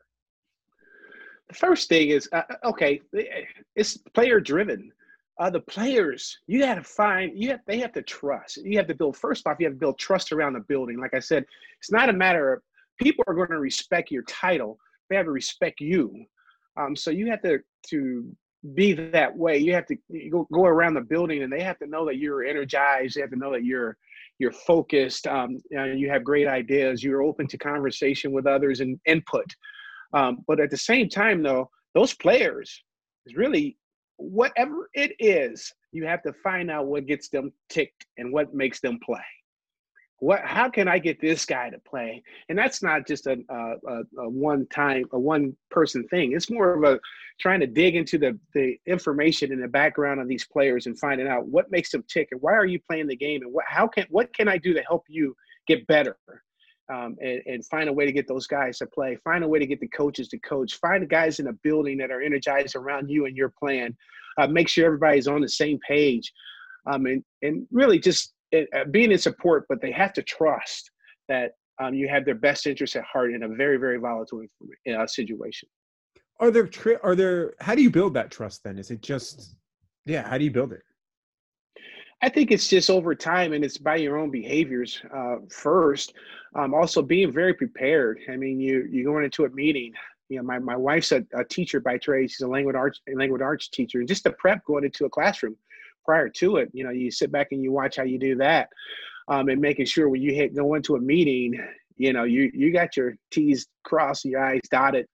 The 1.49 1.55
first 1.55 1.89
thing 1.89 2.09
is 2.11 2.29
uh, 2.33 2.43
okay, 2.65 3.01
it's 3.75 3.97
player 3.97 4.41
driven. 4.41 4.93
Uh, 5.41 5.49
the 5.49 5.61
players, 5.61 6.41
you 6.49 6.59
got 6.59 6.75
to 6.75 6.83
find, 6.83 7.31
you 7.41 7.51
have, 7.51 7.61
they 7.65 7.79
have 7.79 7.93
to 7.93 8.03
trust. 8.03 8.57
You 8.57 8.77
have 8.77 8.89
to 8.89 8.95
build. 8.95 9.17
First 9.17 9.47
off, 9.47 9.59
you 9.61 9.67
have 9.67 9.75
to 9.75 9.79
build 9.79 9.97
trust 9.97 10.33
around 10.33 10.55
the 10.55 10.61
building. 10.61 10.99
Like 10.99 11.15
I 11.15 11.21
said, 11.21 11.45
it's 11.79 11.93
not 11.93 12.09
a 12.09 12.13
matter 12.13 12.53
of 12.55 12.63
people 13.01 13.23
are 13.29 13.35
going 13.35 13.51
to 13.51 13.61
respect 13.61 14.11
your 14.11 14.25
title; 14.25 14.81
they 15.09 15.17
have 15.17 15.27
to 15.27 15.33
respect 15.33 15.81
you. 15.81 16.25
Um, 16.77 16.95
so 16.95 17.11
you 17.11 17.31
have 17.31 17.43
to 17.43 17.59
to 17.91 18.31
be 18.75 18.93
that 18.93 19.37
way. 19.37 19.59
You 19.59 19.73
have 19.75 19.87
to 19.87 19.97
go, 20.31 20.47
go 20.53 20.65
around 20.65 20.95
the 20.95 21.01
building, 21.01 21.43
and 21.43 21.53
they 21.53 21.63
have 21.63 21.79
to 21.79 21.87
know 21.87 22.05
that 22.07 22.17
you're 22.17 22.45
energized. 22.45 23.17
They 23.17 23.21
have 23.21 23.31
to 23.31 23.37
know 23.37 23.53
that 23.53 23.65
you're 23.65 23.97
you're 24.39 24.53
focused. 24.53 25.27
Um, 25.27 25.59
you, 25.71 25.85
you 25.85 26.11
have 26.11 26.25
great 26.25 26.47
ideas. 26.47 27.03
You're 27.03 27.23
open 27.23 27.47
to 27.49 27.59
conversation 27.59 28.33
with 28.33 28.47
others 28.47 28.81
and 28.81 28.99
input. 29.07 29.47
Um, 30.13 30.39
but 30.47 30.61
at 30.61 30.71
the 30.71 30.77
same 30.77 31.09
time, 31.09 31.43
though, 31.43 31.71
those 31.95 32.15
players 32.15 32.83
is 33.27 33.37
really 33.37 33.77
whatever 34.17 34.89
it 34.95 35.13
is, 35.19 35.73
you 35.93 36.07
have 36.07 36.23
to 36.23 36.33
find 36.43 36.71
out 36.71 36.87
what 36.87 37.07
gets 37.07 37.29
them 37.29 37.53
ticked 37.69 38.07
and 38.17 38.33
what 38.33 38.55
makes 38.55 38.81
them 38.81 38.99
play. 39.05 39.21
What? 40.21 40.41
How 40.41 40.69
can 40.69 40.89
I 40.89 40.99
get 40.99 41.21
this 41.21 41.45
guy 41.45 41.71
to 41.71 41.79
play? 41.79 42.23
And 42.49 42.59
that's 42.59 42.83
not 42.83 43.07
just 43.07 43.27
a, 43.27 43.39
a, 43.49 44.03
a 44.19 44.29
one 44.29 44.67
time, 44.67 45.05
a 45.13 45.19
one 45.19 45.57
person 45.71 46.07
thing. 46.09 46.33
It's 46.33 46.51
more 46.51 46.75
of 46.75 46.83
a 46.83 47.01
trying 47.41 47.61
to 47.61 47.67
dig 47.67 47.95
into 47.95 48.19
the 48.19 48.39
the 48.53 48.77
information 48.87 49.53
in 49.53 49.61
the 49.61 49.69
background 49.69 50.21
of 50.21 50.29
these 50.29 50.45
players 50.45 50.87
and 50.87 50.99
finding 50.99 51.29
out 51.29 51.47
what 51.47 51.71
makes 51.71 51.91
them 51.91 52.05
tick 52.09 52.29
and 52.33 52.41
why 52.43 52.53
are 52.53 52.67
you 52.67 52.81
playing 52.81 53.07
the 53.07 53.17
game 53.17 53.43
and 53.43 53.53
what 53.53 53.65
how 53.69 53.87
can 53.87 54.07
what 54.11 54.35
can 54.35 54.49
I 54.49 54.59
do 54.59 54.75
to 54.75 54.83
help 54.83 55.05
you 55.09 55.37
get 55.69 55.87
better 55.87 56.17
um, 56.93 57.17
and, 57.21 57.43
and, 57.47 57.67
find 57.67 57.89
a 57.89 57.93
way 57.93 58.07
to 58.07 58.13
get 58.13 58.27
those 58.27 58.47
guys 58.47 58.79
to 58.79 58.87
play. 58.87 59.19
Find 59.23 59.45
a 59.45 59.49
way 59.49 59.59
to 59.59 59.67
get 59.67 59.79
the 59.79 59.89
coaches 59.89 60.27
to 60.29 60.39
coach. 60.39 60.77
Find 60.77 61.03
the 61.03 61.07
guys 61.07 61.39
in 61.39 61.45
the 61.45 61.53
building 61.63 61.99
that 61.99 62.11
are 62.11 62.23
energized 62.23 62.77
around 62.77 63.11
you 63.11 63.27
and 63.27 63.37
your 63.37 63.51
plan. 63.51 63.95
Uh, 64.39 64.47
make 64.47 64.69
sure 64.69 64.87
everybody's 64.87 65.29
on 65.29 65.43
the 65.43 65.49
same 65.49 65.79
page, 65.87 66.33
um, 66.87 67.05
and 67.07 67.23
and 67.43 67.67
really 67.71 67.99
just 67.99 68.33
it, 68.53 68.69
uh, 68.75 68.85
being 68.91 69.13
in 69.13 69.19
support. 69.19 69.67
But 69.69 69.81
they 69.81 69.93
have 69.93 70.13
to 70.15 70.23
trust 70.23 70.91
that 71.29 71.53
um, 71.81 71.95
you 71.95 72.09
have 72.09 72.25
their 72.25 72.35
best 72.35 72.67
interests 72.67 72.97
at 72.97 73.05
heart 73.05 73.33
in 73.33 73.43
a 73.43 73.49
very 73.49 73.77
very 73.77 73.99
volatile 73.99 74.45
uh, 74.97 75.07
situation. 75.07 75.69
Are 76.41 76.51
there 76.51 76.71
are 77.03 77.15
there? 77.15 77.55
How 77.61 77.75
do 77.75 77.83
you 77.83 77.91
build 77.91 78.15
that 78.15 78.31
trust? 78.31 78.65
Then 78.65 78.79
is 78.79 78.91
it 78.91 79.03
just 79.03 79.57
yeah? 80.07 80.29
How 80.29 80.39
do 80.39 80.45
you 80.45 80.51
build 80.51 80.73
it? 80.73 80.83
I 82.21 82.29
think 82.29 82.51
it's 82.51 82.67
just 82.67 82.91
over 82.91 83.15
time 83.15 83.53
and 83.53 83.65
it's 83.65 83.79
by 83.79 83.97
your 83.97 84.19
own 84.19 84.31
behaviors 84.31 85.01
uh, 85.15 85.37
first. 85.51 86.15
Um, 86.57 86.75
also 86.75 87.01
being 87.01 87.31
very 87.31 87.55
prepared. 87.55 88.21
I 88.31 88.37
mean, 88.37 88.59
you 88.61 88.89
you 88.91 89.05
going 89.05 89.25
into 89.25 89.45
a 89.45 89.51
meeting. 89.51 89.93
You 90.29 90.39
know, 90.39 90.43
my, 90.43 90.59
my 90.59 90.77
wife's 90.77 91.13
a, 91.13 91.25
a 91.33 91.45
teacher 91.45 91.81
by 91.81 91.97
trade. 91.97 92.31
She's 92.31 92.41
a 92.41 92.49
language 92.49 92.77
arts 92.77 93.01
language 93.15 93.43
arts 93.43 93.69
teacher. 93.69 94.01
And 94.01 94.09
just 94.09 94.25
the 94.25 94.33
prep 94.33 94.65
going 94.65 94.85
into 94.85 95.05
a 95.05 95.11
classroom 95.11 95.57
prior 96.09 96.31
to 96.31 96.57
it, 96.57 96.71
you 96.73 96.85
know, 96.85 96.91
you 96.91 97.11
sit 97.11 97.31
back 97.31 97.49
and 97.51 97.63
you 97.63 97.71
watch 97.71 97.97
how 97.97 98.03
you 98.03 98.19
do 98.19 98.35
that, 98.35 98.71
um, 99.29 99.51
and 99.51 99.61
making 99.61 99.85
sure 99.85 100.09
when 100.09 100.23
you 100.23 100.33
hit 100.33 100.57
go 100.57 100.73
into 100.73 100.97
a 100.97 101.01
meeting, 101.01 101.53
you 101.97 102.15
know, 102.15 102.25
you 102.25 102.51
you 102.55 102.73
got 102.73 102.97
your 102.97 103.13
T's 103.31 103.67
crossed, 103.85 104.25
your 104.25 104.43
I's 104.43 104.63
dotted, 104.71 105.05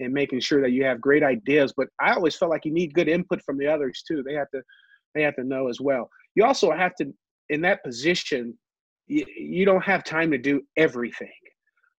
and 0.00 0.10
making 0.10 0.40
sure 0.40 0.62
that 0.62 0.70
you 0.70 0.84
have 0.84 1.02
great 1.02 1.22
ideas. 1.22 1.74
But 1.76 1.88
I 2.00 2.14
always 2.14 2.34
felt 2.34 2.50
like 2.50 2.64
you 2.64 2.72
need 2.72 2.94
good 2.94 3.08
input 3.08 3.42
from 3.44 3.58
the 3.58 3.66
others 3.66 4.02
too. 4.08 4.22
They 4.22 4.32
have 4.32 4.50
to 4.52 4.62
they 5.14 5.20
have 5.20 5.36
to 5.36 5.44
know 5.44 5.68
as 5.68 5.82
well. 5.82 6.08
You 6.34 6.46
also 6.46 6.72
have 6.72 6.94
to 6.94 7.12
in 7.50 7.60
that 7.60 7.84
position 7.84 8.56
you, 9.06 9.26
you 9.36 9.66
don't 9.66 9.84
have 9.84 10.02
time 10.02 10.30
to 10.30 10.38
do 10.38 10.62
everything. 10.78 11.28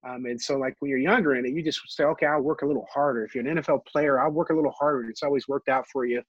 Um, 0.07 0.25
and 0.25 0.41
so, 0.41 0.57
like 0.57 0.75
when 0.79 0.89
you're 0.89 0.97
younger 0.97 1.35
in 1.35 1.45
it, 1.45 1.51
you 1.51 1.61
just 1.61 1.81
say, 1.87 2.05
okay, 2.05 2.25
I'll 2.25 2.41
work 2.41 2.63
a 2.63 2.65
little 2.65 2.87
harder. 2.91 3.25
If 3.25 3.35
you're 3.35 3.45
an 3.45 3.57
NFL 3.57 3.85
player, 3.85 4.19
I'll 4.19 4.31
work 4.31 4.49
a 4.49 4.55
little 4.55 4.73
harder. 4.79 5.07
It's 5.07 5.21
always 5.21 5.47
worked 5.47 5.69
out 5.69 5.85
for 5.91 6.05
you. 6.05 6.23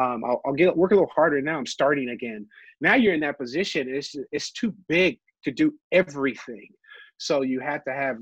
Um, 0.00 0.24
I'll, 0.24 0.40
I'll, 0.46 0.54
get 0.54 0.74
work 0.74 0.92
a 0.92 0.94
little 0.94 1.10
harder. 1.14 1.40
Now 1.42 1.58
I'm 1.58 1.66
starting 1.66 2.10
again. 2.10 2.46
Now 2.80 2.94
you're 2.94 3.12
in 3.12 3.20
that 3.20 3.38
position. 3.38 3.86
It's 3.88 4.14
it's 4.32 4.50
too 4.50 4.74
big 4.88 5.18
to 5.44 5.50
do 5.50 5.74
everything. 5.92 6.68
So 7.18 7.42
you 7.42 7.60
have 7.60 7.84
to 7.84 7.92
have 7.92 8.16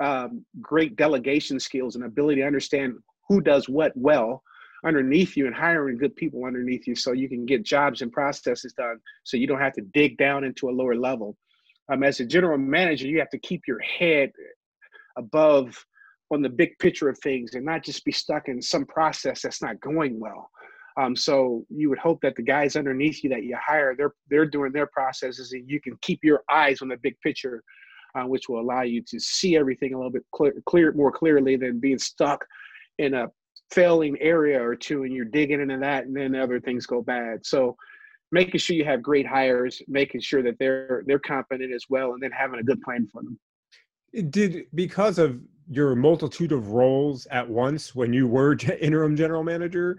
um, 0.00 0.44
great 0.60 0.96
delegation 0.96 1.58
skills 1.58 1.96
and 1.96 2.04
ability 2.04 2.40
to 2.40 2.46
understand 2.46 2.94
who 3.28 3.40
does 3.40 3.68
what 3.68 3.92
well 3.96 4.42
underneath 4.84 5.36
you 5.36 5.46
and 5.46 5.54
hiring 5.54 5.98
good 5.98 6.14
people 6.14 6.44
underneath 6.44 6.86
you 6.86 6.94
so 6.94 7.12
you 7.12 7.28
can 7.28 7.44
get 7.44 7.64
jobs 7.64 8.00
and 8.00 8.12
processes 8.12 8.72
done 8.74 8.98
so 9.24 9.36
you 9.36 9.46
don't 9.46 9.60
have 9.60 9.72
to 9.72 9.82
dig 9.92 10.16
down 10.18 10.44
into 10.44 10.68
a 10.68 10.70
lower 10.70 10.94
level. 10.94 11.36
Um, 11.92 12.04
as 12.04 12.20
a 12.20 12.26
general 12.26 12.58
manager, 12.58 13.06
you 13.08 13.18
have 13.18 13.30
to 13.30 13.38
keep 13.38 13.62
your 13.66 13.80
head 13.80 14.30
above 15.16 15.76
on 16.30 16.42
the 16.42 16.48
big 16.48 16.78
picture 16.78 17.08
of 17.08 17.18
things 17.18 17.54
and 17.54 17.64
not 17.64 17.82
just 17.82 18.04
be 18.04 18.12
stuck 18.12 18.48
in 18.48 18.60
some 18.60 18.84
process 18.84 19.42
that's 19.42 19.62
not 19.62 19.80
going 19.80 20.20
well. 20.20 20.50
Um, 20.98 21.14
so 21.14 21.64
you 21.70 21.88
would 21.90 21.98
hope 21.98 22.20
that 22.22 22.34
the 22.34 22.42
guys 22.42 22.74
underneath 22.74 23.22
you 23.22 23.30
that 23.30 23.44
you 23.44 23.56
hire, 23.64 23.94
they're 23.96 24.14
they're 24.28 24.46
doing 24.46 24.72
their 24.72 24.86
processes, 24.86 25.52
and 25.52 25.68
you 25.68 25.80
can 25.80 25.96
keep 26.02 26.20
your 26.24 26.42
eyes 26.50 26.82
on 26.82 26.88
the 26.88 26.96
big 26.96 27.14
picture, 27.20 27.62
uh, 28.16 28.24
which 28.24 28.48
will 28.48 28.60
allow 28.60 28.82
you 28.82 29.02
to 29.08 29.20
see 29.20 29.56
everything 29.56 29.94
a 29.94 29.96
little 29.96 30.10
bit 30.10 30.24
clear, 30.34 30.54
clear 30.66 30.92
more 30.92 31.12
clearly 31.12 31.56
than 31.56 31.78
being 31.78 31.98
stuck 31.98 32.44
in 32.98 33.14
a 33.14 33.28
failing 33.70 34.16
area 34.20 34.60
or 34.60 34.74
two 34.74 35.04
and 35.04 35.12
you're 35.12 35.24
digging 35.24 35.60
into 35.60 35.76
that 35.76 36.06
and 36.06 36.16
then 36.16 36.34
other 36.34 36.58
things 36.60 36.86
go 36.86 37.02
bad. 37.02 37.44
So 37.44 37.76
making 38.32 38.58
sure 38.58 38.76
you 38.76 38.84
have 38.84 39.02
great 39.02 39.26
hires 39.26 39.80
making 39.88 40.20
sure 40.20 40.42
that 40.42 40.58
they're 40.58 41.02
they're 41.06 41.18
competent 41.18 41.72
as 41.72 41.84
well 41.88 42.12
and 42.12 42.22
then 42.22 42.30
having 42.30 42.60
a 42.60 42.62
good 42.62 42.80
plan 42.82 43.06
for 43.12 43.22
them. 43.22 43.38
It 44.12 44.30
did 44.30 44.66
because 44.74 45.18
of 45.18 45.40
your 45.70 45.94
multitude 45.94 46.52
of 46.52 46.68
roles 46.68 47.26
at 47.26 47.48
once 47.48 47.94
when 47.94 48.12
you 48.12 48.26
were 48.26 48.56
interim 48.80 49.16
general 49.16 49.44
manager 49.44 49.98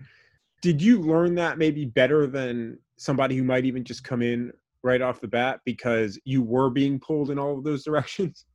did 0.61 0.81
you 0.81 1.01
learn 1.01 1.35
that 1.35 1.57
maybe 1.57 1.85
better 1.85 2.27
than 2.27 2.77
somebody 2.97 3.35
who 3.37 3.43
might 3.43 3.65
even 3.65 3.83
just 3.83 4.03
come 4.03 4.21
in 4.21 4.51
right 4.83 5.01
off 5.01 5.21
the 5.21 5.27
bat 5.27 5.59
because 5.65 6.19
you 6.23 6.41
were 6.41 6.69
being 6.69 6.99
pulled 6.99 7.31
in 7.31 7.39
all 7.39 7.57
of 7.57 7.63
those 7.63 7.83
directions 7.85 8.45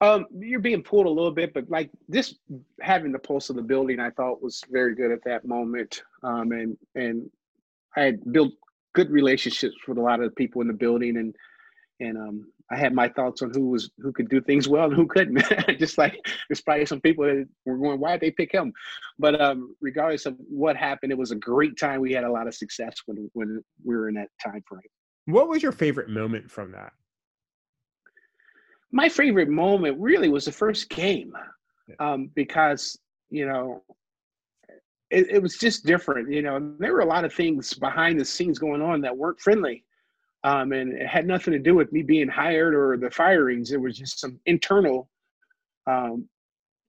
um, 0.00 0.26
you're 0.38 0.60
being 0.60 0.82
pulled 0.82 1.06
a 1.06 1.10
little 1.10 1.30
bit, 1.30 1.54
but 1.54 1.70
like 1.70 1.90
this 2.08 2.34
having 2.80 3.12
the 3.12 3.18
pulse 3.18 3.48
of 3.48 3.56
the 3.56 3.62
building, 3.62 4.00
I 4.00 4.10
thought 4.10 4.42
was 4.42 4.62
very 4.70 4.94
good 4.94 5.10
at 5.10 5.24
that 5.24 5.46
moment. 5.46 6.02
Um, 6.22 6.52
and 6.52 6.76
and 6.94 7.30
I 7.96 8.02
had 8.02 8.32
built 8.32 8.52
good 8.94 9.10
relationships 9.10 9.76
with 9.86 9.98
a 9.98 10.02
lot 10.02 10.20
of 10.20 10.26
the 10.26 10.34
people 10.34 10.60
in 10.62 10.68
the 10.68 10.74
building, 10.74 11.16
and 11.16 11.34
and 12.00 12.18
um, 12.18 12.52
I 12.70 12.76
had 12.76 12.94
my 12.94 13.08
thoughts 13.08 13.42
on 13.42 13.52
who 13.52 13.68
was 13.68 13.90
who 13.98 14.12
could 14.12 14.28
do 14.28 14.40
things 14.40 14.68
well 14.68 14.86
and 14.86 14.94
who 14.94 15.06
couldn't. 15.06 15.44
Just 15.78 15.98
like 15.98 16.18
there's 16.48 16.62
probably 16.62 16.86
some 16.86 17.00
people 17.00 17.24
that 17.24 17.46
were 17.66 17.76
going, 17.76 18.00
why 18.00 18.12
did 18.12 18.22
they 18.22 18.30
pick 18.30 18.52
him? 18.52 18.72
But 19.18 19.40
um, 19.40 19.76
regardless 19.80 20.26
of 20.26 20.36
what 20.48 20.76
happened, 20.76 21.12
it 21.12 21.18
was 21.18 21.30
a 21.30 21.36
great 21.36 21.78
time. 21.78 22.00
We 22.00 22.12
had 22.12 22.24
a 22.24 22.32
lot 22.32 22.46
of 22.46 22.54
success 22.54 22.94
when 23.06 23.30
when 23.34 23.62
we 23.84 23.94
were 23.94 24.08
in 24.08 24.14
that 24.14 24.28
time 24.42 24.62
frame. 24.66 24.80
What 25.26 25.48
was 25.48 25.62
your 25.62 25.72
favorite 25.72 26.08
moment 26.08 26.50
from 26.50 26.72
that? 26.72 26.92
my 28.94 29.08
favorite 29.08 29.48
moment 29.48 29.98
really 29.98 30.28
was 30.28 30.44
the 30.44 30.52
first 30.52 30.88
game 30.88 31.32
um, 31.98 32.30
because 32.36 32.96
you 33.28 33.44
know 33.44 33.82
it, 35.10 35.26
it, 35.30 35.42
was 35.42 35.58
just 35.58 35.84
different 35.84 36.30
you 36.30 36.42
know 36.42 36.72
there 36.78 36.92
were 36.92 37.00
a 37.00 37.04
lot 37.04 37.24
of 37.24 37.34
things 37.34 37.74
behind 37.74 38.20
the 38.20 38.24
scenes 38.24 38.56
going 38.56 38.80
on 38.80 39.00
that 39.00 39.14
weren't 39.14 39.40
friendly 39.40 39.84
um, 40.44 40.72
and 40.72 40.92
it 40.92 41.06
had 41.06 41.26
nothing 41.26 41.52
to 41.52 41.58
do 41.58 41.74
with 41.74 41.92
me 41.92 42.02
being 42.02 42.28
hired 42.28 42.74
or 42.74 42.96
the 42.96 43.10
firings 43.10 43.72
it 43.72 43.80
was 43.80 43.98
just 43.98 44.20
some 44.20 44.38
internal 44.46 45.08
um, 45.86 46.28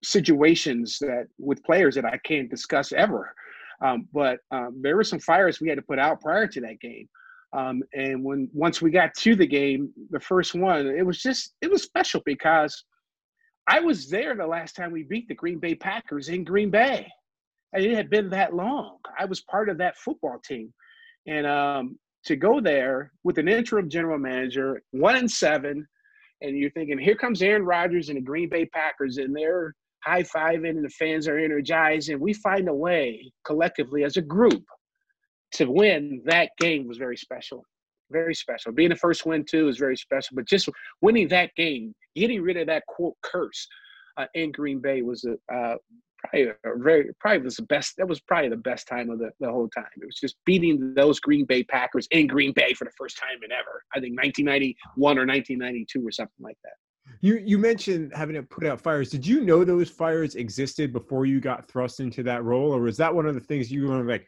situations 0.04 1.00
that 1.00 1.28
with 1.38 1.64
players 1.64 1.96
that 1.96 2.06
I 2.06 2.18
can't 2.24 2.50
discuss 2.50 2.92
ever. 2.92 3.34
Um, 3.84 4.08
but 4.14 4.40
um, 4.52 4.80
there 4.82 4.96
were 4.96 5.04
some 5.04 5.20
fires 5.20 5.60
we 5.60 5.68
had 5.70 5.78
to 5.78 5.82
put 5.82 6.00
out 6.00 6.22
prior 6.22 6.48
to 6.48 6.62
that 6.62 6.80
game. 6.80 7.10
Um, 7.54 7.84
and 7.94 8.24
when 8.24 8.50
once 8.54 8.82
we 8.82 8.92
got 8.92 9.14
to 9.16 9.36
the 9.36 9.48
game, 9.48 9.92
the 10.12 10.20
first 10.20 10.56
one, 10.56 10.88
it 10.88 11.06
was 11.06 11.22
just 11.22 11.54
it 11.62 11.72
was 11.72 11.84
special 11.84 12.22
because 12.26 12.84
I 13.68 13.80
was 13.80 14.10
there 14.10 14.36
the 14.36 14.46
last 14.46 14.76
time 14.76 14.92
we 14.92 15.04
beat 15.04 15.28
the 15.28 15.36
Green 15.36 15.60
Bay 15.60 15.76
Packers 15.76 16.30
in 16.30 16.44
Green 16.44 16.70
Bay. 16.70 17.08
And 17.74 17.84
it 17.84 17.96
had 17.96 18.10
been 18.10 18.30
that 18.30 18.54
long. 18.54 18.98
I 19.18 19.26
was 19.26 19.42
part 19.42 19.70
of 19.70 19.78
that 19.80 19.98
football 19.98 20.40
team, 20.46 20.74
and 21.28 21.46
um, 21.46 22.00
to 22.26 22.36
go 22.36 22.60
there 22.60 23.12
with 23.24 23.38
an 23.38 23.48
interim 23.48 23.90
general 23.90 24.18
manager, 24.18 24.82
one 24.92 25.16
and 25.16 25.30
seven, 25.30 25.88
and 26.42 26.58
you're 26.58 26.72
thinking, 26.72 26.98
here 26.98 27.16
comes 27.16 27.42
Aaron 27.42 27.64
Rodgers 27.66 28.10
and 28.10 28.18
the 28.18 28.22
Green 28.22 28.50
Bay 28.50 28.66
Packers, 28.66 29.18
and 29.18 29.36
they're 29.36 29.74
high 30.04 30.24
fiving, 30.24 30.72
and 30.72 30.84
the 30.84 30.90
fans 30.90 31.28
are 31.28 31.38
energized, 31.38 32.10
and 32.10 32.20
we 32.20 32.34
find 32.34 32.68
a 32.68 32.74
way 32.74 33.32
collectively 33.46 34.04
as 34.04 34.18
a 34.18 34.22
group 34.22 34.64
to 35.54 35.66
win 35.66 36.22
that 36.26 36.50
game 36.60 36.88
was 36.88 36.98
very 36.98 37.18
special. 37.18 37.64
Very 38.12 38.36
special. 38.36 38.72
Being 38.72 38.90
the 38.90 38.96
first 38.96 39.26
win 39.26 39.46
too 39.50 39.68
is 39.68 39.78
very 39.78 39.98
special, 39.98 40.36
but 40.36 40.46
just 40.46 40.70
winning 41.02 41.28
that 41.30 41.52
game, 41.56 41.96
getting 42.16 42.42
rid 42.42 42.58
of 42.58 42.68
that 42.68 42.86
quote 42.88 43.16
curse 43.24 43.68
uh, 44.18 44.26
in 44.36 44.52
Green 44.52 44.80
Bay 44.80 45.02
was 45.02 45.26
a 45.26 45.56
uh, 45.56 45.76
probably 46.18 46.52
very 46.78 47.10
probably 47.20 47.44
was 47.44 47.56
the 47.56 47.64
best. 47.64 47.96
That 47.98 48.08
was 48.08 48.20
probably 48.22 48.50
the 48.50 48.58
best 48.58 48.88
time 48.88 49.10
of 49.10 49.20
the, 49.20 49.32
the 49.40 49.52
whole 49.52 49.70
time. 49.70 49.86
It 49.98 50.06
was 50.06 50.20
just 50.20 50.36
beating 50.46 50.94
those 50.96 51.20
Green 51.20 51.46
Bay 51.46 51.64
Packers 51.64 52.08
in 52.12 52.28
Green 52.28 52.54
Bay 52.54 52.74
for 52.74 52.86
the 52.86 52.92
first 52.98 53.18
time 53.18 53.38
in 53.44 53.52
ever. 53.52 53.84
I 53.94 54.00
think 54.00 54.18
1991 54.18 55.18
or 55.18 55.26
1992 55.26 56.06
or 56.06 56.12
something 56.12 56.34
like 56.40 56.58
that. 56.64 56.74
You 57.22 57.42
you 57.46 57.58
mentioned 57.58 58.12
having 58.16 58.36
to 58.36 58.44
put 58.44 58.66
out 58.66 58.82
fires. 58.82 59.10
Did 59.10 59.26
you 59.26 59.42
know 59.42 59.64
those 59.64 59.90
fires 59.90 60.36
existed 60.36 60.92
before 60.92 61.26
you 61.26 61.40
got 61.40 61.68
thrust 61.68 62.00
into 62.00 62.24
that 62.24 62.44
role, 62.44 62.74
or 62.74 62.82
was 62.82 62.98
that 62.98 63.14
one 63.14 63.26
of 63.26 63.36
the 63.36 63.42
things 63.42 63.72
you 63.72 63.88
learned 63.88 64.10
like, 64.10 64.26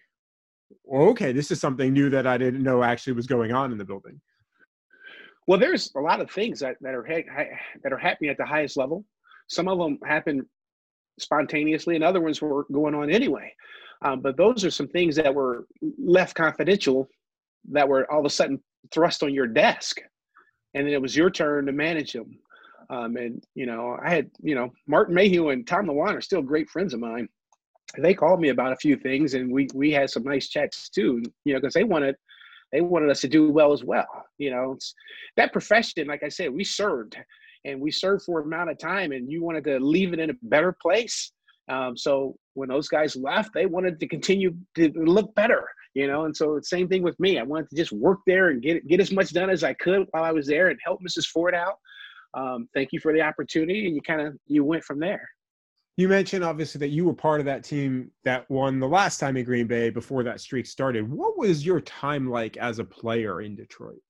okay, 0.93 1.31
this 1.31 1.51
is 1.51 1.59
something 1.59 1.91
new 1.91 2.09
that 2.09 2.27
I 2.27 2.37
didn't 2.37 2.63
know 2.63 2.83
actually 2.83 3.13
was 3.13 3.27
going 3.27 3.51
on 3.51 3.71
in 3.71 3.77
the 3.77 3.85
building? 3.85 4.21
Well, 5.47 5.57
there's 5.57 5.91
a 5.95 6.01
lot 6.01 6.19
of 6.19 6.29
things 6.29 6.59
that, 6.59 6.75
that 6.81 6.93
are 6.93 7.07
that 7.83 7.93
are 7.93 7.97
happening 7.97 8.29
at 8.29 8.37
the 8.37 8.45
highest 8.45 8.77
level. 8.77 9.05
Some 9.47 9.69
of 9.69 9.79
them 9.79 9.97
happen 10.05 10.45
spontaneously, 11.19 11.95
and 11.95 12.03
other 12.03 12.21
ones 12.21 12.41
were 12.41 12.65
going 12.71 12.95
on 12.95 13.09
anyway. 13.09 13.53
Um, 14.01 14.21
but 14.21 14.37
those 14.37 14.63
are 14.63 14.71
some 14.71 14.87
things 14.87 15.15
that 15.15 15.33
were 15.33 15.67
left 15.97 16.35
confidential 16.35 17.09
that 17.71 17.87
were 17.87 18.09
all 18.11 18.19
of 18.19 18.25
a 18.25 18.29
sudden 18.29 18.61
thrust 18.91 19.23
on 19.23 19.33
your 19.33 19.47
desk, 19.47 19.97
and 20.73 20.85
then 20.85 20.93
it 20.93 21.01
was 21.01 21.15
your 21.15 21.29
turn 21.29 21.65
to 21.65 21.71
manage 21.71 22.13
them. 22.13 22.37
Um, 22.89 23.17
and 23.17 23.43
you 23.55 23.65
know, 23.65 23.97
I 24.03 24.09
had 24.09 24.29
you 24.39 24.55
know 24.55 24.71
Martin 24.87 25.15
Mayhew 25.15 25.49
and 25.49 25.67
Tom 25.67 25.87
Lewand 25.87 26.15
are 26.15 26.21
still 26.21 26.41
great 26.41 26.69
friends 26.69 26.93
of 26.93 26.99
mine. 26.99 27.27
They 27.97 28.13
called 28.13 28.39
me 28.39 28.49
about 28.49 28.73
a 28.73 28.77
few 28.77 28.97
things, 28.97 29.33
and 29.33 29.51
we 29.51 29.67
we 29.73 29.91
had 29.91 30.09
some 30.09 30.23
nice 30.23 30.47
chats 30.49 30.89
too. 30.89 31.21
You 31.43 31.53
know, 31.53 31.59
because 31.59 31.73
they 31.73 31.83
wanted 31.83 32.15
they 32.71 32.81
wanted 32.81 33.09
us 33.09 33.21
to 33.21 33.27
do 33.27 33.51
well 33.51 33.73
as 33.73 33.83
well. 33.83 34.07
You 34.37 34.51
know, 34.51 34.77
that 35.35 35.51
profession, 35.51 36.07
like 36.07 36.23
I 36.23 36.29
said, 36.29 36.53
we 36.53 36.63
served 36.63 37.17
and 37.67 37.79
we 37.79 37.91
served 37.91 38.23
for 38.23 38.39
amount 38.39 38.69
of 38.69 38.77
time 38.77 39.11
and 39.11 39.31
you 39.31 39.43
wanted 39.43 39.63
to 39.65 39.79
leave 39.79 40.13
it 40.13 40.19
in 40.19 40.29
a 40.29 40.35
better 40.43 40.75
place. 40.81 41.31
Um, 41.69 41.97
so 41.97 42.35
when 42.53 42.69
those 42.69 42.87
guys 42.87 43.15
left 43.15 43.53
they 43.53 43.65
wanted 43.65 43.99
to 43.99 44.07
continue 44.07 44.55
to 44.75 44.91
look 44.95 45.35
better 45.35 45.67
you 45.97 46.07
know 46.07 46.25
and 46.25 46.35
so 46.35 46.59
same 46.61 46.87
thing 46.87 47.01
with 47.01 47.19
me. 47.19 47.39
I 47.39 47.43
wanted 47.43 47.69
to 47.71 47.75
just 47.75 47.91
work 47.91 48.19
there 48.27 48.49
and 48.49 48.61
get 48.61 48.87
get 48.87 48.99
as 48.99 49.11
much 49.11 49.31
done 49.31 49.49
as 49.49 49.63
i 49.63 49.73
could 49.73 50.07
while 50.11 50.23
i 50.23 50.31
was 50.31 50.47
there 50.47 50.67
and 50.69 50.79
help 50.83 51.01
mrs 51.01 51.25
ford 51.25 51.55
out. 51.55 51.75
Um, 52.33 52.69
thank 52.73 52.89
you 52.91 52.99
for 52.99 53.13
the 53.13 53.21
opportunity 53.21 53.87
and 53.87 53.95
you 53.95 54.01
kind 54.01 54.21
of 54.21 54.37
you 54.45 54.63
went 54.63 54.83
from 54.83 54.99
there. 54.99 55.27
You 55.97 56.07
mentioned 56.07 56.43
obviously 56.43 56.77
that 56.79 56.89
you 56.89 57.05
were 57.05 57.15
part 57.15 57.39
of 57.39 57.47
that 57.47 57.63
team 57.63 58.11
that 58.23 58.47
won 58.49 58.79
the 58.79 58.87
last 58.87 59.17
time 59.17 59.35
in 59.37 59.43
green 59.43 59.65
bay 59.65 59.89
before 59.89 60.23
that 60.23 60.39
streak 60.39 60.67
started. 60.67 61.11
What 61.11 61.37
was 61.37 61.65
your 61.65 61.81
time 61.81 62.29
like 62.29 62.57
as 62.57 62.77
a 62.77 62.83
player 62.83 63.41
in 63.41 63.55
detroit 63.55 64.01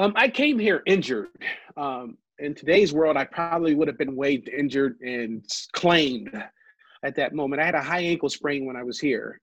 um, 0.00 0.14
I 0.16 0.28
came 0.28 0.58
here 0.58 0.82
injured. 0.86 1.28
Um, 1.76 2.16
in 2.38 2.54
today's 2.54 2.90
world, 2.90 3.18
I 3.18 3.24
probably 3.24 3.74
would 3.74 3.86
have 3.86 3.98
been 3.98 4.16
waived 4.16 4.48
injured 4.48 4.98
and 5.02 5.44
claimed 5.72 6.30
at 7.04 7.14
that 7.16 7.34
moment. 7.34 7.60
I 7.60 7.66
had 7.66 7.74
a 7.74 7.82
high 7.82 8.00
ankle 8.00 8.30
sprain 8.30 8.64
when 8.64 8.76
I 8.76 8.82
was 8.82 8.98
here, 8.98 9.38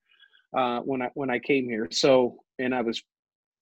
uh, 0.58 0.80
when 0.80 1.04
I 1.04 1.12
when 1.14 1.30
I 1.30 1.38
came 1.38 1.66
here. 1.66 1.88
So, 1.92 2.40
and 2.58 2.74
I 2.74 2.82
was, 2.82 3.04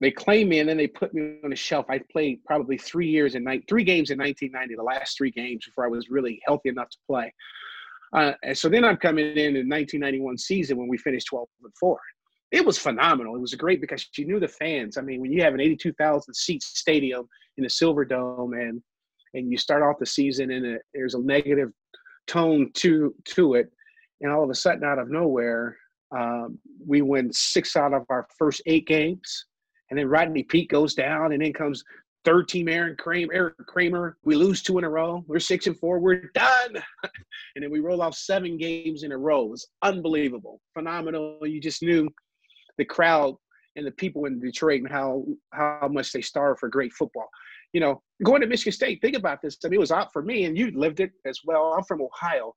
they 0.00 0.10
claimed 0.10 0.48
me 0.48 0.60
and 0.60 0.68
then 0.68 0.78
they 0.78 0.86
put 0.86 1.12
me 1.12 1.36
on 1.44 1.52
a 1.52 1.56
shelf. 1.56 1.84
I 1.90 2.00
played 2.10 2.42
probably 2.46 2.78
three 2.78 3.08
years 3.10 3.34
in 3.34 3.44
ni- 3.44 3.64
three 3.68 3.84
games 3.84 4.10
in 4.10 4.18
1990, 4.18 4.76
the 4.76 4.82
last 4.82 5.18
three 5.18 5.30
games 5.30 5.66
before 5.66 5.84
I 5.84 5.88
was 5.88 6.08
really 6.08 6.40
healthy 6.46 6.70
enough 6.70 6.88
to 6.88 6.98
play. 7.06 7.30
Uh, 8.14 8.32
and 8.42 8.56
so 8.56 8.70
then 8.70 8.86
I'm 8.86 8.96
coming 8.96 9.32
in 9.32 9.56
in 9.56 9.68
1991 9.68 10.38
season 10.38 10.78
when 10.78 10.88
we 10.88 10.96
finished 10.96 11.26
12 11.26 11.46
and 11.62 11.72
four 11.78 11.98
it 12.52 12.64
was 12.64 12.78
phenomenal. 12.78 13.34
It 13.34 13.40
was 13.40 13.54
great 13.54 13.80
because 13.80 14.06
you 14.16 14.26
knew 14.26 14.40
the 14.40 14.48
fans. 14.48 14.96
I 14.96 15.02
mean, 15.02 15.20
when 15.20 15.32
you 15.32 15.42
have 15.42 15.54
an 15.54 15.60
82,000 15.60 16.32
seat 16.34 16.62
stadium 16.62 17.28
in 17.56 17.64
the 17.64 17.70
Silverdome 17.70 18.60
and 18.60 18.82
and 19.34 19.50
you 19.50 19.58
start 19.58 19.82
off 19.82 19.98
the 19.98 20.06
season 20.06 20.50
and 20.50 20.78
there's 20.94 21.14
a 21.14 21.20
negative 21.20 21.70
tone 22.26 22.70
to 22.74 23.14
to 23.24 23.54
it, 23.54 23.70
and 24.20 24.32
all 24.32 24.44
of 24.44 24.50
a 24.50 24.54
sudden, 24.54 24.84
out 24.84 24.98
of 24.98 25.10
nowhere, 25.10 25.76
um, 26.16 26.58
we 26.86 27.02
win 27.02 27.32
six 27.32 27.76
out 27.76 27.92
of 27.92 28.04
our 28.08 28.26
first 28.38 28.62
eight 28.66 28.86
games, 28.86 29.46
and 29.90 29.98
then 29.98 30.08
Rodney 30.08 30.44
Peete 30.44 30.70
goes 30.70 30.94
down, 30.94 31.32
and 31.32 31.42
then 31.42 31.52
comes 31.52 31.84
third 32.24 32.48
team 32.48 32.68
Aaron 32.68 32.96
Kramer. 32.96 33.32
Eric 33.32 33.54
Kramer. 33.66 34.16
We 34.24 34.34
lose 34.34 34.62
two 34.62 34.78
in 34.78 34.84
a 34.84 34.88
row. 34.88 35.24
We're 35.28 35.38
six 35.38 35.66
and 35.66 35.78
four. 35.78 36.00
We're 36.00 36.30
done. 36.34 36.74
and 37.54 37.62
then 37.62 37.70
we 37.70 37.80
roll 37.80 38.02
off 38.02 38.14
seven 38.14 38.56
games 38.56 39.04
in 39.04 39.12
a 39.12 39.18
row. 39.18 39.44
It 39.44 39.50
was 39.50 39.68
unbelievable, 39.82 40.60
phenomenal. 40.74 41.38
You 41.42 41.60
just 41.60 41.82
knew 41.82 42.08
the 42.78 42.84
crowd 42.84 43.36
and 43.76 43.86
the 43.86 43.92
people 43.92 44.24
in 44.24 44.40
Detroit 44.40 44.82
and 44.82 44.90
how 44.90 45.24
how 45.52 45.88
much 45.90 46.12
they 46.12 46.22
starve 46.22 46.58
for 46.58 46.68
great 46.68 46.92
football. 46.92 47.28
You 47.72 47.80
know, 47.80 48.02
going 48.24 48.40
to 48.40 48.46
Michigan 48.46 48.72
State, 48.72 49.00
think 49.02 49.16
about 49.16 49.42
this. 49.42 49.58
I 49.64 49.68
mean, 49.68 49.76
it 49.76 49.80
was 49.80 49.92
out 49.92 50.12
for 50.12 50.22
me, 50.22 50.44
and 50.44 50.56
you 50.56 50.70
lived 50.70 51.00
it 51.00 51.10
as 51.26 51.40
well. 51.44 51.74
I'm 51.76 51.84
from 51.84 52.00
Ohio, 52.00 52.52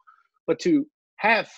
but 0.48 0.60
to 0.60 0.86
have 1.18 1.50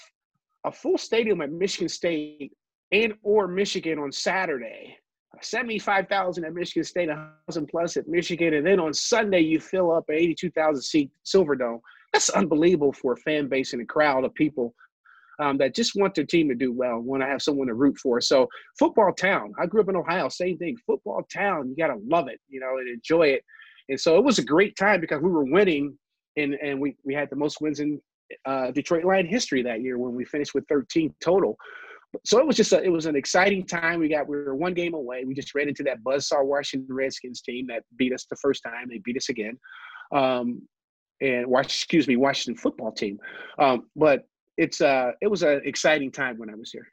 a 0.65 0.71
full 0.71 0.97
stadium 0.97 1.41
at 1.41 1.51
Michigan 1.51 1.89
State 1.89 2.53
and 2.91 3.13
or 3.23 3.47
Michigan 3.47 3.99
on 3.99 4.11
Saturday, 4.11 4.97
75,000 5.41 6.43
at 6.43 6.53
Michigan 6.53 6.83
State, 6.83 7.09
1,000 7.09 7.67
plus 7.67 7.97
at 7.97 8.07
Michigan, 8.07 8.55
and 8.55 8.65
then 8.65 8.79
on 8.79 8.93
Sunday 8.93 9.39
you 9.39 9.59
fill 9.59 9.91
up 9.91 10.05
an 10.09 10.15
82,000 10.15 10.81
seat 10.81 11.11
Silverdome. 11.25 11.79
That's 12.13 12.29
unbelievable 12.29 12.93
for 12.93 13.13
a 13.13 13.17
fan 13.17 13.47
base 13.47 13.73
and 13.73 13.81
a 13.81 13.85
crowd 13.85 14.25
of 14.25 14.33
people 14.33 14.73
um, 15.41 15.57
that 15.57 15.75
just 15.75 15.95
want 15.95 16.13
their 16.13 16.25
team 16.25 16.47
to 16.49 16.55
do 16.55 16.71
well, 16.71 16.99
want 16.99 17.23
to 17.23 17.27
have 17.27 17.41
someone 17.41 17.67
to 17.67 17.73
root 17.73 17.97
for. 17.97 18.21
So 18.21 18.47
football 18.77 19.11
town. 19.11 19.53
I 19.59 19.65
grew 19.65 19.81
up 19.81 19.89
in 19.89 19.95
Ohio, 19.95 20.29
same 20.29 20.57
thing. 20.57 20.77
Football 20.85 21.23
town. 21.33 21.69
You 21.69 21.75
got 21.75 21.93
to 21.93 21.99
love 22.07 22.27
it, 22.27 22.39
you 22.47 22.59
know, 22.59 22.77
and 22.77 22.87
enjoy 22.87 23.27
it. 23.27 23.43
And 23.89 23.99
so 23.99 24.17
it 24.17 24.23
was 24.23 24.37
a 24.37 24.45
great 24.45 24.75
time 24.77 25.01
because 25.01 25.21
we 25.21 25.31
were 25.31 25.43
winning, 25.43 25.97
and 26.37 26.53
and 26.53 26.79
we 26.79 26.95
we 27.03 27.13
had 27.13 27.29
the 27.29 27.35
most 27.35 27.59
wins 27.59 27.79
in 27.79 27.99
uh, 28.45 28.71
Detroit 28.71 29.03
Lion 29.03 29.25
history 29.25 29.63
that 29.63 29.81
year 29.81 29.97
when 29.97 30.13
we 30.13 30.23
finished 30.25 30.53
with 30.53 30.63
13 30.69 31.13
total. 31.19 31.57
So 32.25 32.39
it 32.39 32.45
was 32.45 32.55
just 32.55 32.73
a, 32.73 32.83
it 32.83 32.89
was 32.89 33.05
an 33.05 33.15
exciting 33.15 33.65
time. 33.65 33.99
We 33.99 34.09
got 34.09 34.27
we 34.27 34.37
were 34.37 34.55
one 34.55 34.73
game 34.75 34.93
away. 34.93 35.25
We 35.25 35.33
just 35.33 35.55
ran 35.55 35.67
into 35.67 35.83
that 35.83 36.03
buzzsaw 36.03 36.45
Washington 36.45 36.93
Redskins 36.93 37.41
team 37.41 37.65
that 37.67 37.83
beat 37.97 38.13
us 38.13 38.25
the 38.29 38.35
first 38.35 38.63
time. 38.63 38.89
They 38.89 38.99
beat 38.99 39.17
us 39.17 39.29
again. 39.29 39.57
Um, 40.13 40.61
and 41.21 41.47
excuse 41.59 42.07
me, 42.07 42.15
Washington 42.15 42.59
football 42.59 42.91
team. 42.91 43.19
Um, 43.59 43.87
but 43.95 44.27
it's 44.57 44.81
uh 44.81 45.11
it 45.21 45.27
was 45.27 45.43
an 45.43 45.61
exciting 45.65 46.11
time 46.11 46.37
when 46.37 46.49
I 46.49 46.55
was 46.55 46.71
here. 46.71 46.87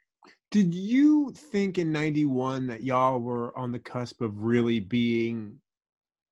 Did 0.51 0.73
you 0.73 1.31
think 1.31 1.77
in 1.77 1.91
91 1.91 2.67
that 2.67 2.83
y'all 2.83 3.19
were 3.19 3.55
on 3.57 3.71
the 3.71 3.79
cusp 3.79 4.21
of 4.21 4.41
really 4.41 4.79
being 4.79 5.59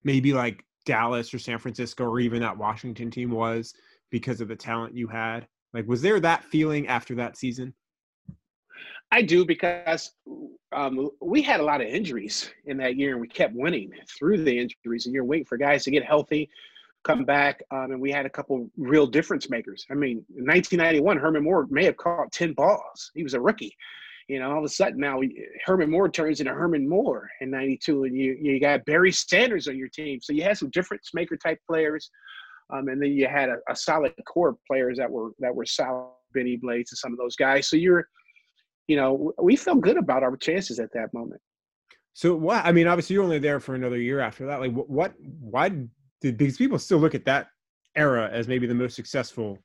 maybe 0.03 0.33
like 0.33 0.63
Dallas 0.85 1.33
or 1.33 1.39
San 1.39 1.59
Francisco 1.59 2.05
or 2.05 2.19
even 2.19 2.41
that 2.41 2.57
Washington 2.57 3.11
team 3.11 3.29
was 3.29 3.73
because 4.09 4.41
of 4.41 4.47
the 4.47 4.55
talent 4.55 4.95
you 4.95 5.07
had? 5.07 5.47
Like 5.73 5.87
was 5.87 6.01
there 6.01 6.19
that 6.19 6.43
feeling 6.45 6.87
after 6.87 7.15
that 7.15 7.37
season? 7.37 7.73
I 9.11 9.21
do 9.21 9.45
because 9.45 10.11
um, 10.73 11.09
we 11.21 11.41
had 11.41 11.59
a 11.59 11.63
lot 11.63 11.81
of 11.81 11.87
injuries 11.87 12.51
in 12.65 12.77
that 12.77 12.97
year 12.97 13.13
and 13.13 13.21
we 13.21 13.27
kept 13.27 13.53
winning 13.55 13.91
through 14.17 14.43
the 14.43 14.59
injuries 14.59 15.05
and 15.05 15.15
you're 15.15 15.23
waiting 15.23 15.45
for 15.45 15.57
guys 15.57 15.83
to 15.85 15.91
get 15.91 16.03
healthy 16.03 16.49
come 17.07 17.23
back, 17.23 17.63
um, 17.71 17.91
and 17.91 18.01
we 18.01 18.11
had 18.11 18.25
a 18.25 18.29
couple 18.29 18.69
real 18.77 19.07
difference 19.07 19.49
makers. 19.49 19.85
I 19.89 19.93
mean, 19.93 20.25
in 20.35 20.45
1991, 20.45 21.17
Herman 21.17 21.43
Moore 21.43 21.67
may 21.69 21.85
have 21.85 21.97
caught 21.97 22.31
10 22.31 22.53
balls. 22.53 23.11
He 23.15 23.23
was 23.23 23.33
a 23.33 23.41
rookie. 23.41 23.75
You 24.27 24.39
know, 24.39 24.51
all 24.51 24.57
of 24.57 24.65
a 24.65 24.69
sudden 24.69 24.99
now 24.99 25.21
Herman 25.65 25.89
Moore 25.89 26.09
turns 26.09 26.41
into 26.41 26.53
Herman 26.53 26.87
Moore 26.87 27.29
in 27.39 27.49
92, 27.49 28.03
and 28.03 28.15
you, 28.15 28.37
you 28.41 28.59
got 28.59 28.83
Barry 28.85 29.11
Sanders 29.11 29.67
on 29.67 29.77
your 29.77 29.87
team. 29.87 30.19
So 30.21 30.33
you 30.33 30.43
had 30.43 30.57
some 30.57 30.69
difference 30.71 31.11
maker 31.13 31.37
type 31.37 31.59
players. 31.67 32.11
Um, 32.73 32.89
and 32.89 33.01
then 33.01 33.13
you 33.13 33.27
had 33.27 33.47
a, 33.47 33.57
a, 33.69 33.75
solid 33.75 34.11
core 34.27 34.49
of 34.49 34.57
players 34.69 34.97
that 34.97 35.09
were 35.09 35.31
that 35.39 35.55
were 35.55 35.65
solid, 35.65 36.11
Bennie 36.33 36.57
Blades 36.57 36.91
and 36.91 36.97
some 36.97 37.13
of 37.13 37.17
those 37.17 37.37
guys. 37.37 37.69
So 37.69 37.77
you're, 37.77 38.09
you 38.87 38.97
know, 38.97 39.31
we 39.41 39.55
felt 39.55 39.79
good 39.79 39.95
about 39.95 40.21
our 40.21 40.35
chances 40.35 40.77
at 40.77 40.91
that 40.93 41.13
moment. 41.13 41.39
So 42.13 42.35
what? 42.35 42.65
I 42.65 42.73
mean, 42.73 42.87
obviously 42.87 43.13
you're 43.13 43.23
only 43.23 43.39
there 43.39 43.61
for 43.61 43.75
another 43.75 43.97
year 43.97 44.19
after 44.19 44.47
that. 44.47 44.59
Like, 44.59 44.73
what? 44.73 44.89
what 44.89 45.13
why 45.39 45.69
because 46.21 46.57
people 46.57 46.79
still 46.79 46.97
look 46.97 47.15
at 47.15 47.25
that 47.25 47.47
era 47.95 48.29
as 48.31 48.47
maybe 48.47 48.67
the 48.67 48.73
most 48.73 48.95
successful 48.95 49.57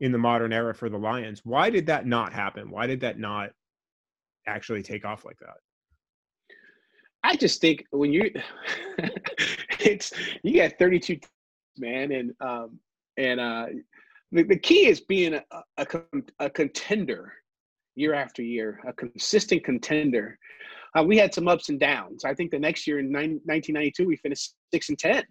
in 0.00 0.12
the 0.12 0.18
modern 0.18 0.52
era 0.52 0.74
for 0.74 0.88
the 0.88 0.98
Lions. 0.98 1.40
Why 1.44 1.70
did 1.70 1.86
that 1.86 2.06
not 2.06 2.32
happen? 2.32 2.70
Why 2.70 2.86
did 2.86 3.00
that 3.00 3.18
not 3.18 3.50
actually 4.46 4.82
take 4.82 5.04
off 5.04 5.24
like 5.24 5.38
that? 5.38 5.56
I 7.22 7.34
just 7.36 7.60
think 7.60 7.84
when 7.90 8.12
you 8.12 8.30
it's 9.80 10.12
you 10.42 10.62
got 10.62 10.78
32 10.78 11.18
man 11.78 12.12
and 12.12 12.32
um 12.40 12.78
and 13.16 13.40
uh 13.40 13.66
the, 14.32 14.42
the 14.44 14.58
key 14.58 14.86
is 14.86 15.00
being 15.00 15.34
a, 15.34 15.42
a, 15.76 15.86
a 16.40 16.50
contender 16.50 17.32
year 17.96 18.14
after 18.14 18.42
year, 18.42 18.80
a 18.86 18.92
consistent 18.92 19.64
contender. 19.64 20.38
Uh, 20.96 21.02
we 21.02 21.16
had 21.16 21.34
some 21.34 21.48
ups 21.48 21.68
and 21.68 21.80
downs. 21.80 22.24
I 22.24 22.34
think 22.34 22.50
the 22.50 22.58
next 22.58 22.86
year 22.86 22.98
in 22.98 23.06
1992 23.06 24.06
we 24.06 24.16
finished 24.16 24.54
6 24.72 24.88
and 24.90 24.98
10. 24.98 25.24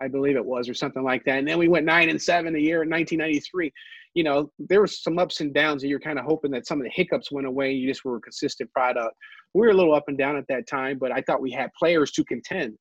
I 0.00 0.08
believe 0.08 0.36
it 0.36 0.44
was, 0.44 0.68
or 0.68 0.74
something 0.74 1.02
like 1.02 1.24
that. 1.24 1.38
And 1.38 1.48
then 1.48 1.58
we 1.58 1.68
went 1.68 1.86
nine 1.86 2.08
and 2.08 2.20
seven 2.20 2.54
a 2.54 2.58
year 2.58 2.82
in 2.82 2.90
1993. 2.90 3.72
You 4.14 4.24
know, 4.24 4.50
there 4.58 4.80
was 4.80 5.02
some 5.02 5.18
ups 5.18 5.40
and 5.40 5.52
downs, 5.52 5.82
and 5.82 5.90
you're 5.90 6.00
kind 6.00 6.18
of 6.18 6.24
hoping 6.24 6.50
that 6.52 6.66
some 6.66 6.80
of 6.80 6.84
the 6.84 6.92
hiccups 6.94 7.32
went 7.32 7.46
away. 7.46 7.70
And 7.70 7.80
You 7.80 7.88
just 7.88 8.04
were 8.04 8.16
a 8.16 8.20
consistent 8.20 8.72
product. 8.72 9.14
We 9.54 9.62
were 9.62 9.72
a 9.72 9.74
little 9.74 9.94
up 9.94 10.04
and 10.08 10.18
down 10.18 10.36
at 10.36 10.46
that 10.48 10.66
time, 10.66 10.98
but 10.98 11.12
I 11.12 11.22
thought 11.22 11.40
we 11.40 11.50
had 11.50 11.70
players 11.78 12.10
to 12.12 12.24
contend, 12.24 12.76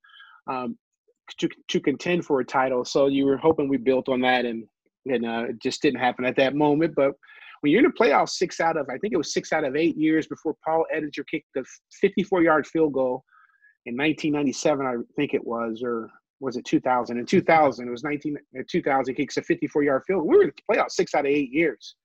um, 0.50 0.78
to 1.40 1.50
to 1.70 1.80
contend 1.80 2.26
for 2.26 2.40
a 2.40 2.46
title. 2.46 2.86
So 2.86 3.08
you 3.08 3.26
were 3.26 3.38
hoping 3.38 3.68
we 3.68 3.78
built 3.78 4.10
on 4.10 4.22
that, 4.22 4.46
and 4.46 4.64
and 5.06 5.26
uh, 5.26 5.46
it 5.50 5.62
just 5.62 5.82
didn't 5.82 6.00
happen 6.00 6.26
at 6.26 6.36
that 6.38 6.56
moment. 6.56 6.94
But 6.96 7.14
when 7.62 7.72
you're 7.72 7.84
in 7.84 7.92
the 7.92 7.98
playoffs, 7.98 8.32
six 8.32 8.60
out 8.60 8.78
of 8.78 8.88
I 8.90 8.98
think 8.98 9.14
it 9.14 9.18
was 9.18 9.34
six 9.34 9.52
out 9.52 9.64
of 9.64 9.76
eight 9.76 9.98
years 9.98 10.28
before 10.28 10.56
Paul 10.64 10.86
Edinger 10.96 11.26
kicked 11.30 11.48
the 11.56 11.64
54 12.02 12.44
yard 12.44 12.68
field 12.68 12.94
goal 12.94 13.24
in 13.88 13.96
1997, 13.96 14.86
I 14.86 14.96
think 15.16 15.34
it 15.34 15.46
was, 15.46 15.82
or 15.82 16.10
was 16.40 16.58
it 16.58 16.66
2000? 16.66 17.18
In 17.18 17.26
2000, 17.26 17.88
it 17.88 17.92
was 17.92 18.04
19 18.04 18.38
uh, 18.58 18.64
2000 18.70 19.16
kicks 19.16 19.38
a 19.38 19.42
54 19.42 19.84
yard 19.84 20.04
field. 20.06 20.26
We 20.26 20.38
were 20.38 20.44
in 20.44 20.52
the 20.56 20.76
playoffs 20.76 20.92
six 20.92 21.14
out 21.16 21.26
of 21.26 21.32
eight 21.32 21.52
years. 21.52 21.96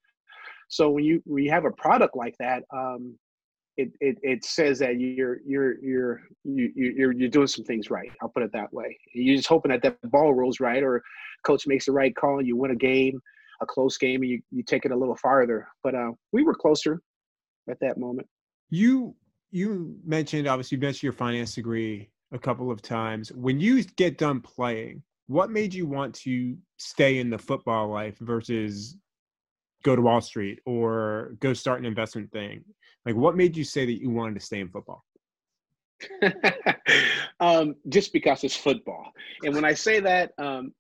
So 0.69 0.91
when 0.91 1.05
you 1.05 1.23
when 1.27 1.45
you 1.45 1.51
have 1.51 1.65
a 1.65 1.71
product 1.71 2.17
like 2.17 2.35
that, 2.39 2.63
um, 2.75 3.19
it, 3.77 3.91
it 4.01 4.19
it 4.23 4.45
says 4.45 4.79
that 4.79 4.99
you're 4.99 5.41
you're 5.47 5.83
you're 5.83 6.23
you, 6.45 6.73
you're 6.75 7.13
you're 7.13 7.29
doing 7.29 7.47
some 7.47 7.65
things 7.65 7.91
right. 7.91 8.11
I'll 8.21 8.29
put 8.29 8.43
it 8.43 8.53
that 8.53 8.73
way. 8.73 8.99
You're 9.15 9.37
just 9.37 9.49
hoping 9.49 9.71
that 9.71 9.83
that 9.83 9.99
ball 10.11 10.35
rolls 10.35 10.61
right, 10.61 10.83
or 10.83 11.03
coach 11.45 11.67
makes 11.67 11.87
the 11.87 11.93
right 11.93 12.15
call, 12.15 12.39
and 12.39 12.47
you 12.47 12.57
win 12.57 12.71
a 12.71 12.77
game, 12.77 13.21
a 13.61 13.67
close 13.67 13.99
game, 13.99 14.23
and 14.23 14.31
you 14.31 14.43
you 14.51 14.63
take 14.63 14.85
it 14.85 14.93
a 14.93 14.97
little 14.97 15.17
farther. 15.17 15.69
But 15.83 15.95
uh, 15.95 16.13
we 16.33 16.43
were 16.43 16.55
closer 16.55 17.01
at 17.69 17.79
that 17.81 17.99
moment. 17.99 18.27
You 18.71 19.15
you 19.51 19.97
mentioned 20.05 20.49
obviously 20.49 20.77
you 20.77 20.83
mentioned 20.83 21.03
your 21.03 21.13
finance 21.13 21.55
degree 21.55 22.11
a 22.33 22.39
couple 22.39 22.71
of 22.71 22.83
times. 22.83 23.31
When 23.33 23.61
you 23.61 23.83
get 23.85 24.19
done 24.19 24.41
playing, 24.41 25.03
what 25.27 25.51
made 25.51 25.73
you 25.73 25.87
want 25.87 26.15
to 26.17 26.57
stay 26.79 27.19
in 27.19 27.31
the 27.31 27.39
football 27.39 27.89
life 27.89 28.19
versus 28.21 28.97
go 29.85 29.97
to 29.97 30.03
Wall 30.03 30.21
Street 30.21 30.61
or 30.67 31.35
go 31.41 31.53
start 31.53 31.81
an 31.81 31.87
investment 31.87 32.31
thing? 32.33 32.65
Like, 33.07 33.17
what 33.17 33.37
made 33.37 33.57
you 33.57 33.65
say 33.65 33.87
that 33.87 34.01
you 34.01 34.11
wanted 34.11 34.35
to 34.35 34.45
stay 34.45 34.61
in 34.61 34.69
football? 34.69 35.05
um, 37.41 37.77
just 37.89 38.13
because 38.13 38.45
it's 38.45 38.57
football. 38.57 39.13
And 39.45 39.55
when 39.55 39.65
I 39.65 39.75
say 39.75 40.01
that, 40.01 40.33
um, 40.39 40.73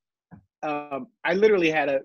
um, 0.62 1.08
I 1.24 1.34
literally 1.34 1.70
had 1.70 1.88
a 1.88 2.00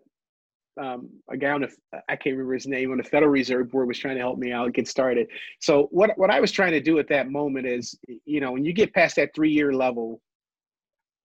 um, 0.77 1.09
a 1.29 1.37
guy 1.37 1.51
on 1.51 1.61
the 1.61 1.69
I 2.09 2.15
can't 2.15 2.35
remember 2.35 2.53
his 2.53 2.67
name 2.67 2.91
on 2.91 2.97
the 2.97 3.03
Federal 3.03 3.31
Reserve 3.31 3.71
Board 3.71 3.87
was 3.87 3.99
trying 3.99 4.15
to 4.15 4.21
help 4.21 4.37
me 4.37 4.51
out 4.51 4.73
get 4.73 4.87
started. 4.87 5.27
So 5.59 5.87
what 5.91 6.17
what 6.17 6.29
I 6.29 6.39
was 6.39 6.51
trying 6.51 6.71
to 6.71 6.81
do 6.81 6.99
at 6.99 7.07
that 7.09 7.29
moment 7.29 7.65
is, 7.65 7.97
you 8.25 8.39
know, 8.39 8.51
when 8.51 8.65
you 8.65 8.73
get 8.73 8.93
past 8.93 9.15
that 9.17 9.33
three 9.35 9.51
year 9.51 9.73
level, 9.73 10.21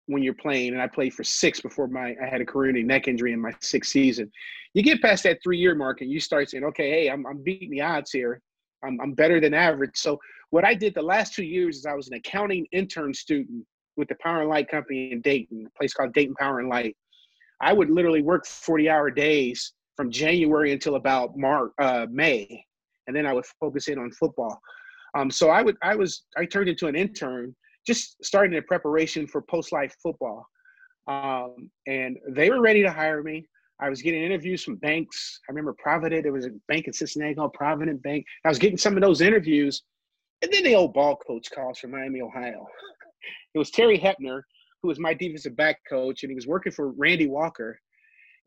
when 0.06 0.22
you're 0.22 0.34
playing, 0.34 0.72
and 0.72 0.82
I 0.82 0.86
played 0.86 1.14
for 1.14 1.24
six 1.24 1.60
before 1.60 1.88
my 1.88 2.14
I 2.22 2.26
had 2.28 2.40
a 2.40 2.46
career-ending 2.46 2.86
neck 2.86 3.08
injury 3.08 3.32
in 3.32 3.40
my 3.40 3.52
sixth 3.60 3.92
season. 3.92 4.30
You 4.74 4.82
get 4.82 5.02
past 5.02 5.24
that 5.24 5.38
three 5.42 5.58
year 5.58 5.74
mark 5.74 6.00
and 6.00 6.10
you 6.10 6.20
start 6.20 6.50
saying, 6.50 6.64
okay, 6.64 6.90
hey, 6.90 7.10
I'm 7.10 7.26
I'm 7.26 7.42
beating 7.42 7.70
the 7.70 7.82
odds 7.82 8.10
here. 8.10 8.40
I'm 8.84 9.00
I'm 9.00 9.12
better 9.12 9.40
than 9.40 9.54
average. 9.54 9.96
So 9.96 10.18
what 10.50 10.64
I 10.64 10.74
did 10.74 10.94
the 10.94 11.02
last 11.02 11.34
two 11.34 11.44
years 11.44 11.78
is 11.78 11.86
I 11.86 11.94
was 11.94 12.08
an 12.08 12.14
accounting 12.14 12.66
intern 12.72 13.14
student 13.14 13.64
with 13.96 14.08
the 14.08 14.16
Power 14.22 14.40
and 14.40 14.50
Light 14.50 14.68
Company 14.68 15.12
in 15.12 15.20
Dayton, 15.20 15.66
a 15.66 15.78
place 15.78 15.92
called 15.92 16.12
Dayton 16.14 16.34
Power 16.34 16.60
and 16.60 16.68
Light 16.68 16.96
I 17.62 17.72
would 17.72 17.90
literally 17.90 18.22
work 18.22 18.44
40 18.44 18.90
hour 18.90 19.10
days 19.10 19.72
from 19.96 20.10
January 20.10 20.72
until 20.72 20.96
about 20.96 21.36
March, 21.36 21.70
uh, 21.78 22.06
May, 22.10 22.64
and 23.06 23.16
then 23.16 23.24
I 23.24 23.32
would 23.32 23.46
focus 23.60 23.88
in 23.88 23.98
on 23.98 24.10
football. 24.10 24.60
Um, 25.14 25.30
so 25.30 25.48
I 25.48 25.62
would, 25.62 25.76
I 25.82 25.94
was, 25.94 26.24
I 26.36 26.44
turned 26.44 26.68
into 26.68 26.88
an 26.88 26.96
intern, 26.96 27.54
just 27.86 28.22
starting 28.24 28.56
in 28.56 28.62
preparation 28.64 29.26
for 29.26 29.42
post 29.42 29.72
life 29.72 29.94
football, 30.02 30.46
um, 31.06 31.70
and 31.86 32.18
they 32.30 32.50
were 32.50 32.60
ready 32.60 32.82
to 32.82 32.90
hire 32.90 33.22
me. 33.22 33.46
I 33.80 33.88
was 33.88 34.02
getting 34.02 34.22
interviews 34.22 34.62
from 34.62 34.76
banks. 34.76 35.40
I 35.48 35.52
remember 35.52 35.74
Provident. 35.78 36.22
There 36.22 36.32
was 36.32 36.46
a 36.46 36.50
bank 36.68 36.86
in 36.86 36.92
Cincinnati 36.92 37.34
called 37.34 37.52
Provident 37.52 38.02
Bank. 38.02 38.24
I 38.44 38.48
was 38.48 38.58
getting 38.58 38.78
some 38.78 38.96
of 38.96 39.02
those 39.02 39.20
interviews, 39.20 39.82
and 40.40 40.52
then 40.52 40.64
the 40.64 40.74
old 40.74 40.94
ball 40.94 41.16
coach 41.16 41.48
calls 41.54 41.78
from 41.78 41.92
Miami, 41.92 42.20
Ohio. 42.20 42.66
It 43.54 43.58
was 43.58 43.70
Terry 43.70 43.98
Hoeppner, 43.98 44.40
who 44.82 44.88
was 44.88 44.98
my 44.98 45.14
defensive 45.14 45.56
back 45.56 45.78
coach, 45.88 46.22
and 46.22 46.30
he 46.30 46.34
was 46.34 46.46
working 46.46 46.72
for 46.72 46.90
Randy 46.90 47.26
Walker. 47.26 47.78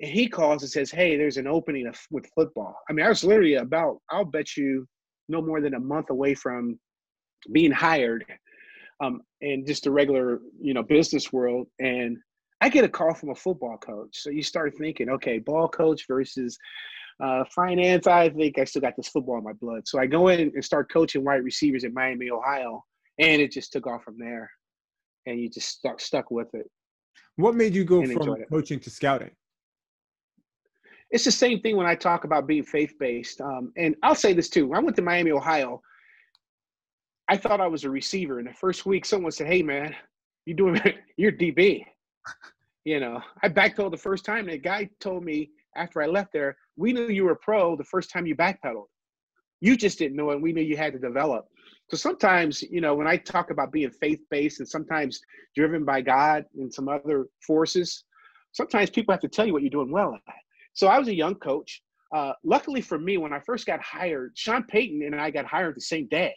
And 0.01 0.11
he 0.11 0.27
calls 0.27 0.61
and 0.61 0.71
says, 0.71 0.91
"Hey, 0.91 1.15
there's 1.15 1.37
an 1.37 1.47
opening 1.47 1.91
with 2.11 2.29
football." 2.35 2.75
I 2.89 2.93
mean, 2.93 3.05
I 3.05 3.09
was 3.09 3.23
literally 3.23 3.55
about, 3.55 4.01
I'll 4.09 4.25
bet 4.25 4.57
you, 4.57 4.85
no 5.29 5.41
more 5.41 5.61
than 5.61 5.73
a 5.73 5.79
month 5.79 6.09
away 6.09 6.35
from 6.35 6.77
being 7.51 7.71
hired, 7.71 8.25
um, 8.99 9.21
in 9.41 9.65
just 9.65 9.87
a 9.87 9.91
regular, 9.91 10.41
you 10.59 10.73
know, 10.73 10.83
business 10.83 11.31
world. 11.31 11.67
And 11.79 12.17
I 12.61 12.69
get 12.69 12.83
a 12.83 12.89
call 12.89 13.13
from 13.13 13.29
a 13.29 13.35
football 13.35 13.77
coach. 13.77 14.17
So 14.21 14.29
you 14.29 14.43
start 14.43 14.77
thinking, 14.77 15.09
okay, 15.09 15.39
ball 15.39 15.69
coach 15.69 16.05
versus 16.07 16.57
uh, 17.23 17.45
finance. 17.53 18.07
I 18.07 18.29
think 18.29 18.59
I 18.59 18.65
still 18.65 18.81
got 18.81 18.97
this 18.97 19.07
football 19.07 19.37
in 19.37 19.43
my 19.43 19.53
blood. 19.53 19.87
So 19.87 19.99
I 19.99 20.05
go 20.05 20.27
in 20.27 20.39
and 20.39 20.65
start 20.65 20.91
coaching 20.91 21.23
wide 21.23 21.43
receivers 21.43 21.85
in 21.85 21.93
Miami, 21.93 22.29
Ohio, 22.29 22.83
and 23.19 23.41
it 23.41 23.51
just 23.51 23.71
took 23.71 23.87
off 23.87 24.03
from 24.03 24.17
there 24.17 24.49
and 25.25 25.39
you 25.39 25.49
just 25.49 25.69
stuck 25.69 25.99
stuck 25.99 26.31
with 26.31 26.53
it. 26.53 26.69
What 27.37 27.55
made 27.55 27.75
you 27.75 27.83
go 27.83 28.03
from 28.05 28.35
coaching 28.49 28.79
to 28.79 28.89
scouting? 28.89 29.31
It's 31.11 31.25
the 31.25 31.31
same 31.31 31.61
thing 31.61 31.77
when 31.77 31.85
I 31.85 31.95
talk 31.95 32.23
about 32.23 32.47
being 32.47 32.63
faith 32.63 32.93
based. 32.99 33.41
Um, 33.41 33.71
and 33.77 33.95
I'll 34.03 34.15
say 34.15 34.33
this 34.33 34.49
too. 34.49 34.67
When 34.67 34.77
I 34.77 34.81
went 34.81 34.95
to 34.95 35.01
Miami, 35.01 35.31
Ohio, 35.31 35.81
I 37.29 37.37
thought 37.37 37.61
I 37.61 37.67
was 37.67 37.83
a 37.83 37.89
receiver. 37.89 38.39
In 38.39 38.45
the 38.45 38.53
first 38.53 38.85
week, 38.85 39.05
someone 39.05 39.31
said, 39.31 39.47
"Hey, 39.47 39.61
man, 39.61 39.95
you 40.45 40.53
doing? 40.53 40.81
You're 41.17 41.31
DB." 41.31 41.85
you 42.85 42.99
know, 42.99 43.21
I 43.41 43.49
backpedaled 43.49 43.91
the 43.91 43.97
first 43.97 44.25
time. 44.25 44.47
And 44.47 44.53
the 44.53 44.57
guy 44.57 44.89
told 44.99 45.23
me 45.23 45.49
after 45.75 46.01
I 46.01 46.05
left 46.05 46.33
there, 46.33 46.57
"We 46.75 46.93
knew 46.93 47.07
you 47.07 47.25
were 47.25 47.35
pro 47.35 47.75
the 47.75 47.83
first 47.83 48.09
time 48.09 48.25
you 48.25 48.35
backpedaled. 48.35 48.87
You 49.61 49.75
just 49.75 49.97
didn't 49.99 50.17
know 50.17 50.31
it. 50.31 50.41
We 50.41 50.53
knew 50.53 50.61
you 50.61 50.77
had 50.77 50.93
to 50.93 50.99
develop." 50.99 51.47
So 51.89 51.97
sometimes, 51.97 52.63
you 52.63 52.81
know, 52.81 52.95
when 52.95 53.07
I 53.07 53.17
talk 53.17 53.51
about 53.51 53.71
being 53.71 53.91
faith 53.91 54.19
based 54.31 54.59
and 54.59 54.67
sometimes 54.67 55.21
driven 55.55 55.85
by 55.85 56.01
God 56.01 56.45
and 56.57 56.73
some 56.73 56.89
other 56.89 57.27
forces, 57.45 58.03
sometimes 58.53 58.89
people 58.89 59.13
have 59.13 59.21
to 59.21 59.27
tell 59.27 59.45
you 59.45 59.53
what 59.53 59.61
you're 59.61 59.69
doing 59.69 59.91
well 59.91 60.15
at. 60.15 60.35
So 60.73 60.87
I 60.87 60.97
was 60.97 61.07
a 61.07 61.15
young 61.15 61.35
coach. 61.35 61.81
Uh, 62.13 62.33
luckily 62.43 62.81
for 62.81 62.97
me, 62.97 63.17
when 63.17 63.33
I 63.33 63.39
first 63.39 63.65
got 63.65 63.81
hired, 63.81 64.31
Sean 64.35 64.63
Payton 64.63 65.03
and 65.03 65.19
I 65.19 65.29
got 65.29 65.45
hired 65.45 65.75
the 65.75 65.81
same 65.81 66.07
day. 66.07 66.33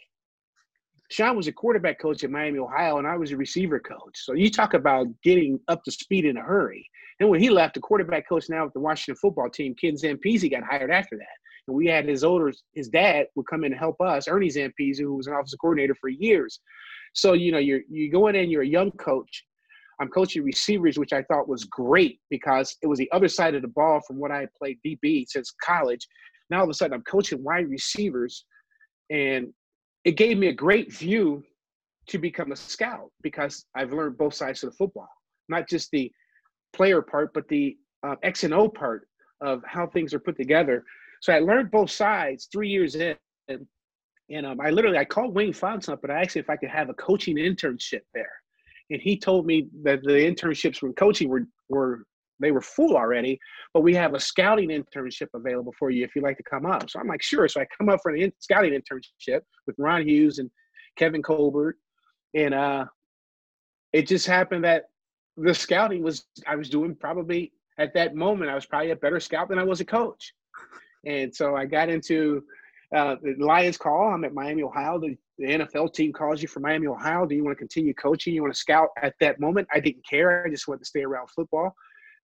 Sean 1.09 1.35
was 1.35 1.47
a 1.47 1.51
quarterback 1.51 1.99
coach 1.99 2.23
at 2.23 2.29
Miami, 2.29 2.59
Ohio, 2.59 2.99
and 2.99 3.07
I 3.07 3.17
was 3.17 3.31
a 3.31 3.37
receiver 3.37 3.79
coach. 3.79 4.13
So 4.15 4.33
you 4.33 4.51
talk 4.51 4.75
about 4.75 5.07
getting 5.23 5.59
up 5.67 5.83
to 5.85 5.91
speed 5.91 6.25
in 6.25 6.37
a 6.37 6.41
hurry. 6.41 6.87
And 7.19 7.29
when 7.29 7.41
he 7.41 7.49
left, 7.49 7.73
the 7.73 7.79
quarterback 7.79 8.29
coach 8.29 8.45
now 8.49 8.65
with 8.65 8.73
the 8.73 8.79
Washington 8.79 9.19
football 9.19 9.49
team, 9.49 9.75
Ken 9.79 9.95
Zampese, 9.95 10.49
got 10.51 10.63
hired 10.63 10.91
after 10.91 11.17
that. 11.17 11.25
And 11.69 11.77
we 11.77 11.85
had 11.85 12.07
his 12.07 12.23
older, 12.23 12.51
his 12.73 12.89
dad 12.89 13.27
would 13.35 13.45
come 13.47 13.63
in 13.63 13.71
and 13.71 13.79
help 13.79 14.01
us, 14.01 14.27
Ernie 14.27 14.49
Zampese, 14.49 14.99
who 14.99 15.15
was 15.15 15.27
an 15.27 15.33
offensive 15.33 15.59
coordinator 15.59 15.95
for 16.01 16.09
years. 16.09 16.59
So, 17.13 17.33
you 17.33 17.51
know, 17.51 17.59
you're 17.59 17.81
you 17.89 18.11
go 18.11 18.27
in 18.27 18.49
you're 18.49 18.63
a 18.63 18.67
young 18.67 18.91
coach. 18.91 19.45
I'm 20.01 20.09
coaching 20.09 20.43
receivers, 20.43 20.97
which 20.97 21.13
I 21.13 21.21
thought 21.23 21.47
was 21.47 21.65
great 21.65 22.19
because 22.29 22.75
it 22.81 22.87
was 22.87 22.97
the 22.97 23.11
other 23.11 23.27
side 23.27 23.53
of 23.53 23.61
the 23.61 23.67
ball 23.67 24.01
from 24.07 24.17
what 24.17 24.31
I 24.31 24.39
had 24.39 24.53
played 24.57 24.79
DB 24.85 25.25
since 25.27 25.53
college. 25.63 26.07
Now 26.49 26.59
all 26.59 26.63
of 26.63 26.69
a 26.69 26.73
sudden 26.73 26.93
I'm 26.93 27.03
coaching 27.03 27.43
wide 27.43 27.69
receivers, 27.69 28.45
and 29.11 29.53
it 30.05 30.13
gave 30.13 30.37
me 30.37 30.47
a 30.47 30.53
great 30.53 30.91
view 30.91 31.43
to 32.07 32.17
become 32.17 32.51
a 32.51 32.55
scout 32.55 33.11
because 33.21 33.65
I've 33.75 33.93
learned 33.93 34.17
both 34.17 34.33
sides 34.33 34.63
of 34.63 34.71
the 34.71 34.75
football, 34.75 35.09
not 35.49 35.69
just 35.69 35.91
the 35.91 36.11
player 36.73 37.01
part, 37.03 37.33
but 37.33 37.47
the 37.47 37.77
uh, 38.03 38.15
X 38.23 38.43
and 38.43 38.53
O 38.53 38.69
part 38.69 39.07
of 39.41 39.61
how 39.65 39.87
things 39.87 40.13
are 40.13 40.19
put 40.19 40.37
together. 40.37 40.83
So 41.21 41.33
I 41.33 41.39
learned 41.39 41.71
both 41.71 41.91
sides 41.91 42.47
three 42.51 42.69
years 42.69 42.95
in. 42.95 43.15
And 44.31 44.45
um, 44.45 44.61
I 44.61 44.69
literally 44.69 44.97
I 44.97 45.05
called 45.05 45.33
Wayne 45.33 45.53
Fontes 45.53 45.89
up, 45.89 46.01
but 46.01 46.11
I 46.11 46.21
asked 46.21 46.37
if 46.37 46.49
I 46.49 46.55
could 46.55 46.69
have 46.69 46.89
a 46.89 46.93
coaching 46.93 47.37
internship 47.37 48.01
there. 48.13 48.31
And 48.91 49.01
he 49.01 49.17
told 49.17 49.45
me 49.45 49.67
that 49.83 50.03
the 50.03 50.11
internships 50.11 50.77
from 50.77 50.93
coaching 50.93 51.29
were 51.29 51.47
were 51.67 52.03
they 52.39 52.51
were 52.51 52.61
full 52.61 52.95
already, 52.95 53.39
but 53.73 53.81
we 53.81 53.93
have 53.95 54.13
a 54.13 54.19
scouting 54.19 54.69
internship 54.69 55.27
available 55.33 55.73
for 55.77 55.89
you 55.89 56.03
if 56.05 56.15
you'd 56.15 56.23
like 56.23 56.37
to 56.37 56.43
come 56.43 56.65
up. 56.65 56.89
So 56.89 56.99
I'm 56.99 57.07
like, 57.07 57.21
sure. 57.21 57.47
So 57.47 57.59
I 57.59 57.67
come 57.77 57.89
up 57.89 57.99
for 58.01 58.13
the 58.13 58.23
in- 58.23 58.33
scouting 58.39 58.73
internship 58.73 59.41
with 59.67 59.75
Ron 59.77 60.07
Hughes 60.07 60.39
and 60.39 60.49
Kevin 60.95 61.21
Colbert. 61.21 61.77
And 62.33 62.53
uh, 62.53 62.85
it 63.91 64.07
just 64.07 64.25
happened 64.25 64.63
that 64.63 64.85
the 65.35 65.53
scouting 65.53 66.01
was, 66.01 66.25
I 66.47 66.55
was 66.55 66.69
doing 66.69 66.95
probably 66.95 67.51
at 67.77 67.93
that 67.93 68.15
moment, 68.15 68.51
I 68.51 68.55
was 68.55 68.65
probably 68.65 68.91
a 68.91 68.95
better 68.95 69.19
scout 69.19 69.49
than 69.49 69.59
I 69.59 69.63
was 69.63 69.81
a 69.81 69.85
coach. 69.85 70.33
And 71.05 71.33
so 71.33 71.55
I 71.55 71.65
got 71.65 71.89
into 71.89 72.43
uh, 72.95 73.15
the 73.21 73.35
Lions 73.37 73.77
call. 73.77 74.09
I'm 74.09 74.23
at 74.23 74.33
Miami, 74.33 74.63
Ohio. 74.63 74.99
The, 74.99 75.15
the, 75.37 75.45
NFL 75.45 75.93
team 75.93 76.11
calls 76.11 76.41
you 76.41 76.47
from 76.47 76.63
Miami, 76.63 76.87
Ohio. 76.87 77.25
Do 77.25 77.35
you 77.35 77.43
want 77.43 77.55
to 77.55 77.59
continue 77.59 77.93
coaching? 77.93 78.33
You 78.33 78.41
want 78.41 78.53
to 78.53 78.59
scout? 78.59 78.89
At 79.01 79.13
that 79.19 79.39
moment, 79.39 79.67
I 79.71 79.79
didn't 79.79 80.05
care. 80.07 80.45
I 80.45 80.49
just 80.49 80.67
wanted 80.67 80.79
to 80.79 80.85
stay 80.85 81.03
around 81.03 81.29
football. 81.29 81.73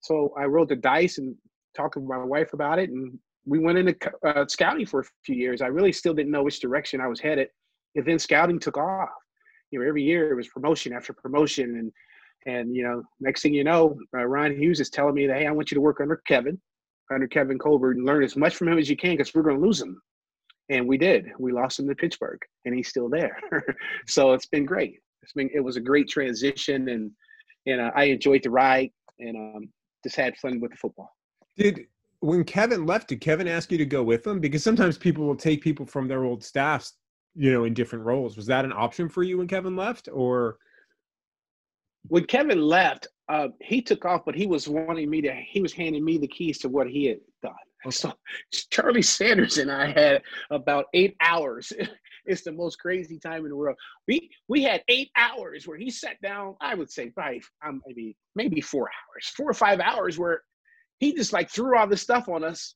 So 0.01 0.33
I 0.37 0.45
rolled 0.45 0.69
the 0.69 0.75
dice 0.75 1.17
and 1.17 1.35
talked 1.75 1.95
with 1.95 2.05
my 2.05 2.17
wife 2.17 2.53
about 2.53 2.79
it, 2.79 2.89
and 2.89 3.17
we 3.45 3.59
went 3.59 3.77
into 3.77 3.95
uh, 4.25 4.45
scouting 4.47 4.85
for 4.85 5.01
a 5.01 5.05
few 5.23 5.35
years. 5.35 5.61
I 5.61 5.67
really 5.67 5.91
still 5.91 6.13
didn't 6.13 6.31
know 6.31 6.43
which 6.43 6.59
direction 6.59 6.99
I 6.99 7.07
was 7.07 7.19
headed. 7.19 7.49
And 7.95 8.05
then 8.05 8.19
scouting 8.19 8.59
took 8.59 8.77
off. 8.77 9.09
You 9.71 9.79
know, 9.79 9.87
every 9.87 10.03
year 10.03 10.31
it 10.31 10.35
was 10.35 10.47
promotion 10.47 10.93
after 10.93 11.13
promotion, 11.13 11.77
and 11.77 11.91
and 12.47 12.75
you 12.75 12.83
know, 12.83 13.03
next 13.19 13.41
thing 13.41 13.53
you 13.53 13.63
know, 13.63 13.97
uh, 14.15 14.25
Ryan 14.25 14.59
Hughes 14.59 14.79
is 14.79 14.89
telling 14.89 15.15
me 15.15 15.27
that 15.27 15.37
hey, 15.37 15.47
I 15.47 15.51
want 15.51 15.71
you 15.71 15.75
to 15.75 15.81
work 15.81 16.01
under 16.01 16.21
Kevin, 16.27 16.59
under 17.11 17.27
Kevin 17.27 17.59
Colbert, 17.59 17.97
and 17.97 18.05
learn 18.05 18.23
as 18.23 18.35
much 18.35 18.55
from 18.55 18.67
him 18.67 18.77
as 18.77 18.89
you 18.89 18.97
can 18.97 19.11
because 19.11 19.33
we're 19.33 19.43
going 19.43 19.57
to 19.57 19.65
lose 19.65 19.81
him. 19.81 20.01
And 20.69 20.87
we 20.87 20.97
did. 20.97 21.27
We 21.37 21.51
lost 21.51 21.79
him 21.79 21.87
to 21.87 21.95
Pittsburgh, 21.95 22.39
and 22.65 22.73
he's 22.73 22.87
still 22.87 23.09
there. 23.09 23.37
so 24.07 24.33
it's 24.33 24.47
been 24.47 24.65
great. 24.65 24.99
It's 25.21 25.33
been 25.33 25.49
it 25.53 25.59
was 25.59 25.75
a 25.75 25.81
great 25.81 26.07
transition, 26.07 26.89
and 26.89 27.11
and 27.67 27.81
uh, 27.81 27.91
I 27.95 28.05
enjoyed 28.05 28.43
the 28.43 28.49
ride, 28.49 28.91
and 29.19 29.35
um, 29.35 29.69
just 30.03 30.15
had 30.15 30.35
fun 30.37 30.59
with 30.59 30.71
the 30.71 30.77
football. 30.77 31.11
Did 31.57 31.85
when 32.19 32.43
Kevin 32.43 32.85
left, 32.85 33.09
did 33.09 33.21
Kevin 33.21 33.47
ask 33.47 33.71
you 33.71 33.77
to 33.77 33.85
go 33.85 34.03
with 34.03 34.25
him? 34.25 34.39
Because 34.39 34.63
sometimes 34.63 34.97
people 34.97 35.25
will 35.25 35.35
take 35.35 35.61
people 35.61 35.85
from 35.85 36.07
their 36.07 36.23
old 36.23 36.43
staffs, 36.43 36.93
you 37.35 37.51
know, 37.51 37.65
in 37.65 37.73
different 37.73 38.05
roles. 38.05 38.35
Was 38.35 38.47
that 38.47 38.65
an 38.65 38.73
option 38.73 39.09
for 39.09 39.23
you 39.23 39.37
when 39.37 39.47
Kevin 39.47 39.75
left, 39.75 40.09
or? 40.11 40.57
When 42.07 42.25
Kevin 42.25 42.61
left, 42.61 43.07
uh, 43.27 43.47
he 43.61 43.81
took 43.81 44.05
off, 44.05 44.23
but 44.25 44.35
he 44.35 44.45
was 44.45 44.67
wanting 44.67 45.09
me 45.09 45.21
to. 45.21 45.33
He 45.33 45.61
was 45.61 45.73
handing 45.73 46.03
me 46.05 46.17
the 46.17 46.27
keys 46.27 46.59
to 46.59 46.69
what 46.69 46.87
he 46.87 47.05
had 47.05 47.19
done. 47.41 47.53
So 47.91 48.11
Charlie 48.71 49.03
Sanders 49.03 49.59
and 49.59 49.71
I 49.71 49.91
had 49.91 50.23
about 50.49 50.85
eight 50.95 51.15
hours. 51.21 51.71
it's 52.25 52.41
the 52.41 52.51
most 52.51 52.77
crazy 52.79 53.19
time 53.19 53.43
in 53.43 53.49
the 53.49 53.55
world. 53.55 53.77
We 54.07 54.31
we 54.47 54.63
had 54.63 54.81
eight 54.87 55.11
hours 55.15 55.67
where 55.67 55.77
he 55.77 55.91
sat 55.91 56.19
down. 56.21 56.55
I 56.61 56.73
would 56.73 56.89
say 56.89 57.11
five, 57.11 57.47
um, 57.63 57.83
maybe 57.85 58.17
maybe 58.33 58.59
four 58.59 58.89
hours, 58.89 59.27
four 59.37 59.51
or 59.51 59.53
five 59.53 59.79
hours 59.79 60.17
where 60.17 60.41
he 60.99 61.13
just 61.13 61.31
like 61.31 61.51
threw 61.51 61.77
all 61.77 61.85
this 61.85 62.01
stuff 62.01 62.27
on 62.27 62.43
us, 62.43 62.73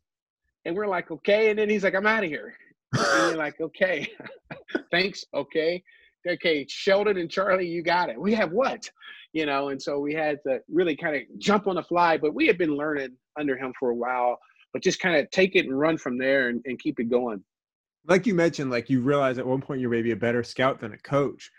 and 0.65 0.75
we're 0.75 0.87
like, 0.87 1.09
okay. 1.09 1.49
And 1.49 1.57
then 1.57 1.69
he's 1.69 1.83
like, 1.83 1.95
I'm 1.95 2.05
out 2.05 2.23
of 2.23 2.29
here. 2.29 2.53
and 2.93 3.29
you're 3.29 3.37
like, 3.37 3.59
okay, 3.61 4.07
thanks, 4.91 5.25
okay, 5.33 5.83
okay. 6.27 6.65
Sheldon 6.69 7.17
and 7.17 7.29
Charlie, 7.29 7.67
you 7.67 7.83
got 7.83 8.09
it. 8.09 8.19
We 8.19 8.33
have 8.33 8.51
what, 8.51 8.89
you 9.33 9.45
know? 9.45 9.69
And 9.69 9.81
so 9.81 9.99
we 9.99 10.13
had 10.13 10.39
to 10.47 10.59
really 10.69 10.95
kind 10.95 11.15
of 11.15 11.21
jump 11.39 11.67
on 11.67 11.75
the 11.75 11.83
fly, 11.83 12.17
but 12.17 12.33
we 12.33 12.47
had 12.47 12.57
been 12.57 12.75
learning 12.75 13.15
under 13.39 13.57
him 13.57 13.73
for 13.79 13.89
a 13.89 13.95
while. 13.95 14.39
But 14.71 14.83
just 14.83 14.99
kind 14.99 15.15
of 15.15 15.29
take 15.31 15.55
it 15.55 15.65
and 15.65 15.79
run 15.79 15.97
from 15.97 16.17
there 16.17 16.49
and, 16.49 16.61
and 16.65 16.77
keep 16.77 16.99
it 16.99 17.09
going. 17.09 17.43
Like 18.07 18.27
you 18.27 18.35
mentioned, 18.35 18.69
like 18.69 18.89
you 18.89 19.01
realized 19.01 19.39
at 19.39 19.45
one 19.45 19.61
point 19.61 19.81
you're 19.81 19.89
maybe 19.89 20.11
a 20.11 20.15
better 20.15 20.43
scout 20.43 20.79
than 20.79 20.93
a 20.93 20.97
coach 20.97 21.51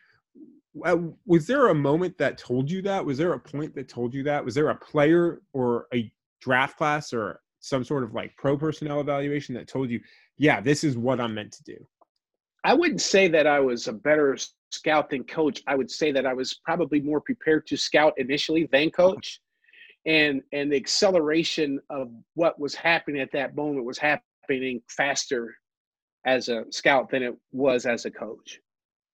was 0.75 1.47
there 1.47 1.69
a 1.69 1.75
moment 1.75 2.17
that 2.19 2.39
told 2.39 2.71
you 2.71 2.83
that 2.83 3.05
was 3.05 3.19
there 3.19 3.33
a 3.33 3.39
point 3.39 3.75
that 3.75 3.89
told 3.89 4.15
you 4.15 4.23
that 4.23 4.45
was 4.45 4.55
there 4.55 4.69
a 4.69 4.77
player 4.77 5.41
or 5.53 5.87
a 5.93 6.13
draft 6.41 6.77
class 6.77 7.13
or 7.13 7.41
some 7.61 7.85
sort 7.85 8.05
of 8.05 8.15
like 8.15 8.35
pro 8.37 8.57
personnel 8.57 9.01
evaluation 9.01 9.55
that 9.55 9.69
told 9.69 9.91
you, 9.91 10.01
yeah, 10.39 10.61
this 10.61 10.85
is 10.85 10.97
what 10.97 11.21
I'm 11.21 11.35
meant 11.35 11.53
to 11.53 11.63
do? 11.65 11.77
I 12.65 12.75
wouldn't 12.75 13.01
say 13.01 13.29
that 13.29 13.47
I 13.47 13.61
was 13.61 13.89
a 13.89 13.93
better 13.93 14.37
scout 14.71 15.11
than 15.11 15.25
coach. 15.25 15.63
I 15.67 15.75
would 15.75 15.91
say 15.91 16.13
that 16.13 16.27
I 16.27 16.35
was 16.35 16.61
probably 16.65 17.01
more 17.01 17.21
prepared 17.21 17.67
to 17.69 17.77
scout 17.77 18.15
initially 18.17 18.69
than 18.71 18.91
coach. 18.91 19.41
And 20.07 20.43
and 20.53 20.73
the 20.73 20.77
acceleration 20.77 21.79
of 21.91 22.11
what 22.35 22.59
was 22.59 22.75
happening 22.75 23.21
at 23.21 23.33
that 23.33 23.55
moment 23.55 23.85
was 23.85 23.99
happening 23.99 24.81
faster 24.89 25.55
as 26.27 26.49
a 26.49 26.65
scout 26.71 27.11
than 27.11 27.23
it 27.23 27.35
was 27.53 27.87
as 27.87 28.05
a 28.05 28.11
coach. 28.11 28.61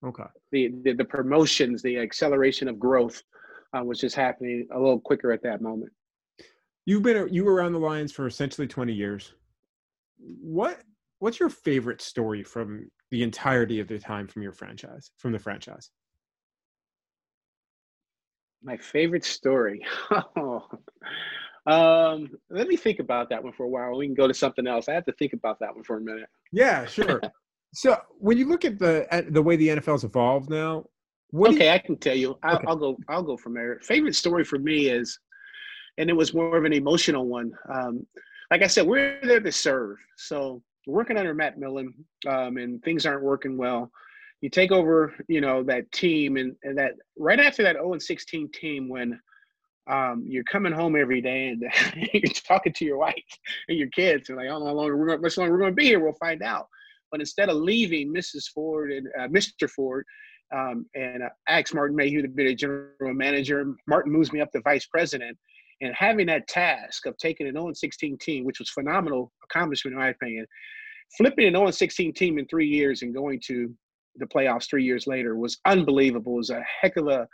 Okay. 0.05 0.23
The 0.51 0.73
the, 0.83 0.93
the 0.93 1.05
promotions, 1.05 1.81
the 1.81 1.97
acceleration 1.97 2.67
of 2.67 2.79
growth 2.79 3.21
uh, 3.77 3.83
was 3.83 3.99
just 3.99 4.15
happening 4.15 4.67
a 4.73 4.79
little 4.79 4.99
quicker 4.99 5.31
at 5.31 5.43
that 5.43 5.61
moment. 5.61 5.91
You've 6.85 7.03
been 7.03 7.27
you 7.33 7.43
were 7.43 7.53
around 7.53 7.73
the 7.73 7.79
Lions 7.79 8.11
for 8.11 8.27
essentially 8.27 8.67
20 8.67 8.93
years. 8.93 9.33
What 10.17 10.81
what's 11.19 11.39
your 11.39 11.49
favorite 11.49 12.01
story 12.01 12.43
from 12.43 12.89
the 13.11 13.23
entirety 13.23 13.79
of 13.79 13.87
the 13.87 13.99
time 13.99 14.27
from 14.27 14.41
your 14.41 14.51
franchise, 14.51 15.11
from 15.17 15.31
the 15.31 15.39
franchise? 15.39 15.91
My 18.63 18.77
favorite 18.77 19.23
story. 19.23 19.85
um, 21.67 22.29
let 22.49 22.67
me 22.67 22.75
think 22.75 22.99
about 22.99 23.29
that 23.29 23.43
one 23.43 23.53
for 23.53 23.65
a 23.65 23.69
while. 23.69 23.97
We 23.97 24.07
can 24.07 24.15
go 24.15 24.27
to 24.27 24.33
something 24.33 24.67
else. 24.67 24.89
I 24.89 24.93
have 24.93 25.05
to 25.05 25.13
think 25.13 25.33
about 25.33 25.59
that 25.59 25.73
one 25.73 25.83
for 25.83 25.97
a 25.97 26.01
minute. 26.01 26.29
Yeah, 26.51 26.85
sure. 26.85 27.21
so 27.73 27.97
when 28.17 28.37
you 28.37 28.47
look 28.47 28.65
at 28.65 28.79
the 28.79 29.07
at 29.11 29.33
the 29.33 29.41
way 29.41 29.55
the 29.55 29.69
NFL's 29.69 30.03
evolved 30.03 30.49
now, 30.49 30.85
okay, 31.35 31.67
you, 31.67 31.71
I 31.71 31.77
can 31.77 31.97
tell 31.97 32.15
you. 32.15 32.37
I'll, 32.43 32.55
okay. 32.55 32.65
I'll 32.67 32.75
go. 32.75 32.97
I'll 33.07 33.23
go 33.23 33.37
from 33.37 33.53
there. 33.53 33.79
Favorite 33.83 34.15
story 34.15 34.43
for 34.43 34.57
me 34.57 34.87
is 34.87 35.19
and 35.97 36.09
it 36.09 36.13
was 36.13 36.33
more 36.33 36.57
of 36.57 36.65
an 36.65 36.73
emotional 36.73 37.25
one. 37.25 37.51
Um, 37.73 38.05
like 38.51 38.61
I 38.61 38.67
said, 38.67 38.87
we're 38.87 39.19
there 39.23 39.39
to 39.39 39.51
serve. 39.51 39.97
So 40.15 40.61
working 40.87 41.17
under 41.17 41.33
Matt 41.33 41.57
Millen, 41.57 41.93
um, 42.27 42.57
and 42.57 42.81
things 42.83 43.05
aren't 43.05 43.23
working 43.23 43.57
well. 43.57 43.91
You 44.41 44.49
take 44.49 44.71
over, 44.71 45.13
you 45.27 45.41
know, 45.41 45.63
that 45.63 45.91
team, 45.91 46.37
and, 46.37 46.55
and 46.63 46.77
that 46.77 46.93
right 47.17 47.39
after 47.39 47.63
that 47.63 47.75
0 47.75 47.93
and 47.93 48.01
16 48.01 48.49
team, 48.53 48.89
when 48.89 49.19
um, 49.89 50.23
you're 50.27 50.43
coming 50.43 50.73
home 50.73 50.95
every 50.95 51.21
day 51.21 51.49
and 51.49 51.63
you're 52.13 52.33
talking 52.47 52.73
to 52.73 52.85
your 52.85 52.97
wife 52.97 53.15
and 53.67 53.77
your 53.77 53.89
kids, 53.89 54.29
and 54.29 54.37
like, 54.37 54.47
oh, 54.47 54.65
how 54.65 54.73
long 54.73 54.87
we're 54.87 55.07
going, 55.07 55.21
much 55.21 55.37
longer 55.37 55.53
we're 55.53 55.59
going 55.59 55.71
to 55.71 55.75
be 55.75 55.85
here? 55.85 55.99
We'll 55.99 56.13
find 56.13 56.41
out. 56.41 56.67
But 57.11 57.21
instead 57.21 57.49
of 57.49 57.57
leaving 57.57 58.13
Mrs. 58.13 58.49
Ford 58.53 58.91
and 58.91 59.07
uh, 59.19 59.27
Mr. 59.27 59.69
Ford, 59.69 60.05
um, 60.55 60.85
and 60.95 61.23
uh, 61.23 61.29
asked 61.49 61.73
Martin 61.73 61.95
Mayhew 61.95 62.21
to 62.21 62.27
be 62.27 62.45
the 62.45 62.55
general 62.55 63.13
manager. 63.13 63.75
Martin 63.85 64.11
moves 64.11 64.31
me 64.31 64.39
up 64.39 64.51
to 64.51 64.61
vice 64.61 64.85
president 64.85 65.37
and 65.81 65.93
having 65.95 66.27
that 66.27 66.47
task 66.47 67.05
of 67.05 67.17
taking 67.17 67.47
an 67.47 67.53
0 67.53 67.71
16 67.73 68.17
team, 68.17 68.45
which 68.45 68.59
was 68.59 68.69
phenomenal 68.69 69.31
accomplishment 69.43 69.93
in 69.93 69.99
my 69.99 70.09
opinion, 70.09 70.45
flipping 71.17 71.47
an 71.47 71.53
0 71.53 71.71
16 71.71 72.13
team 72.13 72.39
in 72.39 72.47
three 72.47 72.67
years 72.67 73.01
and 73.01 73.13
going 73.13 73.39
to 73.45 73.73
the 74.15 74.25
playoffs 74.25 74.69
three 74.69 74.83
years 74.83 75.07
later 75.07 75.35
was 75.35 75.57
unbelievable. 75.65 76.33
It 76.33 76.37
was 76.37 76.49
a 76.49 76.63
heck 76.81 76.97
of 76.97 77.07
a 77.07 77.27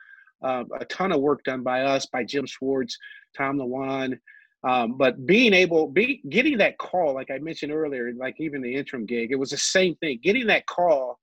uh, 0.44 0.66
a 0.80 0.86
ton 0.86 1.14
of 1.14 1.22
work 1.22 1.42
done 1.46 1.64
by 1.64 1.84
us, 1.84 2.06
by 2.08 2.24
Jim 2.26 2.46
Schwartz, 2.46 2.98
Tom 3.38 3.58
Lewand. 3.58 4.20
Um, 4.68 4.98
but 4.98 5.26
being 5.26 5.54
able, 5.54 5.88
be, 5.88 6.22
getting 6.30 6.58
that 6.58 6.78
call, 6.78 7.14
like 7.14 7.32
I 7.32 7.38
mentioned 7.38 7.72
earlier, 7.72 8.12
like 8.14 8.36
even 8.40 8.62
the 8.62 8.76
interim 8.76 9.06
gig, 9.06 9.32
it 9.32 9.40
was 9.40 9.52
the 9.52 9.58
same 9.58 9.96
thing. 9.96 10.20
Getting 10.22 10.48
that 10.48 10.66
call 10.68 11.20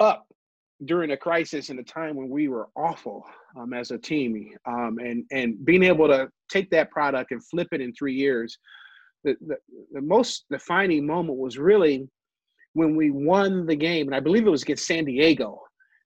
up 0.00 0.26
during 0.84 1.12
a 1.12 1.16
crisis 1.16 1.70
in 1.70 1.78
a 1.78 1.82
time 1.82 2.16
when 2.16 2.28
we 2.28 2.48
were 2.48 2.68
awful 2.76 3.24
um, 3.58 3.72
as 3.72 3.90
a 3.90 3.98
team, 3.98 4.50
um, 4.66 4.98
and 4.98 5.24
and 5.30 5.64
being 5.64 5.82
able 5.82 6.08
to 6.08 6.28
take 6.50 6.70
that 6.70 6.90
product 6.90 7.30
and 7.30 7.44
flip 7.46 7.68
it 7.72 7.80
in 7.80 7.92
three 7.92 8.14
years, 8.14 8.58
the, 9.24 9.36
the 9.46 9.56
the 9.92 10.00
most 10.00 10.44
defining 10.50 11.06
moment 11.06 11.38
was 11.38 11.58
really 11.58 12.08
when 12.74 12.96
we 12.96 13.10
won 13.10 13.66
the 13.66 13.76
game, 13.76 14.06
and 14.06 14.14
I 14.14 14.20
believe 14.20 14.46
it 14.46 14.50
was 14.50 14.62
against 14.62 14.86
San 14.86 15.04
Diego, 15.04 15.60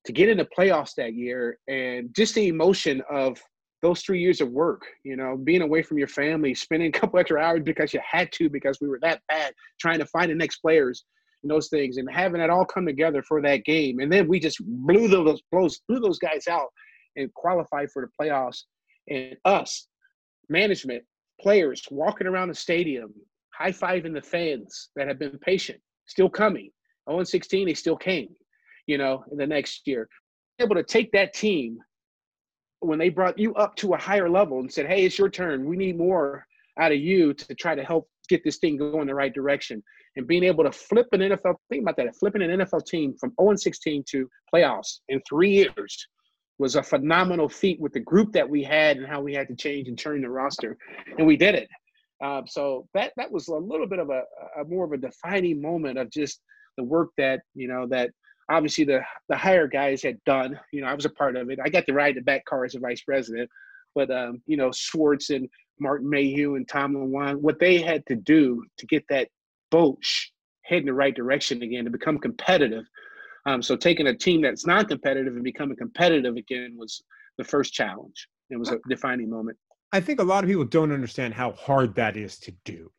to 0.04 0.12
get 0.12 0.28
into 0.28 0.44
the 0.44 0.50
playoffs 0.56 0.94
that 0.96 1.14
year, 1.14 1.58
and 1.68 2.14
just 2.14 2.34
the 2.34 2.48
emotion 2.48 3.02
of 3.10 3.40
those 3.82 4.02
three 4.02 4.20
years 4.20 4.40
of 4.40 4.50
work, 4.50 4.82
you 5.04 5.16
know, 5.16 5.36
being 5.36 5.62
away 5.62 5.82
from 5.82 5.98
your 5.98 6.08
family, 6.08 6.54
spending 6.54 6.88
a 6.88 6.98
couple 6.98 7.18
extra 7.18 7.40
hours 7.40 7.60
because 7.62 7.92
you 7.92 8.00
had 8.10 8.32
to 8.32 8.48
because 8.48 8.78
we 8.80 8.88
were 8.88 8.98
that 9.02 9.20
bad, 9.28 9.52
trying 9.80 9.98
to 9.98 10.06
find 10.06 10.30
the 10.30 10.34
next 10.34 10.58
players 10.58 11.04
and 11.42 11.50
those 11.50 11.68
things, 11.68 11.98
and 11.98 12.10
having 12.10 12.40
it 12.40 12.50
all 12.50 12.64
come 12.64 12.86
together 12.86 13.22
for 13.22 13.40
that 13.42 13.64
game, 13.64 14.00
and 14.00 14.12
then 14.12 14.26
we 14.26 14.40
just 14.40 14.58
blew 14.64 15.06
those 15.06 15.40
blows, 15.52 15.80
blew 15.88 16.00
those 16.00 16.18
guys 16.18 16.48
out, 16.48 16.68
and 17.16 17.32
qualified 17.34 17.90
for 17.90 18.02
the 18.02 18.24
playoffs. 18.24 18.62
And 19.08 19.36
us, 19.44 19.88
management, 20.48 21.04
players 21.40 21.82
walking 21.90 22.26
around 22.26 22.48
the 22.48 22.54
stadium, 22.54 23.12
high 23.54 23.72
fiving 23.72 24.14
the 24.14 24.22
fans 24.22 24.90
that 24.96 25.08
have 25.08 25.18
been 25.18 25.38
patient, 25.38 25.80
still 26.06 26.30
coming. 26.30 26.70
0 27.08 27.22
16, 27.22 27.66
they 27.66 27.74
still 27.74 27.96
came, 27.96 28.28
you 28.86 28.98
know, 28.98 29.24
in 29.30 29.38
the 29.38 29.46
next 29.46 29.86
year. 29.86 30.08
Able 30.58 30.74
to 30.74 30.82
take 30.82 31.12
that 31.12 31.34
team 31.34 31.78
when 32.80 32.98
they 32.98 33.08
brought 33.08 33.38
you 33.38 33.54
up 33.54 33.76
to 33.76 33.94
a 33.94 33.98
higher 33.98 34.28
level 34.28 34.60
and 34.60 34.72
said, 34.72 34.86
hey, 34.86 35.04
it's 35.04 35.18
your 35.18 35.28
turn. 35.28 35.66
We 35.66 35.76
need 35.76 35.96
more 35.96 36.44
out 36.78 36.92
of 36.92 36.98
you 36.98 37.32
to 37.32 37.54
try 37.54 37.74
to 37.74 37.84
help 37.84 38.08
get 38.28 38.42
this 38.44 38.58
thing 38.58 38.76
going 38.76 39.02
in 39.02 39.06
the 39.06 39.14
right 39.14 39.32
direction 39.32 39.82
and 40.16 40.26
being 40.26 40.44
able 40.44 40.64
to 40.64 40.72
flip 40.72 41.06
an 41.12 41.20
NFL, 41.20 41.56
think 41.68 41.82
about 41.82 41.96
that, 41.98 42.16
flipping 42.16 42.42
an 42.42 42.60
NFL 42.60 42.86
team 42.86 43.14
from 43.20 43.32
0 43.40 43.54
16 43.56 44.04
to 44.08 44.28
playoffs 44.52 45.00
in 45.08 45.20
three 45.28 45.50
years 45.50 46.08
was 46.58 46.76
a 46.76 46.82
phenomenal 46.82 47.48
feat 47.48 47.80
with 47.80 47.92
the 47.92 48.00
group 48.00 48.32
that 48.32 48.48
we 48.48 48.62
had 48.62 48.96
and 48.96 49.06
how 49.06 49.20
we 49.20 49.34
had 49.34 49.48
to 49.48 49.54
change 49.54 49.88
and 49.88 49.98
turn 49.98 50.22
the 50.22 50.30
roster. 50.30 50.76
And 51.18 51.26
we 51.26 51.36
did 51.36 51.54
it. 51.54 51.68
Uh, 52.22 52.42
so 52.46 52.88
that 52.94 53.12
that 53.16 53.30
was 53.30 53.48
a 53.48 53.54
little 53.54 53.86
bit 53.86 53.98
of 53.98 54.08
a, 54.08 54.22
a 54.58 54.64
more 54.64 54.84
of 54.86 54.92
a 54.92 54.96
defining 54.96 55.60
moment 55.60 55.98
of 55.98 56.10
just 56.10 56.40
the 56.78 56.84
work 56.84 57.10
that, 57.18 57.40
you 57.54 57.68
know, 57.68 57.86
that 57.88 58.10
obviously 58.50 58.84
the 58.84 59.00
the 59.28 59.36
higher 59.36 59.66
guys 59.66 60.02
had 60.02 60.22
done. 60.24 60.58
You 60.72 60.80
know, 60.80 60.86
I 60.86 60.94
was 60.94 61.04
a 61.04 61.10
part 61.10 61.36
of 61.36 61.50
it. 61.50 61.58
I 61.62 61.68
got 61.68 61.86
to 61.86 61.92
ride 61.92 62.16
the 62.16 62.22
back 62.22 62.44
car 62.46 62.64
as 62.64 62.74
a 62.74 62.80
vice 62.80 63.02
president, 63.02 63.50
but 63.94 64.10
um, 64.10 64.42
you 64.46 64.56
know, 64.56 64.70
Schwartz 64.72 65.30
and 65.30 65.48
Martin 65.78 66.08
Mayhew 66.08 66.54
and 66.54 66.66
Tom 66.66 66.94
Lewand, 66.94 67.40
what 67.40 67.58
they 67.58 67.80
had 67.80 68.04
to 68.06 68.16
do 68.16 68.64
to 68.78 68.86
get 68.86 69.04
that 69.08 69.28
boat 69.70 69.98
head 70.62 70.80
in 70.80 70.86
the 70.86 70.94
right 70.94 71.14
direction 71.14 71.62
again 71.62 71.84
to 71.84 71.90
become 71.90 72.18
competitive. 72.18 72.84
Um, 73.46 73.62
so 73.62 73.76
taking 73.76 74.08
a 74.08 74.14
team 74.14 74.42
that's 74.42 74.66
not 74.66 74.88
competitive 74.88 75.34
and 75.34 75.44
becoming 75.44 75.76
competitive 75.76 76.36
again 76.36 76.74
was 76.76 77.02
the 77.38 77.44
first 77.44 77.72
challenge. 77.72 78.28
It 78.50 78.56
was 78.56 78.70
a 78.70 78.78
defining 78.88 79.30
moment. 79.30 79.56
I 79.92 80.00
think 80.00 80.20
a 80.20 80.24
lot 80.24 80.44
of 80.44 80.50
people 80.50 80.64
don't 80.64 80.92
understand 80.92 81.32
how 81.32 81.52
hard 81.52 81.94
that 81.94 82.16
is 82.16 82.38
to 82.40 82.52
do. 82.64 82.90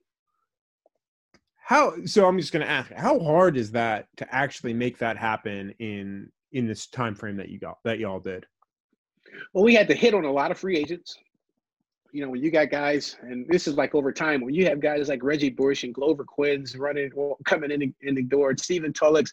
How 1.57 1.93
so 2.05 2.25
I'm 2.25 2.39
just 2.39 2.53
going 2.53 2.65
to 2.65 2.71
ask 2.71 2.91
how 2.93 3.19
hard 3.19 3.57
is 3.57 3.71
that 3.71 4.07
to 4.17 4.33
actually 4.33 4.73
make 4.73 4.97
that 4.99 5.17
happen 5.17 5.73
in 5.79 6.31
in 6.53 6.65
this 6.65 6.87
time 6.87 7.13
frame 7.13 7.35
that 7.37 7.49
you 7.49 7.59
got 7.59 7.79
that 7.83 7.99
y'all 7.99 8.21
did? 8.21 8.45
Well, 9.53 9.65
we 9.65 9.75
had 9.75 9.89
to 9.89 9.93
hit 9.93 10.13
on 10.13 10.23
a 10.23 10.31
lot 10.31 10.51
of 10.51 10.57
free 10.57 10.77
agents. 10.77 11.17
You 12.13 12.23
know, 12.23 12.29
when 12.29 12.41
you 12.41 12.51
got 12.51 12.71
guys, 12.71 13.17
and 13.21 13.45
this 13.49 13.67
is 13.67 13.75
like 13.75 13.93
over 13.93 14.13
time, 14.13 14.41
when 14.41 14.53
you 14.53 14.65
have 14.65 14.79
guys 14.79 15.09
like 15.09 15.21
Reggie 15.21 15.49
Bush 15.49 15.83
and 15.83 15.93
Glover 15.93 16.23
Quins 16.23 16.75
running, 16.77 17.11
coming 17.43 17.69
in 17.69 17.81
the, 17.81 17.93
in 18.01 18.15
the 18.15 18.23
door, 18.23 18.49
and 18.49 18.59
Stephen 18.59 18.93
Tulloch, 18.93 19.27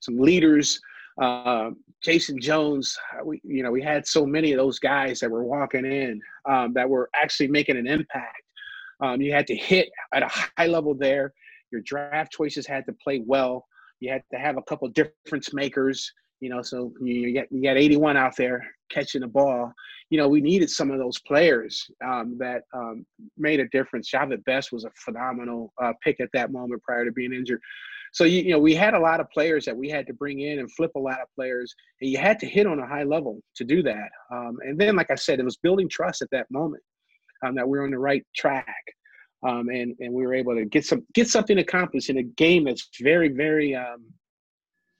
some 0.00 0.18
leaders, 0.18 0.80
uh, 1.20 1.70
Jason 2.02 2.40
Jones. 2.40 2.96
We, 3.24 3.40
you 3.44 3.62
know, 3.62 3.70
we 3.70 3.82
had 3.82 4.06
so 4.06 4.26
many 4.26 4.52
of 4.52 4.58
those 4.58 4.78
guys 4.78 5.20
that 5.20 5.30
were 5.30 5.44
walking 5.44 5.84
in 5.84 6.20
um, 6.48 6.72
that 6.74 6.88
were 6.88 7.10
actually 7.14 7.48
making 7.48 7.76
an 7.76 7.86
impact. 7.86 8.42
Um, 9.00 9.20
you 9.20 9.32
had 9.32 9.46
to 9.46 9.56
hit 9.56 9.88
at 10.12 10.22
a 10.22 10.28
high 10.28 10.66
level 10.66 10.94
there. 10.94 11.32
Your 11.70 11.80
draft 11.82 12.32
choices 12.32 12.66
had 12.66 12.84
to 12.86 12.92
play 13.02 13.22
well. 13.24 13.66
You 14.00 14.10
had 14.10 14.22
to 14.32 14.38
have 14.38 14.56
a 14.56 14.62
couple 14.62 14.88
difference 14.88 15.52
makers 15.52 16.12
you 16.40 16.48
know, 16.48 16.62
so 16.62 16.92
you 17.00 17.32
get 17.32 17.48
you 17.50 17.62
got 17.62 17.76
81 17.76 18.16
out 18.16 18.34
there 18.36 18.66
catching 18.90 19.20
the 19.20 19.26
ball. 19.26 19.72
You 20.08 20.18
know, 20.18 20.28
we 20.28 20.40
needed 20.40 20.70
some 20.70 20.90
of 20.90 20.98
those 20.98 21.18
players 21.20 21.88
um, 22.04 22.36
that 22.38 22.62
um, 22.72 23.06
made 23.36 23.60
a 23.60 23.68
difference. 23.68 24.10
Jahvid 24.10 24.44
Best 24.44 24.72
was 24.72 24.84
a 24.84 24.90
phenomenal 24.96 25.72
uh, 25.80 25.92
pick 26.02 26.18
at 26.18 26.30
that 26.32 26.50
moment 26.50 26.82
prior 26.82 27.04
to 27.04 27.12
being 27.12 27.32
injured. 27.32 27.60
So 28.12 28.24
you, 28.24 28.42
you 28.42 28.50
know, 28.50 28.58
we 28.58 28.74
had 28.74 28.94
a 28.94 28.98
lot 28.98 29.20
of 29.20 29.30
players 29.30 29.64
that 29.64 29.76
we 29.76 29.88
had 29.88 30.06
to 30.06 30.12
bring 30.12 30.40
in 30.40 30.58
and 30.58 30.70
flip 30.72 30.92
a 30.96 31.00
lot 31.00 31.20
of 31.20 31.28
players, 31.34 31.74
and 32.00 32.10
you 32.10 32.18
had 32.18 32.38
to 32.40 32.46
hit 32.46 32.66
on 32.66 32.80
a 32.80 32.86
high 32.86 33.04
level 33.04 33.40
to 33.56 33.64
do 33.64 33.82
that. 33.82 34.10
Um, 34.32 34.58
and 34.62 34.78
then, 34.78 34.96
like 34.96 35.10
I 35.10 35.14
said, 35.14 35.38
it 35.38 35.44
was 35.44 35.56
building 35.56 35.88
trust 35.88 36.22
at 36.22 36.30
that 36.32 36.50
moment 36.50 36.82
um, 37.44 37.54
that 37.54 37.68
we 37.68 37.78
were 37.78 37.84
on 37.84 37.90
the 37.90 37.98
right 37.98 38.24
track. 38.36 38.84
Um, 39.46 39.68
and 39.70 39.94
and 40.00 40.12
we 40.12 40.26
were 40.26 40.34
able 40.34 40.54
to 40.54 40.66
get 40.66 40.84
some 40.84 41.06
get 41.14 41.28
something 41.28 41.58
accomplished 41.58 42.10
in 42.10 42.18
a 42.18 42.22
game 42.22 42.64
that's 42.64 42.88
very 43.00 43.28
very 43.28 43.74
um, 43.74 44.04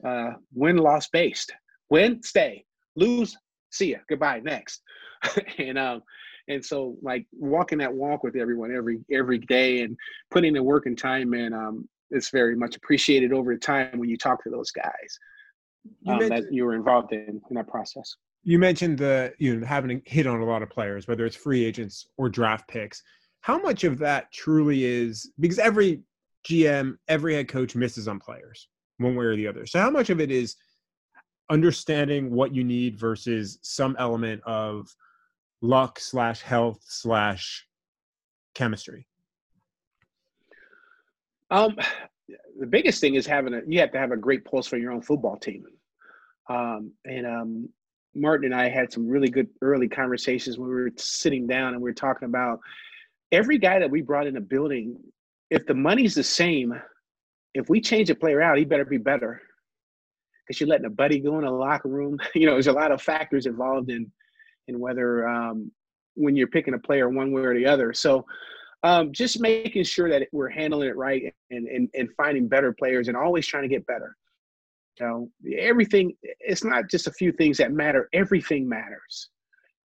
uh, 0.06 0.32
win 0.54 0.78
loss 0.78 1.08
based. 1.08 1.52
Win, 1.90 2.22
stay. 2.22 2.64
Lose, 2.96 3.36
see 3.70 3.92
ya. 3.92 3.98
Goodbye. 4.08 4.40
Next. 4.42 4.80
and 5.58 5.78
um, 5.78 6.02
and 6.48 6.64
so 6.64 6.96
like 7.02 7.26
walking 7.32 7.78
that 7.78 7.92
walk 7.92 8.22
with 8.22 8.36
everyone 8.36 8.74
every 8.74 8.98
every 9.12 9.38
day 9.38 9.82
and 9.82 9.96
putting 10.30 10.52
the 10.52 10.62
work 10.62 10.86
and 10.86 10.98
time 10.98 11.34
in, 11.34 11.52
um, 11.52 11.88
it's 12.10 12.30
very 12.30 12.56
much 12.56 12.76
appreciated 12.76 13.32
over 13.32 13.56
time 13.56 13.98
when 13.98 14.08
you 14.08 14.16
talk 14.16 14.42
to 14.44 14.50
those 14.50 14.70
guys 14.70 15.18
um, 16.08 16.28
that 16.28 16.52
you 16.52 16.64
were 16.64 16.74
involved 16.74 17.12
in 17.12 17.40
in 17.50 17.56
that 17.56 17.68
process. 17.68 18.16
You 18.42 18.58
mentioned 18.58 18.98
the 18.98 19.32
you 19.38 19.56
know 19.56 19.66
having 19.66 20.02
hit 20.04 20.26
on 20.26 20.40
a 20.40 20.44
lot 20.44 20.62
of 20.62 20.70
players, 20.70 21.06
whether 21.06 21.26
it's 21.26 21.36
free 21.36 21.64
agents 21.64 22.06
or 22.16 22.28
draft 22.28 22.68
picks. 22.68 23.02
How 23.40 23.58
much 23.58 23.84
of 23.84 23.98
that 23.98 24.30
truly 24.32 24.84
is 24.84 25.32
because 25.40 25.58
every 25.58 26.02
GM, 26.48 26.96
every 27.08 27.34
head 27.34 27.48
coach 27.48 27.74
misses 27.74 28.08
on 28.08 28.18
players 28.18 28.68
one 28.98 29.16
way 29.16 29.24
or 29.24 29.36
the 29.36 29.46
other. 29.46 29.66
So 29.66 29.80
how 29.80 29.90
much 29.90 30.10
of 30.10 30.20
it 30.20 30.30
is 30.30 30.56
understanding 31.50 32.30
what 32.30 32.54
you 32.54 32.64
need 32.64 32.98
versus 32.98 33.58
some 33.62 33.96
element 33.98 34.42
of 34.44 34.94
luck 35.62 35.98
slash 35.98 36.40
health 36.42 36.80
slash 36.86 37.66
chemistry? 38.54 39.06
Um, 41.50 41.76
the 42.58 42.66
biggest 42.66 43.00
thing 43.00 43.14
is 43.14 43.26
having 43.26 43.54
a 43.54 43.60
you 43.66 43.80
have 43.80 43.92
to 43.92 43.98
have 43.98 44.12
a 44.12 44.16
great 44.16 44.44
pulse 44.44 44.66
for 44.66 44.76
your 44.76 44.92
own 44.92 45.02
football 45.02 45.36
team. 45.36 45.64
Um, 46.48 46.92
and 47.04 47.26
um, 47.26 47.68
Martin 48.14 48.52
and 48.52 48.60
I 48.60 48.68
had 48.68 48.92
some 48.92 49.08
really 49.08 49.28
good 49.28 49.48
early 49.62 49.88
conversations 49.88 50.58
when 50.58 50.68
we 50.68 50.74
were 50.74 50.90
sitting 50.96 51.46
down 51.46 51.74
and 51.74 51.82
we 51.82 51.90
were 51.90 51.94
talking 51.94 52.26
about 52.26 52.60
every 53.32 53.58
guy 53.58 53.78
that 53.78 53.90
we 53.90 54.02
brought 54.02 54.26
in 54.26 54.36
a 54.36 54.40
building. 54.40 54.96
If 55.50 55.66
the 55.66 55.74
money's 55.74 56.14
the 56.14 56.24
same, 56.24 56.74
if 57.54 57.68
we 57.68 57.80
change 57.80 58.10
a 58.10 58.14
player 58.14 58.40
out, 58.40 58.58
he 58.58 58.64
better 58.64 58.84
be 58.84 58.98
better. 58.98 59.42
Because 60.46 60.60
you're 60.60 60.68
letting 60.68 60.86
a 60.86 60.90
buddy 60.90 61.20
go 61.20 61.38
in 61.38 61.44
a 61.44 61.52
locker 61.52 61.88
room. 61.88 62.18
You 62.34 62.46
know, 62.46 62.52
there's 62.52 62.66
a 62.66 62.72
lot 62.72 62.92
of 62.92 63.02
factors 63.02 63.46
involved 63.46 63.90
in 63.90 64.10
in 64.68 64.78
whether 64.78 65.28
um, 65.28 65.70
when 66.14 66.36
you're 66.36 66.46
picking 66.46 66.74
a 66.74 66.78
player 66.78 67.08
one 67.08 67.32
way 67.32 67.42
or 67.42 67.54
the 67.54 67.66
other. 67.66 67.92
So 67.92 68.24
um, 68.82 69.12
just 69.12 69.40
making 69.40 69.84
sure 69.84 70.08
that 70.08 70.28
we're 70.32 70.48
handling 70.48 70.88
it 70.88 70.96
right 70.96 71.34
and, 71.50 71.66
and 71.68 71.88
and 71.94 72.08
finding 72.16 72.48
better 72.48 72.72
players 72.72 73.08
and 73.08 73.16
always 73.16 73.46
trying 73.46 73.64
to 73.64 73.68
get 73.68 73.86
better. 73.86 74.16
You 74.98 75.06
know, 75.06 75.30
everything. 75.58 76.14
It's 76.22 76.64
not 76.64 76.90
just 76.90 77.06
a 77.06 77.12
few 77.12 77.32
things 77.32 77.58
that 77.58 77.72
matter. 77.72 78.08
Everything 78.12 78.68
matters 78.68 79.30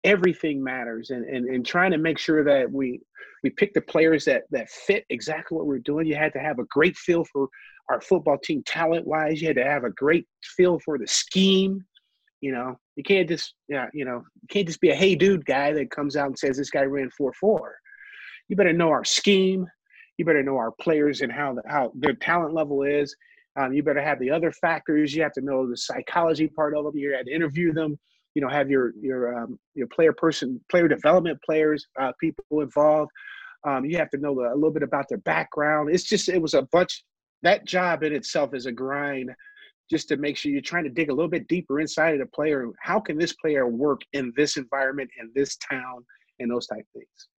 everything 0.04 0.64
matters 0.64 1.12
and, 1.12 1.26
and 1.26 1.48
and 1.48 1.66
trying 1.66 1.92
to 1.92 1.98
make 1.98 2.18
sure 2.18 2.44
that 2.44 2.72
we 2.72 3.00
we 3.44 3.50
pick 3.50 3.74
the 3.74 3.82
players 3.82 4.26
that 4.26 4.44
that 4.50 4.70
fit 4.70 5.06
exactly 5.10 5.56
what 5.56 5.68
we're 5.68 5.80
doing 5.80 6.08
you 6.08 6.16
had 6.16 6.34
to 6.34 6.39
have 6.39 6.60
a 6.60 6.66
great 6.66 6.98
feel 6.98 7.24
for 7.26 7.48
our 7.89 8.02
football 8.02 8.38
team 8.38 8.64
talent 8.66 9.06
wise 9.06 9.42
you 9.42 9.48
had 9.48 9.56
to 9.56 9.64
have 9.64 9.84
a 9.84 9.92
great 9.92 10.26
feel 10.58 10.80
for 10.80 10.98
the 10.98 11.08
scheme 11.08 11.84
you 12.42 12.52
know 12.52 12.76
you 12.96 13.04
can't 13.04 13.30
just 13.30 13.54
yeah 13.68 13.88
you 13.94 14.06
know 14.06 14.24
you 14.42 14.48
can't 14.50 14.68
just 14.68 14.82
be 14.82 14.89
a 14.89 14.96
hey 14.96 15.14
dude 15.14 15.46
guy 15.46 15.72
that 15.72 15.92
comes 15.92 16.16
out 16.16 16.28
and 16.28 16.39
says 16.39 16.58
this 16.58 16.72
guy 16.72 16.84
ran 16.84 17.10
4-4 17.20 17.32
you 18.52 18.58
better 18.58 18.74
know 18.74 18.89
our 18.89 19.06
scheme. 19.06 19.66
You 20.18 20.26
better 20.26 20.43
know 20.43 20.58
our 20.58 20.74
players 20.74 21.22
and 21.22 21.32
how 21.32 21.54
the, 21.54 21.62
how 21.68 21.93
their 21.95 22.14
talent 22.14 22.54
level 22.54 22.84
is. 22.84 23.16
Um, 23.58 23.72
you 23.72 23.82
better 23.82 24.02
have 24.02 24.20
the 24.20 24.30
other 24.30 24.52
factors. 24.52 25.16
You 25.16 25.24
have 25.24 25.32
to 25.34 25.41
know 25.41 25.68
the 25.70 25.78
psychology 25.78 26.49
part 26.49 26.76
of 26.76 26.84
them. 26.84 26.97
You 26.97 27.14
had 27.14 27.28
to 27.28 27.34
interview 27.34 27.72
them. 27.72 27.97
You 28.36 28.41
know 28.41 28.49
have 28.49 28.70
your 28.70 28.91
your 29.02 29.41
um, 29.41 29.58
your 29.74 29.88
player 29.88 30.12
person 30.12 30.60
player 30.70 30.89
development 30.89 31.39
players 31.45 31.88
uh, 31.99 32.12
people 32.20 32.43
involved. 32.60 33.10
Um, 33.66 33.86
you 33.86 33.97
have 33.97 34.10
to 34.10 34.18
know 34.18 34.32
a 34.32 34.54
little 34.54 34.72
bit 34.72 34.84
about 34.84 35.08
their 35.08 35.20
background. 35.20 35.89
It's 35.89 36.04
just 36.04 36.28
it 36.28 36.41
was 36.41 36.54
a 36.54 36.64
bunch 36.74 37.06
that 37.43 37.66
job 37.66 38.04
in 38.04 38.14
itself 38.14 38.54
is 38.54 38.66
a 38.66 38.72
grind 38.72 39.32
just 39.89 40.10
to 40.10 40.18
make 40.18 40.36
sure 40.36 40.52
you're 40.52 40.62
trying 40.62 40.84
to 40.84 40.89
dig 40.89 41.10
a 41.10 41.14
little 41.14 41.32
bit 41.32 41.47
deeper 41.47 41.80
inside 41.80 42.16
of 42.16 42.20
the 42.20 42.26
player. 42.36 42.68
How 42.82 42.99
can 42.99 43.18
this 43.18 43.34
player 43.34 43.68
work 43.68 44.02
in 44.12 44.34
this 44.36 44.58
environment 44.58 45.10
in 45.22 45.32
this 45.36 45.56
town 45.58 46.06
and 46.39 46.52
those 46.52 46.68
type 46.68 46.86
things 46.93 47.30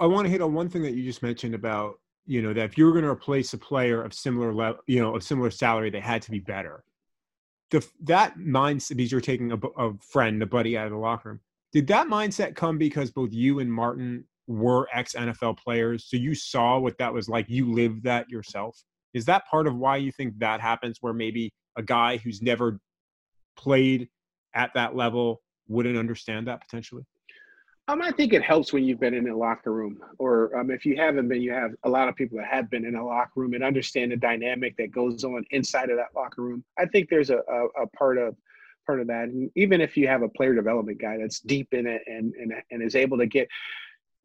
i 0.00 0.06
want 0.06 0.24
to 0.24 0.30
hit 0.30 0.40
on 0.40 0.54
one 0.54 0.68
thing 0.68 0.82
that 0.82 0.94
you 0.94 1.02
just 1.02 1.22
mentioned 1.22 1.54
about 1.54 1.94
you 2.26 2.40
know 2.40 2.52
that 2.52 2.64
if 2.64 2.78
you 2.78 2.84
were 2.84 2.92
going 2.92 3.04
to 3.04 3.10
replace 3.10 3.52
a 3.52 3.58
player 3.58 4.02
of 4.02 4.14
similar 4.14 4.52
level 4.52 4.80
you 4.86 5.00
know 5.00 5.14
of 5.14 5.22
similar 5.22 5.50
salary 5.50 5.90
they 5.90 6.00
had 6.00 6.22
to 6.22 6.30
be 6.30 6.38
better 6.38 6.84
the 7.72 7.84
that 8.02 8.38
mindset 8.38 8.96
because 8.96 9.10
you're 9.10 9.20
taking 9.20 9.50
a, 9.50 9.56
a 9.76 9.92
friend, 9.98 10.40
a 10.42 10.46
buddy 10.46 10.78
out 10.78 10.86
of 10.86 10.92
the 10.92 10.98
locker 10.98 11.30
room. 11.30 11.40
Did 11.72 11.88
that 11.88 12.06
mindset 12.06 12.54
come 12.54 12.78
because 12.78 13.10
both 13.10 13.32
you 13.32 13.58
and 13.58 13.72
Martin 13.72 14.24
were 14.46 14.86
ex 14.92 15.14
NFL 15.14 15.58
players, 15.58 16.04
so 16.08 16.16
you 16.16 16.34
saw 16.34 16.78
what 16.78 16.98
that 16.98 17.12
was 17.12 17.28
like? 17.28 17.46
You 17.48 17.72
lived 17.72 18.04
that 18.04 18.30
yourself. 18.30 18.78
Is 19.14 19.24
that 19.24 19.46
part 19.50 19.66
of 19.66 19.74
why 19.76 19.96
you 19.96 20.12
think 20.12 20.38
that 20.38 20.60
happens? 20.60 20.98
Where 21.00 21.14
maybe 21.14 21.52
a 21.76 21.82
guy 21.82 22.18
who's 22.18 22.42
never 22.42 22.78
played 23.56 24.08
at 24.54 24.70
that 24.74 24.94
level 24.94 25.40
wouldn't 25.66 25.96
understand 25.96 26.46
that 26.48 26.60
potentially? 26.60 27.04
Um, 27.88 28.00
I 28.00 28.12
think 28.12 28.32
it 28.32 28.42
helps 28.42 28.72
when 28.72 28.84
you've 28.84 29.00
been 29.00 29.14
in 29.14 29.28
a 29.28 29.36
locker 29.36 29.72
room, 29.72 29.98
or 30.18 30.56
um, 30.56 30.70
if 30.70 30.86
you 30.86 30.96
haven't 30.96 31.28
been, 31.28 31.42
you 31.42 31.52
have 31.52 31.72
a 31.82 31.88
lot 31.88 32.08
of 32.08 32.14
people 32.14 32.38
that 32.38 32.46
have 32.46 32.70
been 32.70 32.84
in 32.84 32.94
a 32.94 33.04
locker 33.04 33.32
room 33.34 33.54
and 33.54 33.64
understand 33.64 34.12
the 34.12 34.16
dynamic 34.16 34.76
that 34.76 34.92
goes 34.92 35.24
on 35.24 35.44
inside 35.50 35.90
of 35.90 35.96
that 35.96 36.14
locker 36.14 36.42
room. 36.42 36.62
I 36.78 36.86
think 36.86 37.08
there's 37.08 37.30
a, 37.30 37.38
a, 37.38 37.82
a 37.82 37.86
part 37.88 38.18
of 38.18 38.36
part 38.86 39.00
of 39.00 39.08
that, 39.08 39.24
and 39.24 39.50
even 39.56 39.80
if 39.80 39.96
you 39.96 40.06
have 40.06 40.22
a 40.22 40.28
player 40.28 40.54
development 40.54 41.00
guy 41.00 41.18
that's 41.18 41.40
deep 41.40 41.74
in 41.74 41.88
it 41.88 42.02
and 42.06 42.32
and 42.34 42.52
and 42.70 42.82
is 42.82 42.94
able 42.94 43.18
to 43.18 43.26
get 43.26 43.48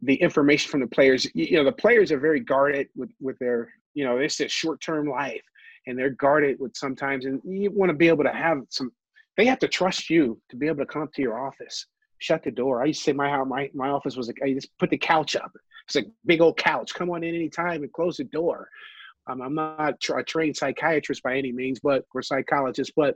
the 0.04 0.16
information 0.16 0.70
from 0.70 0.82
the 0.82 0.88
players, 0.88 1.26
you 1.34 1.58
know, 1.58 1.64
the 1.64 1.72
players 1.72 2.12
are 2.12 2.20
very 2.20 2.40
guarded 2.40 2.88
with 2.96 3.10
with 3.20 3.40
their, 3.40 3.74
you 3.96 4.06
know, 4.06 4.18
it's 4.18 4.40
a 4.40 4.48
short 4.48 4.80
term 4.82 5.10
life, 5.10 5.42
and 5.88 5.98
they're 5.98 6.12
guarded 6.12 6.60
with 6.60 6.78
sometimes, 6.78 7.26
and 7.26 7.42
you 7.44 7.72
want 7.72 7.90
to 7.90 7.98
be 7.98 8.08
able 8.08 8.24
to 8.24 8.34
have 8.34 8.62
some. 8.70 8.92
They 9.36 9.46
have 9.46 9.60
to 9.60 9.68
trust 9.68 10.12
you 10.12 10.40
to 10.50 10.56
be 10.56 10.68
able 10.68 10.78
to 10.78 10.86
come 10.86 11.02
up 11.02 11.14
to 11.14 11.24
your 11.24 11.40
office 11.40 11.88
shut 12.20 12.44
the 12.44 12.52
door. 12.52 12.82
I 12.82 12.86
used 12.86 13.00
to 13.02 13.06
say 13.06 13.14
my 13.14 13.44
my 13.44 13.70
my 13.74 13.90
office 13.90 14.16
was 14.16 14.28
like 14.28 14.40
I 14.44 14.54
just 14.54 14.76
put 14.78 14.90
the 14.90 14.98
couch 14.98 15.36
up. 15.36 15.52
It's 15.86 15.96
like 15.96 16.08
big 16.26 16.42
old 16.42 16.58
couch. 16.58 16.94
Come 16.94 17.10
on 17.10 17.24
in 17.24 17.36
anytime 17.36 17.84
and 17.84 17.94
close 17.94 18.18
the 18.18 18.26
door. 18.26 18.70
Um, 19.28 19.42
I'm 19.42 19.56
not 19.56 19.96
a 20.10 20.24
trained 20.24 20.56
psychiatrist 20.56 21.24
by 21.24 21.38
any 21.38 21.52
means, 21.52 21.80
but 21.80 22.06
or 22.14 22.22
psychologist, 22.22 22.94
but 22.96 23.16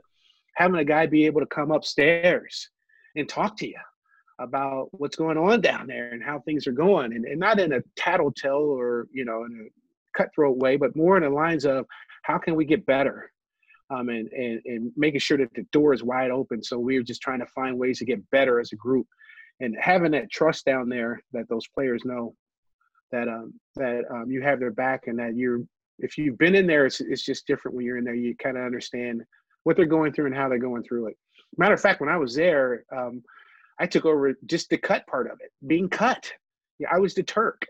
having 0.56 0.78
a 0.78 0.84
guy 0.84 1.06
be 1.06 1.26
able 1.26 1.40
to 1.40 1.46
come 1.46 1.70
upstairs 1.70 2.68
and 3.16 3.28
talk 3.28 3.56
to 3.58 3.68
you 3.68 3.78
about 4.38 4.88
what's 4.92 5.16
going 5.16 5.38
on 5.38 5.60
down 5.60 5.86
there 5.86 6.10
and 6.10 6.22
how 6.22 6.40
things 6.40 6.66
are 6.66 6.72
going, 6.72 7.14
and, 7.14 7.24
and 7.24 7.38
not 7.38 7.60
in 7.60 7.72
a 7.72 7.82
tattletale 7.96 8.56
or 8.56 9.06
you 9.12 9.24
know 9.24 9.44
in 9.44 9.68
a 9.68 10.18
cutthroat 10.18 10.58
way, 10.58 10.76
but 10.76 10.96
more 10.96 11.16
in 11.16 11.22
the 11.22 11.30
lines 11.30 11.64
of 11.64 11.86
how 12.22 12.38
can 12.38 12.54
we 12.54 12.64
get 12.64 12.86
better 12.86 13.32
um, 13.92 14.08
and, 14.08 14.28
and, 14.32 14.60
and 14.64 14.92
making 14.96 15.20
sure 15.20 15.38
that 15.38 15.52
the 15.54 15.66
door 15.72 15.92
is 15.92 16.02
wide 16.02 16.30
open. 16.30 16.62
So 16.62 16.78
we 16.78 16.96
are 16.96 17.02
just 17.02 17.22
trying 17.22 17.40
to 17.40 17.46
find 17.46 17.78
ways 17.78 17.98
to 17.98 18.04
get 18.04 18.30
better 18.30 18.60
as 18.60 18.72
a 18.72 18.76
group 18.76 19.06
and 19.60 19.76
having 19.78 20.12
that 20.12 20.30
trust 20.30 20.64
down 20.64 20.88
there 20.88 21.22
that 21.32 21.48
those 21.48 21.66
players 21.68 22.04
know 22.04 22.34
that 23.12 23.28
um, 23.28 23.54
that 23.76 24.02
um, 24.10 24.30
you 24.30 24.42
have 24.42 24.58
their 24.58 24.70
back 24.70 25.06
and 25.06 25.18
that 25.18 25.36
you're 25.36 25.60
if 25.98 26.18
you've 26.18 26.38
been 26.38 26.54
in 26.54 26.66
there, 26.66 26.86
it's 26.86 27.00
it's 27.00 27.24
just 27.24 27.46
different 27.46 27.76
when 27.76 27.84
you're 27.84 27.98
in 27.98 28.04
there. 28.04 28.14
You 28.14 28.34
kind 28.36 28.56
of 28.56 28.64
understand 28.64 29.22
what 29.64 29.76
they're 29.76 29.86
going 29.86 30.12
through 30.12 30.26
and 30.26 30.34
how 30.34 30.48
they're 30.48 30.58
going 30.58 30.82
through 30.82 31.08
it. 31.08 31.16
Matter 31.56 31.74
of 31.74 31.80
fact, 31.80 32.00
when 32.00 32.08
I 32.08 32.16
was 32.16 32.34
there, 32.34 32.84
um, 32.94 33.22
I 33.78 33.86
took 33.86 34.04
over 34.04 34.34
just 34.46 34.70
the 34.70 34.78
cut 34.78 35.06
part 35.06 35.30
of 35.30 35.38
it, 35.40 35.52
being 35.66 35.88
cut. 35.88 36.32
Yeah, 36.78 36.88
I 36.90 36.98
was 36.98 37.14
the 37.14 37.22
Turk, 37.22 37.66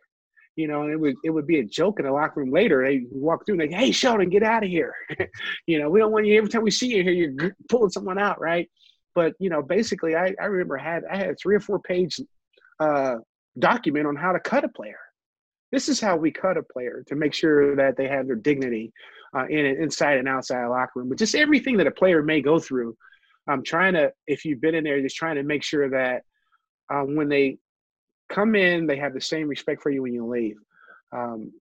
you 0.56 0.68
know, 0.68 0.82
and 0.82 0.92
it 0.92 1.00
would 1.00 1.16
it 1.24 1.30
would 1.30 1.46
be 1.46 1.58
a 1.60 1.64
joke 1.64 1.98
in 1.98 2.06
the 2.06 2.12
locker 2.12 2.40
room 2.40 2.50
later. 2.50 2.84
They 2.84 3.02
walk 3.10 3.46
through 3.46 3.60
and 3.60 3.70
like, 3.70 3.80
"Hey, 3.80 3.90
Sheldon, 3.90 4.28
get 4.28 4.42
out 4.42 4.64
of 4.64 4.70
here!" 4.70 4.94
you 5.66 5.78
know, 5.78 5.88
we 5.88 5.98
don't 5.98 6.12
want 6.12 6.26
you 6.26 6.36
every 6.36 6.50
time 6.50 6.62
we 6.62 6.70
see 6.70 6.94
you 6.94 7.02
here, 7.02 7.12
you're 7.12 7.56
pulling 7.68 7.90
someone 7.90 8.18
out, 8.18 8.40
right? 8.40 8.68
But 9.14 9.34
you 9.38 9.50
know, 9.50 9.62
basically, 9.62 10.14
I 10.14 10.34
I 10.40 10.46
remember 10.46 10.76
had 10.76 11.04
I 11.10 11.16
had 11.16 11.36
three 11.40 11.56
or 11.56 11.60
four 11.60 11.78
page 11.78 12.20
uh, 12.80 13.16
document 13.58 14.06
on 14.06 14.16
how 14.16 14.32
to 14.32 14.40
cut 14.40 14.64
a 14.64 14.68
player. 14.68 14.98
This 15.70 15.88
is 15.88 16.00
how 16.00 16.16
we 16.16 16.30
cut 16.30 16.58
a 16.58 16.62
player 16.62 17.02
to 17.06 17.16
make 17.16 17.32
sure 17.32 17.74
that 17.76 17.96
they 17.96 18.06
have 18.08 18.26
their 18.26 18.36
dignity 18.36 18.92
uh, 19.34 19.46
in 19.46 19.64
inside 19.64 20.18
and 20.18 20.28
outside 20.28 20.66
locker 20.66 20.92
room. 20.96 21.08
But 21.08 21.18
just 21.18 21.34
everything 21.34 21.78
that 21.78 21.86
a 21.86 21.92
player 21.92 22.22
may 22.22 22.42
go 22.42 22.58
through, 22.58 22.94
I'm 23.48 23.62
trying 23.62 23.94
to. 23.94 24.12
If 24.26 24.44
you've 24.44 24.60
been 24.60 24.74
in 24.74 24.84
there, 24.84 25.00
just 25.00 25.16
trying 25.16 25.36
to 25.36 25.42
make 25.42 25.62
sure 25.62 25.88
that 25.90 26.24
uh, 26.92 27.02
when 27.02 27.28
they 27.28 27.58
come 28.28 28.54
in, 28.54 28.86
they 28.86 28.96
have 28.96 29.14
the 29.14 29.20
same 29.20 29.48
respect 29.48 29.82
for 29.82 29.90
you 29.90 30.02
when 30.02 30.14
you 30.14 30.26
leave. 30.26 30.56
Um, 31.12 31.52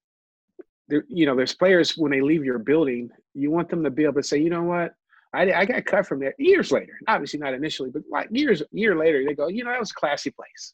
there, 0.87 1.05
you 1.07 1.25
know, 1.25 1.35
there's 1.35 1.55
players 1.55 1.97
when 1.97 2.11
they 2.11 2.21
leave 2.21 2.43
your 2.43 2.59
building, 2.59 3.09
you 3.33 3.51
want 3.51 3.69
them 3.69 3.83
to 3.83 3.89
be 3.89 4.03
able 4.03 4.15
to 4.15 4.23
say, 4.23 4.37
you 4.37 4.49
know 4.49 4.63
what, 4.63 4.93
I, 5.33 5.51
I 5.53 5.65
got 5.65 5.85
cut 5.85 6.05
from 6.05 6.19
there 6.19 6.33
years 6.37 6.71
later. 6.71 6.93
Obviously 7.07 7.39
not 7.39 7.53
initially, 7.53 7.89
but 7.89 8.03
like 8.11 8.27
years 8.31 8.61
year 8.71 8.95
later, 8.95 9.23
they 9.25 9.33
go, 9.33 9.47
you 9.47 9.63
know, 9.63 9.71
that 9.71 9.79
was 9.79 9.91
a 9.91 9.95
classy 9.95 10.31
place. 10.31 10.73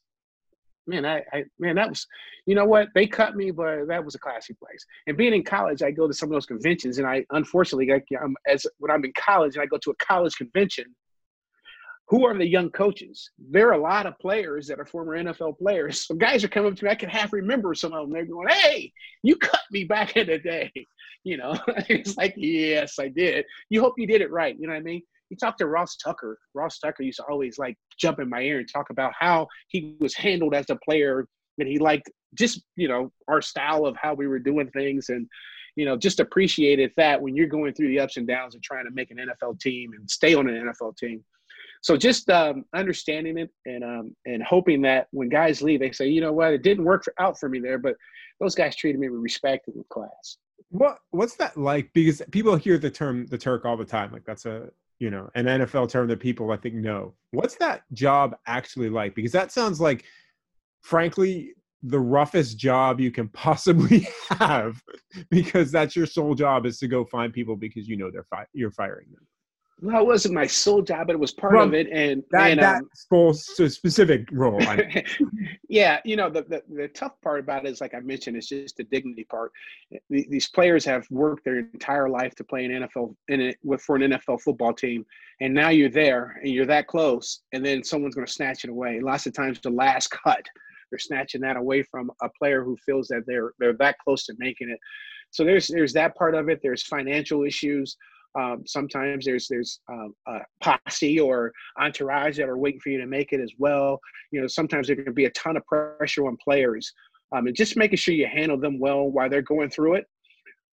Man, 0.87 1.05
I, 1.05 1.21
I 1.33 1.43
man, 1.59 1.75
that 1.75 1.89
was, 1.89 2.07
you 2.45 2.55
know 2.55 2.65
what? 2.65 2.87
They 2.95 3.05
cut 3.05 3.35
me, 3.35 3.51
but 3.51 3.87
that 3.87 4.03
was 4.03 4.15
a 4.15 4.19
classy 4.19 4.55
place. 4.55 4.85
And 5.05 5.17
being 5.17 5.33
in 5.33 5.43
college, 5.43 5.83
I 5.83 5.91
go 5.91 6.07
to 6.07 6.13
some 6.13 6.29
of 6.29 6.33
those 6.33 6.45
conventions, 6.45 6.97
and 6.97 7.05
I 7.05 7.25
unfortunately, 7.31 7.89
like, 7.89 8.05
I'm, 8.19 8.35
as 8.47 8.65
when 8.79 8.89
I'm 8.89 9.03
in 9.03 9.11
college 9.17 9.55
and 9.55 9.61
I 9.61 9.65
go 9.65 9.77
to 9.77 9.91
a 9.91 9.95
college 9.95 10.35
convention, 10.35 10.85
who 12.07 12.25
are 12.25 12.37
the 12.37 12.47
young 12.47 12.69
coaches? 12.69 13.31
There 13.37 13.67
are 13.69 13.73
a 13.73 13.81
lot 13.81 14.05
of 14.05 14.17
players 14.19 14.67
that 14.67 14.79
are 14.79 14.85
former 14.85 15.17
NFL 15.17 15.57
players. 15.57 16.07
Some 16.07 16.17
guys 16.17 16.43
are 16.43 16.47
coming 16.47 16.71
up 16.71 16.77
to 16.77 16.85
me. 16.85 16.91
I 16.91 16.95
can 16.95 17.09
half 17.09 17.33
remember 17.33 17.75
some 17.75 17.93
of 17.93 18.03
them. 18.03 18.13
They're 18.13 18.25
going, 18.25 18.47
"Hey, 18.47 18.93
you 19.23 19.35
cut 19.35 19.61
me 19.71 19.83
back 19.83 20.15
in 20.15 20.27
the 20.27 20.39
day." 20.39 20.71
You 21.23 21.35
know, 21.37 21.57
it's 21.89 22.15
like, 22.15 22.33
yes, 22.37 22.99
I 22.99 23.09
did. 23.09 23.45
You 23.69 23.81
hope 23.81 23.95
you 23.97 24.07
did 24.07 24.21
it 24.21 24.31
right. 24.31 24.57
You 24.57 24.67
know 24.67 24.73
what 24.73 24.79
I 24.79 24.83
mean? 24.83 25.01
You 25.29 25.35
talk 25.35 25.57
to 25.57 25.67
Ross 25.67 25.97
Tucker. 25.97 26.39
Ross 26.53 26.79
Tucker 26.79 27.03
used 27.03 27.17
to 27.17 27.25
always 27.25 27.57
like 27.57 27.77
jump 27.99 28.19
in 28.19 28.29
my 28.29 28.41
ear 28.41 28.59
and 28.59 28.71
talk 28.71 28.89
about 28.89 29.11
how 29.19 29.47
he 29.67 29.97
was 29.99 30.15
handled 30.15 30.55
as 30.55 30.69
a 30.69 30.77
player, 30.77 31.27
and 31.59 31.67
he 31.67 31.77
liked 31.77 32.09
just 32.35 32.61
you 32.77 32.87
know 32.87 33.11
our 33.27 33.41
style 33.41 33.85
of 33.85 33.97
how 33.97 34.13
we 34.13 34.27
were 34.27 34.39
doing 34.39 34.69
things, 34.69 35.09
and 35.09 35.27
you 35.75 35.83
know 35.83 35.97
just 35.97 36.21
appreciated 36.21 36.93
that 36.95 37.21
when 37.21 37.35
you're 37.35 37.47
going 37.47 37.73
through 37.73 37.89
the 37.89 37.99
ups 37.99 38.15
and 38.15 38.27
downs 38.27 38.53
and 38.53 38.63
trying 38.63 38.85
to 38.85 38.91
make 38.91 39.11
an 39.11 39.17
NFL 39.17 39.59
team 39.59 39.91
and 39.91 40.09
stay 40.09 40.33
on 40.33 40.47
an 40.47 40.71
NFL 40.71 40.95
team 40.95 41.21
so 41.87 41.95
just 41.95 42.29
um, 42.29 42.65
understanding 42.75 43.37
it 43.37 43.49
and 43.65 43.81
um, 43.81 44.13
and 44.25 44.43
hoping 44.43 44.81
that 44.81 45.07
when 45.11 45.29
guys 45.29 45.61
leave, 45.61 45.79
they 45.79 45.93
say, 45.93 46.09
you 46.09 46.19
know 46.19 46.33
what, 46.33 46.51
it 46.51 46.61
didn't 46.61 46.83
work 46.83 47.05
for, 47.05 47.13
out 47.17 47.39
for 47.39 47.47
me 47.47 47.61
there, 47.61 47.77
but 47.77 47.95
those 48.41 48.55
guys 48.55 48.75
treated 48.75 48.99
me 48.99 49.07
with 49.07 49.21
respect 49.21 49.69
and 49.69 49.87
class. 49.87 50.35
What 50.67 50.97
what's 51.11 51.37
that 51.37 51.55
like? 51.55 51.89
Because 51.93 52.21
people 52.29 52.57
hear 52.57 52.77
the 52.77 52.91
term 52.91 53.25
the 53.27 53.37
Turk 53.37 53.63
all 53.63 53.77
the 53.77 53.85
time, 53.85 54.11
like 54.11 54.25
that's 54.25 54.45
a 54.45 54.69
you 54.99 55.09
know 55.09 55.29
an 55.35 55.45
NFL 55.45 55.89
term 55.89 56.09
that 56.09 56.19
people 56.19 56.51
I 56.51 56.57
think 56.57 56.75
know. 56.75 57.13
What's 57.31 57.55
that 57.55 57.83
job 57.93 58.35
actually 58.47 58.89
like? 58.89 59.15
Because 59.15 59.31
that 59.31 59.53
sounds 59.53 59.79
like, 59.79 60.03
frankly, 60.81 61.53
the 61.83 61.99
roughest 62.01 62.57
job 62.57 62.99
you 62.99 63.11
can 63.11 63.29
possibly 63.45 64.09
have, 64.31 64.83
because 65.29 65.71
that's 65.71 65.95
your 65.95 66.05
sole 66.05 66.35
job 66.35 66.65
is 66.65 66.79
to 66.79 66.89
go 66.89 67.05
find 67.05 67.31
people 67.31 67.55
because 67.55 67.87
you 67.87 67.95
know 67.95 68.11
they're 68.11 68.27
fi- 68.29 68.51
you're 68.51 68.71
firing 68.71 69.07
them. 69.13 69.25
Well, 69.79 70.01
it 70.01 70.05
wasn't 70.07 70.33
my 70.33 70.47
sole 70.47 70.81
job, 70.81 71.07
but 71.07 71.13
it 71.13 71.19
was 71.19 71.33
part 71.33 71.55
of 71.55 71.73
it. 71.75 71.87
And 71.91 72.23
that, 72.31 72.51
and, 72.51 72.59
um, 72.61 72.89
specific 73.69 74.27
role. 74.31 74.59
yeah, 75.69 75.99
you 76.03 76.15
know, 76.15 76.31
the, 76.31 76.41
the, 76.43 76.63
the 76.67 76.87
tough 76.87 77.13
part 77.21 77.39
about 77.39 77.65
it 77.65 77.69
is, 77.69 77.79
like 77.79 77.93
I 77.93 77.99
mentioned, 77.99 78.37
it's 78.37 78.47
just 78.47 78.77
the 78.77 78.85
dignity 78.85 79.23
part. 79.25 79.51
These 80.09 80.49
players 80.49 80.83
have 80.85 81.05
worked 81.11 81.45
their 81.45 81.59
entire 81.59 82.09
life 82.09 82.33
to 82.35 82.43
play 82.43 82.65
an 82.65 82.71
NFL 82.71 83.15
in 83.27 83.39
it 83.39 83.57
with 83.63 83.81
for 83.81 83.97
an 83.97 84.01
NFL 84.01 84.41
football 84.41 84.73
team, 84.73 85.05
and 85.41 85.53
now 85.53 85.69
you're 85.69 85.89
there 85.89 86.39
and 86.41 86.51
you're 86.51 86.65
that 86.65 86.87
close, 86.87 87.41
and 87.53 87.63
then 87.63 87.83
someone's 87.83 88.15
going 88.15 88.25
to 88.25 88.33
snatch 88.33 88.63
it 88.63 88.71
away. 88.71 88.99
Lots 88.99 89.27
of 89.27 89.33
times, 89.33 89.59
the 89.59 89.69
last 89.69 90.09
cut, 90.09 90.43
they're 90.89 90.97
snatching 90.97 91.41
that 91.41 91.55
away 91.55 91.83
from 91.83 92.09
a 92.23 92.29
player 92.29 92.63
who 92.63 92.77
feels 92.77 93.07
that 93.09 93.23
they're 93.27 93.51
they're 93.59 93.73
that 93.73 93.97
close 93.99 94.25
to 94.25 94.33
making 94.39 94.71
it. 94.71 94.79
So 95.29 95.43
there's 95.43 95.67
there's 95.67 95.93
that 95.93 96.15
part 96.15 96.33
of 96.33 96.49
it. 96.49 96.61
There's 96.63 96.83
financial 96.83 97.43
issues. 97.43 97.95
Um, 98.39 98.63
sometimes 98.65 99.25
there's 99.25 99.47
there's 99.47 99.79
um, 99.91 100.13
a 100.27 100.39
posse 100.61 101.19
or 101.19 101.51
entourage 101.79 102.37
that 102.37 102.49
are 102.49 102.57
waiting 102.57 102.79
for 102.79 102.89
you 102.89 102.99
to 102.99 103.07
make 103.07 103.33
it 103.33 103.41
as 103.41 103.51
well. 103.57 103.99
You 104.31 104.41
know, 104.41 104.47
sometimes 104.47 104.87
there 104.87 104.95
can 104.95 105.13
be 105.13 105.25
a 105.25 105.31
ton 105.31 105.57
of 105.57 105.65
pressure 105.65 106.27
on 106.27 106.37
players, 106.43 106.91
um, 107.35 107.47
and 107.47 107.55
just 107.55 107.77
making 107.77 107.97
sure 107.97 108.13
you 108.13 108.27
handle 108.27 108.59
them 108.59 108.79
well 108.79 109.09
while 109.09 109.29
they're 109.29 109.41
going 109.41 109.69
through 109.69 109.95
it, 109.95 110.05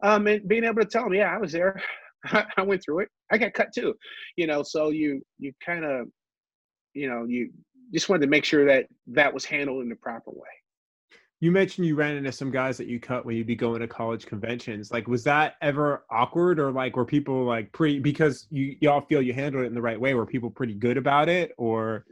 um, 0.02 0.26
and 0.26 0.46
being 0.46 0.64
able 0.64 0.82
to 0.82 0.88
tell 0.88 1.04
them, 1.04 1.14
yeah, 1.14 1.34
I 1.34 1.38
was 1.38 1.52
there, 1.52 1.80
I 2.24 2.62
went 2.62 2.82
through 2.84 3.00
it, 3.00 3.08
I 3.32 3.38
got 3.38 3.54
cut 3.54 3.72
too. 3.74 3.94
You 4.36 4.46
know, 4.46 4.62
so 4.62 4.90
you 4.90 5.22
you 5.38 5.52
kind 5.64 5.84
of, 5.84 6.08
you 6.92 7.08
know, 7.08 7.24
you 7.24 7.50
just 7.92 8.08
wanted 8.08 8.22
to 8.22 8.30
make 8.30 8.44
sure 8.44 8.66
that 8.66 8.86
that 9.08 9.32
was 9.32 9.44
handled 9.44 9.82
in 9.82 9.88
the 9.88 9.96
proper 9.96 10.30
way 10.30 10.48
you 11.40 11.50
mentioned 11.50 11.86
you 11.86 11.94
ran 11.94 12.16
into 12.16 12.32
some 12.32 12.50
guys 12.50 12.76
that 12.78 12.86
you 12.86 12.98
cut 13.00 13.26
when 13.26 13.36
you'd 13.36 13.46
be 13.46 13.56
going 13.56 13.80
to 13.80 13.88
college 13.88 14.26
conventions. 14.26 14.90
Like, 14.90 15.08
was 15.08 15.24
that 15.24 15.54
ever 15.60 16.04
awkward, 16.10 16.58
or 16.58 16.70
like 16.70 16.96
were 16.96 17.04
people 17.04 17.44
like 17.44 17.72
pretty 17.72 17.98
because 17.98 18.46
you 18.50 18.76
y'all 18.80 19.00
feel 19.02 19.20
you 19.20 19.32
handled 19.32 19.64
it 19.64 19.66
in 19.68 19.74
the 19.74 19.82
right 19.82 20.00
way? 20.00 20.14
Were 20.14 20.26
people 20.26 20.50
pretty 20.50 20.74
good 20.74 20.96
about 20.96 21.28
it, 21.28 21.52
or? 21.58 22.04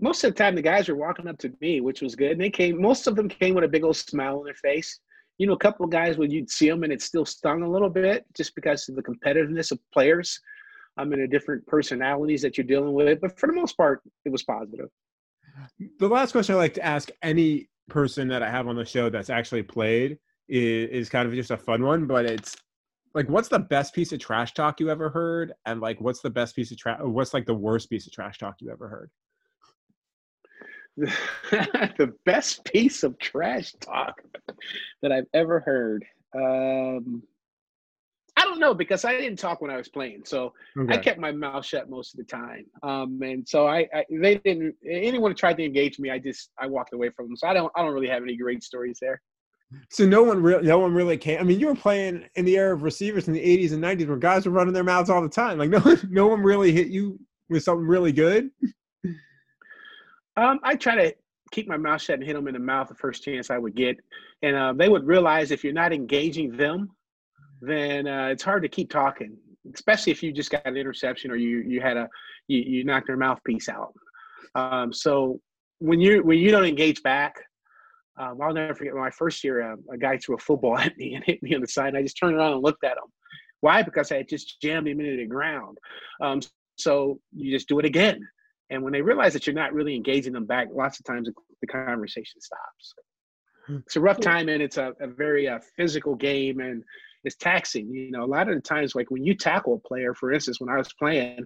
Most 0.00 0.22
of 0.22 0.32
the 0.32 0.38
time, 0.38 0.54
the 0.54 0.62
guys 0.62 0.88
were 0.88 0.94
walking 0.94 1.26
up 1.26 1.38
to 1.38 1.52
me, 1.60 1.80
which 1.80 2.02
was 2.02 2.14
good. 2.14 2.32
And 2.32 2.40
they 2.40 2.50
came. 2.50 2.80
Most 2.80 3.06
of 3.06 3.16
them 3.16 3.28
came 3.28 3.54
with 3.54 3.64
a 3.64 3.68
big 3.68 3.82
old 3.82 3.96
smile 3.96 4.38
on 4.38 4.44
their 4.44 4.54
face. 4.54 5.00
You 5.38 5.46
know, 5.46 5.54
a 5.54 5.58
couple 5.58 5.84
of 5.84 5.90
guys 5.90 6.18
when 6.18 6.30
you'd 6.30 6.50
see 6.50 6.68
them 6.68 6.84
and 6.84 6.92
it 6.92 7.02
still 7.02 7.24
stung 7.24 7.62
a 7.62 7.70
little 7.70 7.90
bit, 7.90 8.24
just 8.36 8.54
because 8.54 8.88
of 8.88 8.96
the 8.96 9.02
competitiveness 9.02 9.72
of 9.72 9.78
players. 9.92 10.40
I'm 10.98 11.12
in 11.12 11.20
a 11.20 11.28
different 11.28 11.66
personalities 11.66 12.42
that 12.42 12.58
you're 12.58 12.66
dealing 12.66 12.92
with, 12.92 13.20
but 13.20 13.38
for 13.38 13.46
the 13.46 13.52
most 13.52 13.76
part, 13.76 14.02
it 14.24 14.32
was 14.32 14.42
positive. 14.42 14.88
The 15.98 16.08
last 16.08 16.32
question 16.32 16.54
I 16.54 16.58
like 16.58 16.74
to 16.74 16.84
ask 16.84 17.10
any 17.22 17.68
person 17.88 18.28
that 18.28 18.42
I 18.42 18.50
have 18.50 18.68
on 18.68 18.76
the 18.76 18.84
show 18.84 19.10
that's 19.10 19.30
actually 19.30 19.62
played 19.62 20.18
is, 20.48 20.90
is 20.90 21.08
kind 21.08 21.28
of 21.28 21.34
just 21.34 21.50
a 21.50 21.56
fun 21.56 21.82
one, 21.84 22.06
but 22.06 22.26
it's 22.26 22.56
like 23.14 23.28
what's 23.28 23.48
the 23.48 23.58
best 23.58 23.94
piece 23.94 24.12
of 24.12 24.20
trash 24.20 24.54
talk 24.54 24.80
you 24.80 24.90
ever 24.90 25.08
heard? 25.08 25.52
And 25.66 25.80
like 25.80 26.00
what's 26.00 26.20
the 26.20 26.30
best 26.30 26.54
piece 26.54 26.70
of 26.70 26.78
trash 26.78 27.00
what's 27.02 27.34
like 27.34 27.46
the 27.46 27.54
worst 27.54 27.90
piece 27.90 28.06
of 28.06 28.12
trash 28.12 28.38
talk 28.38 28.56
you 28.60 28.70
ever 28.70 28.88
heard? 28.88 29.10
The 31.50 32.12
best 32.24 32.64
piece 32.64 33.02
of 33.02 33.18
trash 33.18 33.72
talk 33.80 34.20
that 35.02 35.12
i've 35.12 35.26
ever 35.32 35.60
heard. 35.60 36.04
Um 36.34 37.22
don't 38.48 38.58
know 38.58 38.74
because 38.74 39.04
I 39.04 39.12
didn't 39.12 39.38
talk 39.38 39.60
when 39.60 39.70
I 39.70 39.76
was 39.76 39.88
playing, 39.88 40.22
so 40.24 40.52
okay. 40.78 40.94
I 40.94 40.98
kept 40.98 41.18
my 41.18 41.32
mouth 41.32 41.64
shut 41.64 41.88
most 41.88 42.14
of 42.14 42.18
the 42.18 42.24
time. 42.24 42.66
Um, 42.82 43.20
and 43.22 43.48
so 43.48 43.66
I, 43.66 43.88
I, 43.94 44.04
they 44.10 44.38
didn't. 44.38 44.74
Anyone 44.88 45.34
tried 45.34 45.56
to 45.58 45.64
engage 45.64 45.98
me, 45.98 46.10
I 46.10 46.18
just 46.18 46.50
I 46.58 46.66
walked 46.66 46.92
away 46.92 47.10
from 47.10 47.26
them. 47.26 47.36
So 47.36 47.46
I 47.46 47.54
don't 47.54 47.72
I 47.76 47.82
don't 47.82 47.92
really 47.92 48.08
have 48.08 48.22
any 48.22 48.36
great 48.36 48.62
stories 48.62 48.98
there. 49.00 49.20
So 49.90 50.06
no 50.06 50.22
one 50.22 50.42
really 50.42 50.66
no 50.66 50.78
one 50.78 50.94
really 50.94 51.16
came. 51.16 51.40
I 51.40 51.42
mean, 51.42 51.60
you 51.60 51.66
were 51.66 51.74
playing 51.74 52.24
in 52.36 52.44
the 52.44 52.56
era 52.56 52.74
of 52.74 52.82
receivers 52.82 53.28
in 53.28 53.34
the 53.34 53.40
'80s 53.40 53.72
and 53.72 53.82
'90s 53.82 54.08
where 54.08 54.16
guys 54.16 54.46
were 54.46 54.52
running 54.52 54.72
their 54.72 54.84
mouths 54.84 55.10
all 55.10 55.22
the 55.22 55.28
time. 55.28 55.58
Like 55.58 55.70
no 55.70 55.96
no 56.08 56.26
one 56.26 56.42
really 56.42 56.72
hit 56.72 56.88
you 56.88 57.18
with 57.48 57.62
something 57.62 57.86
really 57.86 58.12
good. 58.12 58.50
Um, 60.36 60.60
I 60.62 60.76
try 60.76 60.94
to 60.94 61.14
keep 61.50 61.68
my 61.68 61.76
mouth 61.76 62.00
shut 62.00 62.18
and 62.18 62.24
hit 62.24 62.34
them 62.34 62.46
in 62.46 62.54
the 62.54 62.60
mouth 62.60 62.88
the 62.88 62.94
first 62.94 63.22
chance 63.22 63.50
I 63.50 63.58
would 63.58 63.74
get, 63.74 63.98
and 64.42 64.56
uh, 64.56 64.72
they 64.72 64.88
would 64.88 65.06
realize 65.06 65.50
if 65.50 65.64
you're 65.64 65.72
not 65.72 65.92
engaging 65.92 66.56
them 66.56 66.90
then 67.60 68.06
uh, 68.06 68.28
it's 68.28 68.42
hard 68.42 68.62
to 68.62 68.68
keep 68.68 68.90
talking, 68.90 69.36
especially 69.74 70.12
if 70.12 70.22
you 70.22 70.32
just 70.32 70.50
got 70.50 70.66
an 70.66 70.76
interception 70.76 71.30
or 71.30 71.36
you 71.36 71.58
you 71.58 71.80
had 71.80 71.96
a 71.96 72.08
you, 72.46 72.58
you 72.58 72.84
knocked 72.84 73.06
their 73.06 73.16
mouthpiece 73.16 73.68
out. 73.68 73.94
Um, 74.54 74.92
so 74.92 75.40
when 75.78 76.00
you 76.00 76.22
when 76.22 76.38
you 76.38 76.50
don't 76.50 76.64
engage 76.64 77.02
back, 77.02 77.36
um, 78.18 78.38
I'll 78.42 78.52
never 78.52 78.74
forget 78.74 78.94
my 78.94 79.10
first 79.10 79.44
year. 79.44 79.72
Uh, 79.72 79.76
a 79.92 79.96
guy 79.96 80.18
threw 80.18 80.34
a 80.34 80.38
football 80.38 80.78
at 80.78 80.96
me 80.96 81.14
and 81.14 81.24
hit 81.24 81.42
me 81.42 81.54
on 81.54 81.60
the 81.60 81.68
side. 81.68 81.88
And 81.88 81.98
I 81.98 82.02
just 82.02 82.18
turned 82.18 82.36
around 82.36 82.52
and 82.52 82.62
looked 82.62 82.84
at 82.84 82.96
him. 82.96 83.10
Why? 83.60 83.82
Because 83.82 84.12
I 84.12 84.18
had 84.18 84.28
just 84.28 84.60
jammed 84.60 84.86
him 84.86 85.00
into 85.00 85.16
the 85.16 85.26
ground. 85.26 85.78
Um, 86.22 86.40
so 86.76 87.18
you 87.32 87.50
just 87.50 87.68
do 87.68 87.78
it 87.80 87.84
again. 87.84 88.20
And 88.70 88.82
when 88.82 88.92
they 88.92 89.02
realize 89.02 89.32
that 89.32 89.46
you're 89.46 89.54
not 89.54 89.72
really 89.72 89.96
engaging 89.96 90.32
them 90.32 90.44
back, 90.44 90.68
lots 90.72 91.00
of 91.00 91.06
times 91.06 91.28
the 91.60 91.66
conversation 91.66 92.40
stops. 92.40 92.94
It's 93.68 93.96
a 93.96 94.00
rough 94.00 94.20
time 94.20 94.48
and 94.48 94.62
it's 94.62 94.76
a, 94.78 94.92
a 95.00 95.06
very 95.06 95.48
uh, 95.48 95.58
physical 95.76 96.14
game 96.14 96.60
and 96.60 96.82
it's 97.28 97.36
taxing. 97.36 97.88
You 97.90 98.10
know, 98.10 98.24
a 98.24 98.26
lot 98.26 98.48
of 98.48 98.54
the 98.56 98.60
times, 98.60 98.94
like 98.94 99.10
when 99.10 99.22
you 99.22 99.34
tackle 99.34 99.74
a 99.74 99.88
player, 99.88 100.14
for 100.14 100.32
instance, 100.32 100.60
when 100.60 100.70
I 100.70 100.76
was 100.76 100.92
playing, 100.98 101.44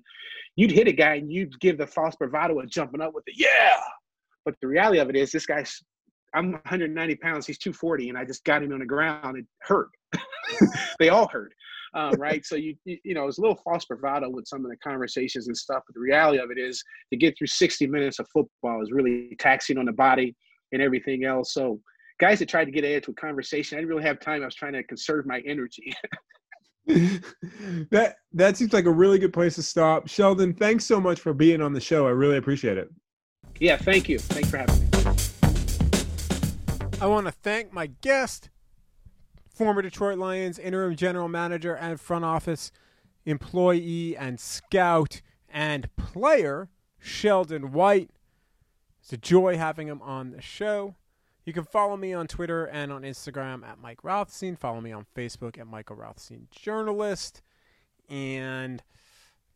you'd 0.57 0.71
hit 0.71 0.89
a 0.89 0.93
guy 0.93 1.17
and 1.17 1.31
you'd 1.31 1.59
give 1.61 1.77
the 1.77 1.87
false 1.87 2.17
bravado 2.17 2.59
of 2.61 2.71
jumping 2.71 3.01
up 3.01 3.13
with 3.15 3.25
the 3.27 3.35
yeah. 3.37 3.81
But 4.45 4.55
the 4.61 4.69
reality 4.69 4.99
of 4.99 5.11
it 5.11 5.17
is, 5.17 5.31
this 5.31 5.47
guy's 5.47 5.83
I'm 6.35 6.53
190 6.53 7.17
pounds, 7.17 7.47
he's 7.47 7.59
240, 7.59 8.09
and 8.09 8.17
I 8.17 8.25
just 8.25 8.45
got 8.45 8.63
him 8.63 8.73
on 8.73 8.79
the 8.79 8.87
ground. 8.87 9.37
It 9.37 9.45
hurt. 9.61 9.91
they 10.99 11.11
all 11.11 11.29
hurt, 11.29 11.53
um, 11.95 12.15
right? 12.15 12.45
So 12.47 12.57
you 12.57 12.75
you 12.85 13.15
know, 13.15 13.27
it's 13.27 13.39
a 13.39 13.41
little 13.41 13.61
false 13.63 13.85
bravado 13.85 14.31
with 14.31 14.47
some 14.47 14.65
of 14.65 14.71
the 14.71 14.77
conversations 14.79 15.49
and 15.49 15.57
stuff. 15.57 15.83
But 15.87 15.95
the 15.95 16.01
reality 16.01 16.39
of 16.39 16.51
it 16.51 16.59
is, 16.59 16.83
to 17.13 17.19
get 17.19 17.37
through 17.37 17.49
60 17.49 17.87
minutes 17.87 18.19
of 18.19 18.27
football 18.33 18.83
is 18.83 18.93
really 18.93 19.37
taxing 19.39 19.79
on 19.79 19.87
the 19.87 19.93
body 19.93 20.35
and 20.73 20.81
everything 20.81 21.25
else. 21.25 21.53
So 21.53 21.81
guys 22.19 22.39
that 22.39 22.49
tried 22.49 22.67
to 22.67 22.71
get 22.71 22.85
into 22.85 23.11
a 23.11 23.15
conversation, 23.15 23.77
I 23.77 23.81
didn't 23.81 23.91
really 23.91 24.05
have 24.05 24.21
time. 24.21 24.43
I 24.43 24.47
was 24.47 24.55
trying 24.55 24.75
to 24.75 24.83
conserve 24.83 25.27
my 25.27 25.41
energy. 25.47 25.95
that 26.87 28.17
that 28.33 28.57
seems 28.57 28.73
like 28.73 28.87
a 28.87 28.91
really 28.91 29.19
good 29.19 29.33
place 29.33 29.55
to 29.57 29.63
stop. 29.63 30.09
Sheldon, 30.09 30.53
thanks 30.55 30.85
so 30.85 31.01
much 31.01 31.21
for 31.21 31.33
being 31.33 31.63
on 31.63 31.73
the 31.73 31.81
show. 31.81 32.07
I 32.07 32.11
really 32.11 32.37
appreciate 32.37 32.77
it. 32.77 32.91
Yeah, 33.61 33.77
thank 33.77 34.09
you. 34.09 34.19
Thanks 34.19 34.51
for 34.51 34.59
having 34.59 34.81
me. 34.81 34.89
I 37.01 37.07
want 37.07 37.27
to 37.27 37.33
thank 37.33 37.73
my 37.73 37.87
guest, 37.87 38.51
former 39.55 39.83
Detroit 39.83 40.19
Lions 40.19 40.59
interim 40.59 40.97
general 40.97 41.29
manager 41.29 41.75
and 41.75 42.01
front 42.01 42.25
office 42.25 42.73
employee 43.25 44.17
and 44.17 44.41
scout 44.41 45.21
and 45.49 45.95
player, 45.97 46.69
Sheldon 46.99 47.73
White. 47.73 48.11
It's 49.01 49.13
a 49.13 49.17
joy 49.17 49.57
having 49.57 49.89
him 49.89 50.01
on 50.03 50.31
the 50.31 50.41
show. 50.41 50.95
You 51.45 51.53
can 51.53 51.65
follow 51.65 51.97
me 51.97 52.13
on 52.13 52.29
Twitter 52.29 52.67
and 52.67 52.93
on 52.93 53.03
Instagram 53.03 53.65
at 53.67 53.79
Mike 53.79 54.05
Rothstein. 54.05 54.57
Follow 54.57 54.81
me 54.81 54.93
on 54.93 55.07
Facebook 55.17 55.59
at 55.59 55.67
Michael 55.67 55.97
Rothstein 55.97 56.47
Journalist. 56.51 57.43
And 58.09 58.83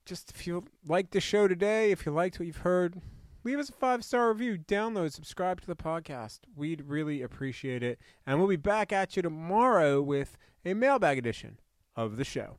just 0.04 0.30
if 0.30 0.46
you 0.46 0.64
liked 0.86 1.12
the 1.12 1.20
show 1.20 1.46
today, 1.46 1.92
if 1.92 2.04
you 2.04 2.12
liked 2.12 2.38
what 2.38 2.46
you've 2.46 2.58
heard, 2.58 3.00
leave 3.44 3.58
us 3.58 3.68
a 3.68 3.72
five 3.72 4.04
star 4.04 4.30
review, 4.30 4.58
download, 4.58 5.12
subscribe 5.12 5.60
to 5.60 5.66
the 5.66 5.76
podcast. 5.76 6.40
We'd 6.56 6.82
really 6.82 7.22
appreciate 7.22 7.82
it. 7.82 8.00
And 8.26 8.38
we'll 8.38 8.48
be 8.48 8.56
back 8.56 8.92
at 8.92 9.14
you 9.16 9.22
tomorrow 9.22 10.02
with 10.02 10.36
a 10.64 10.74
mailbag 10.74 11.18
edition 11.18 11.60
of 11.94 12.16
the 12.16 12.24
show. 12.24 12.58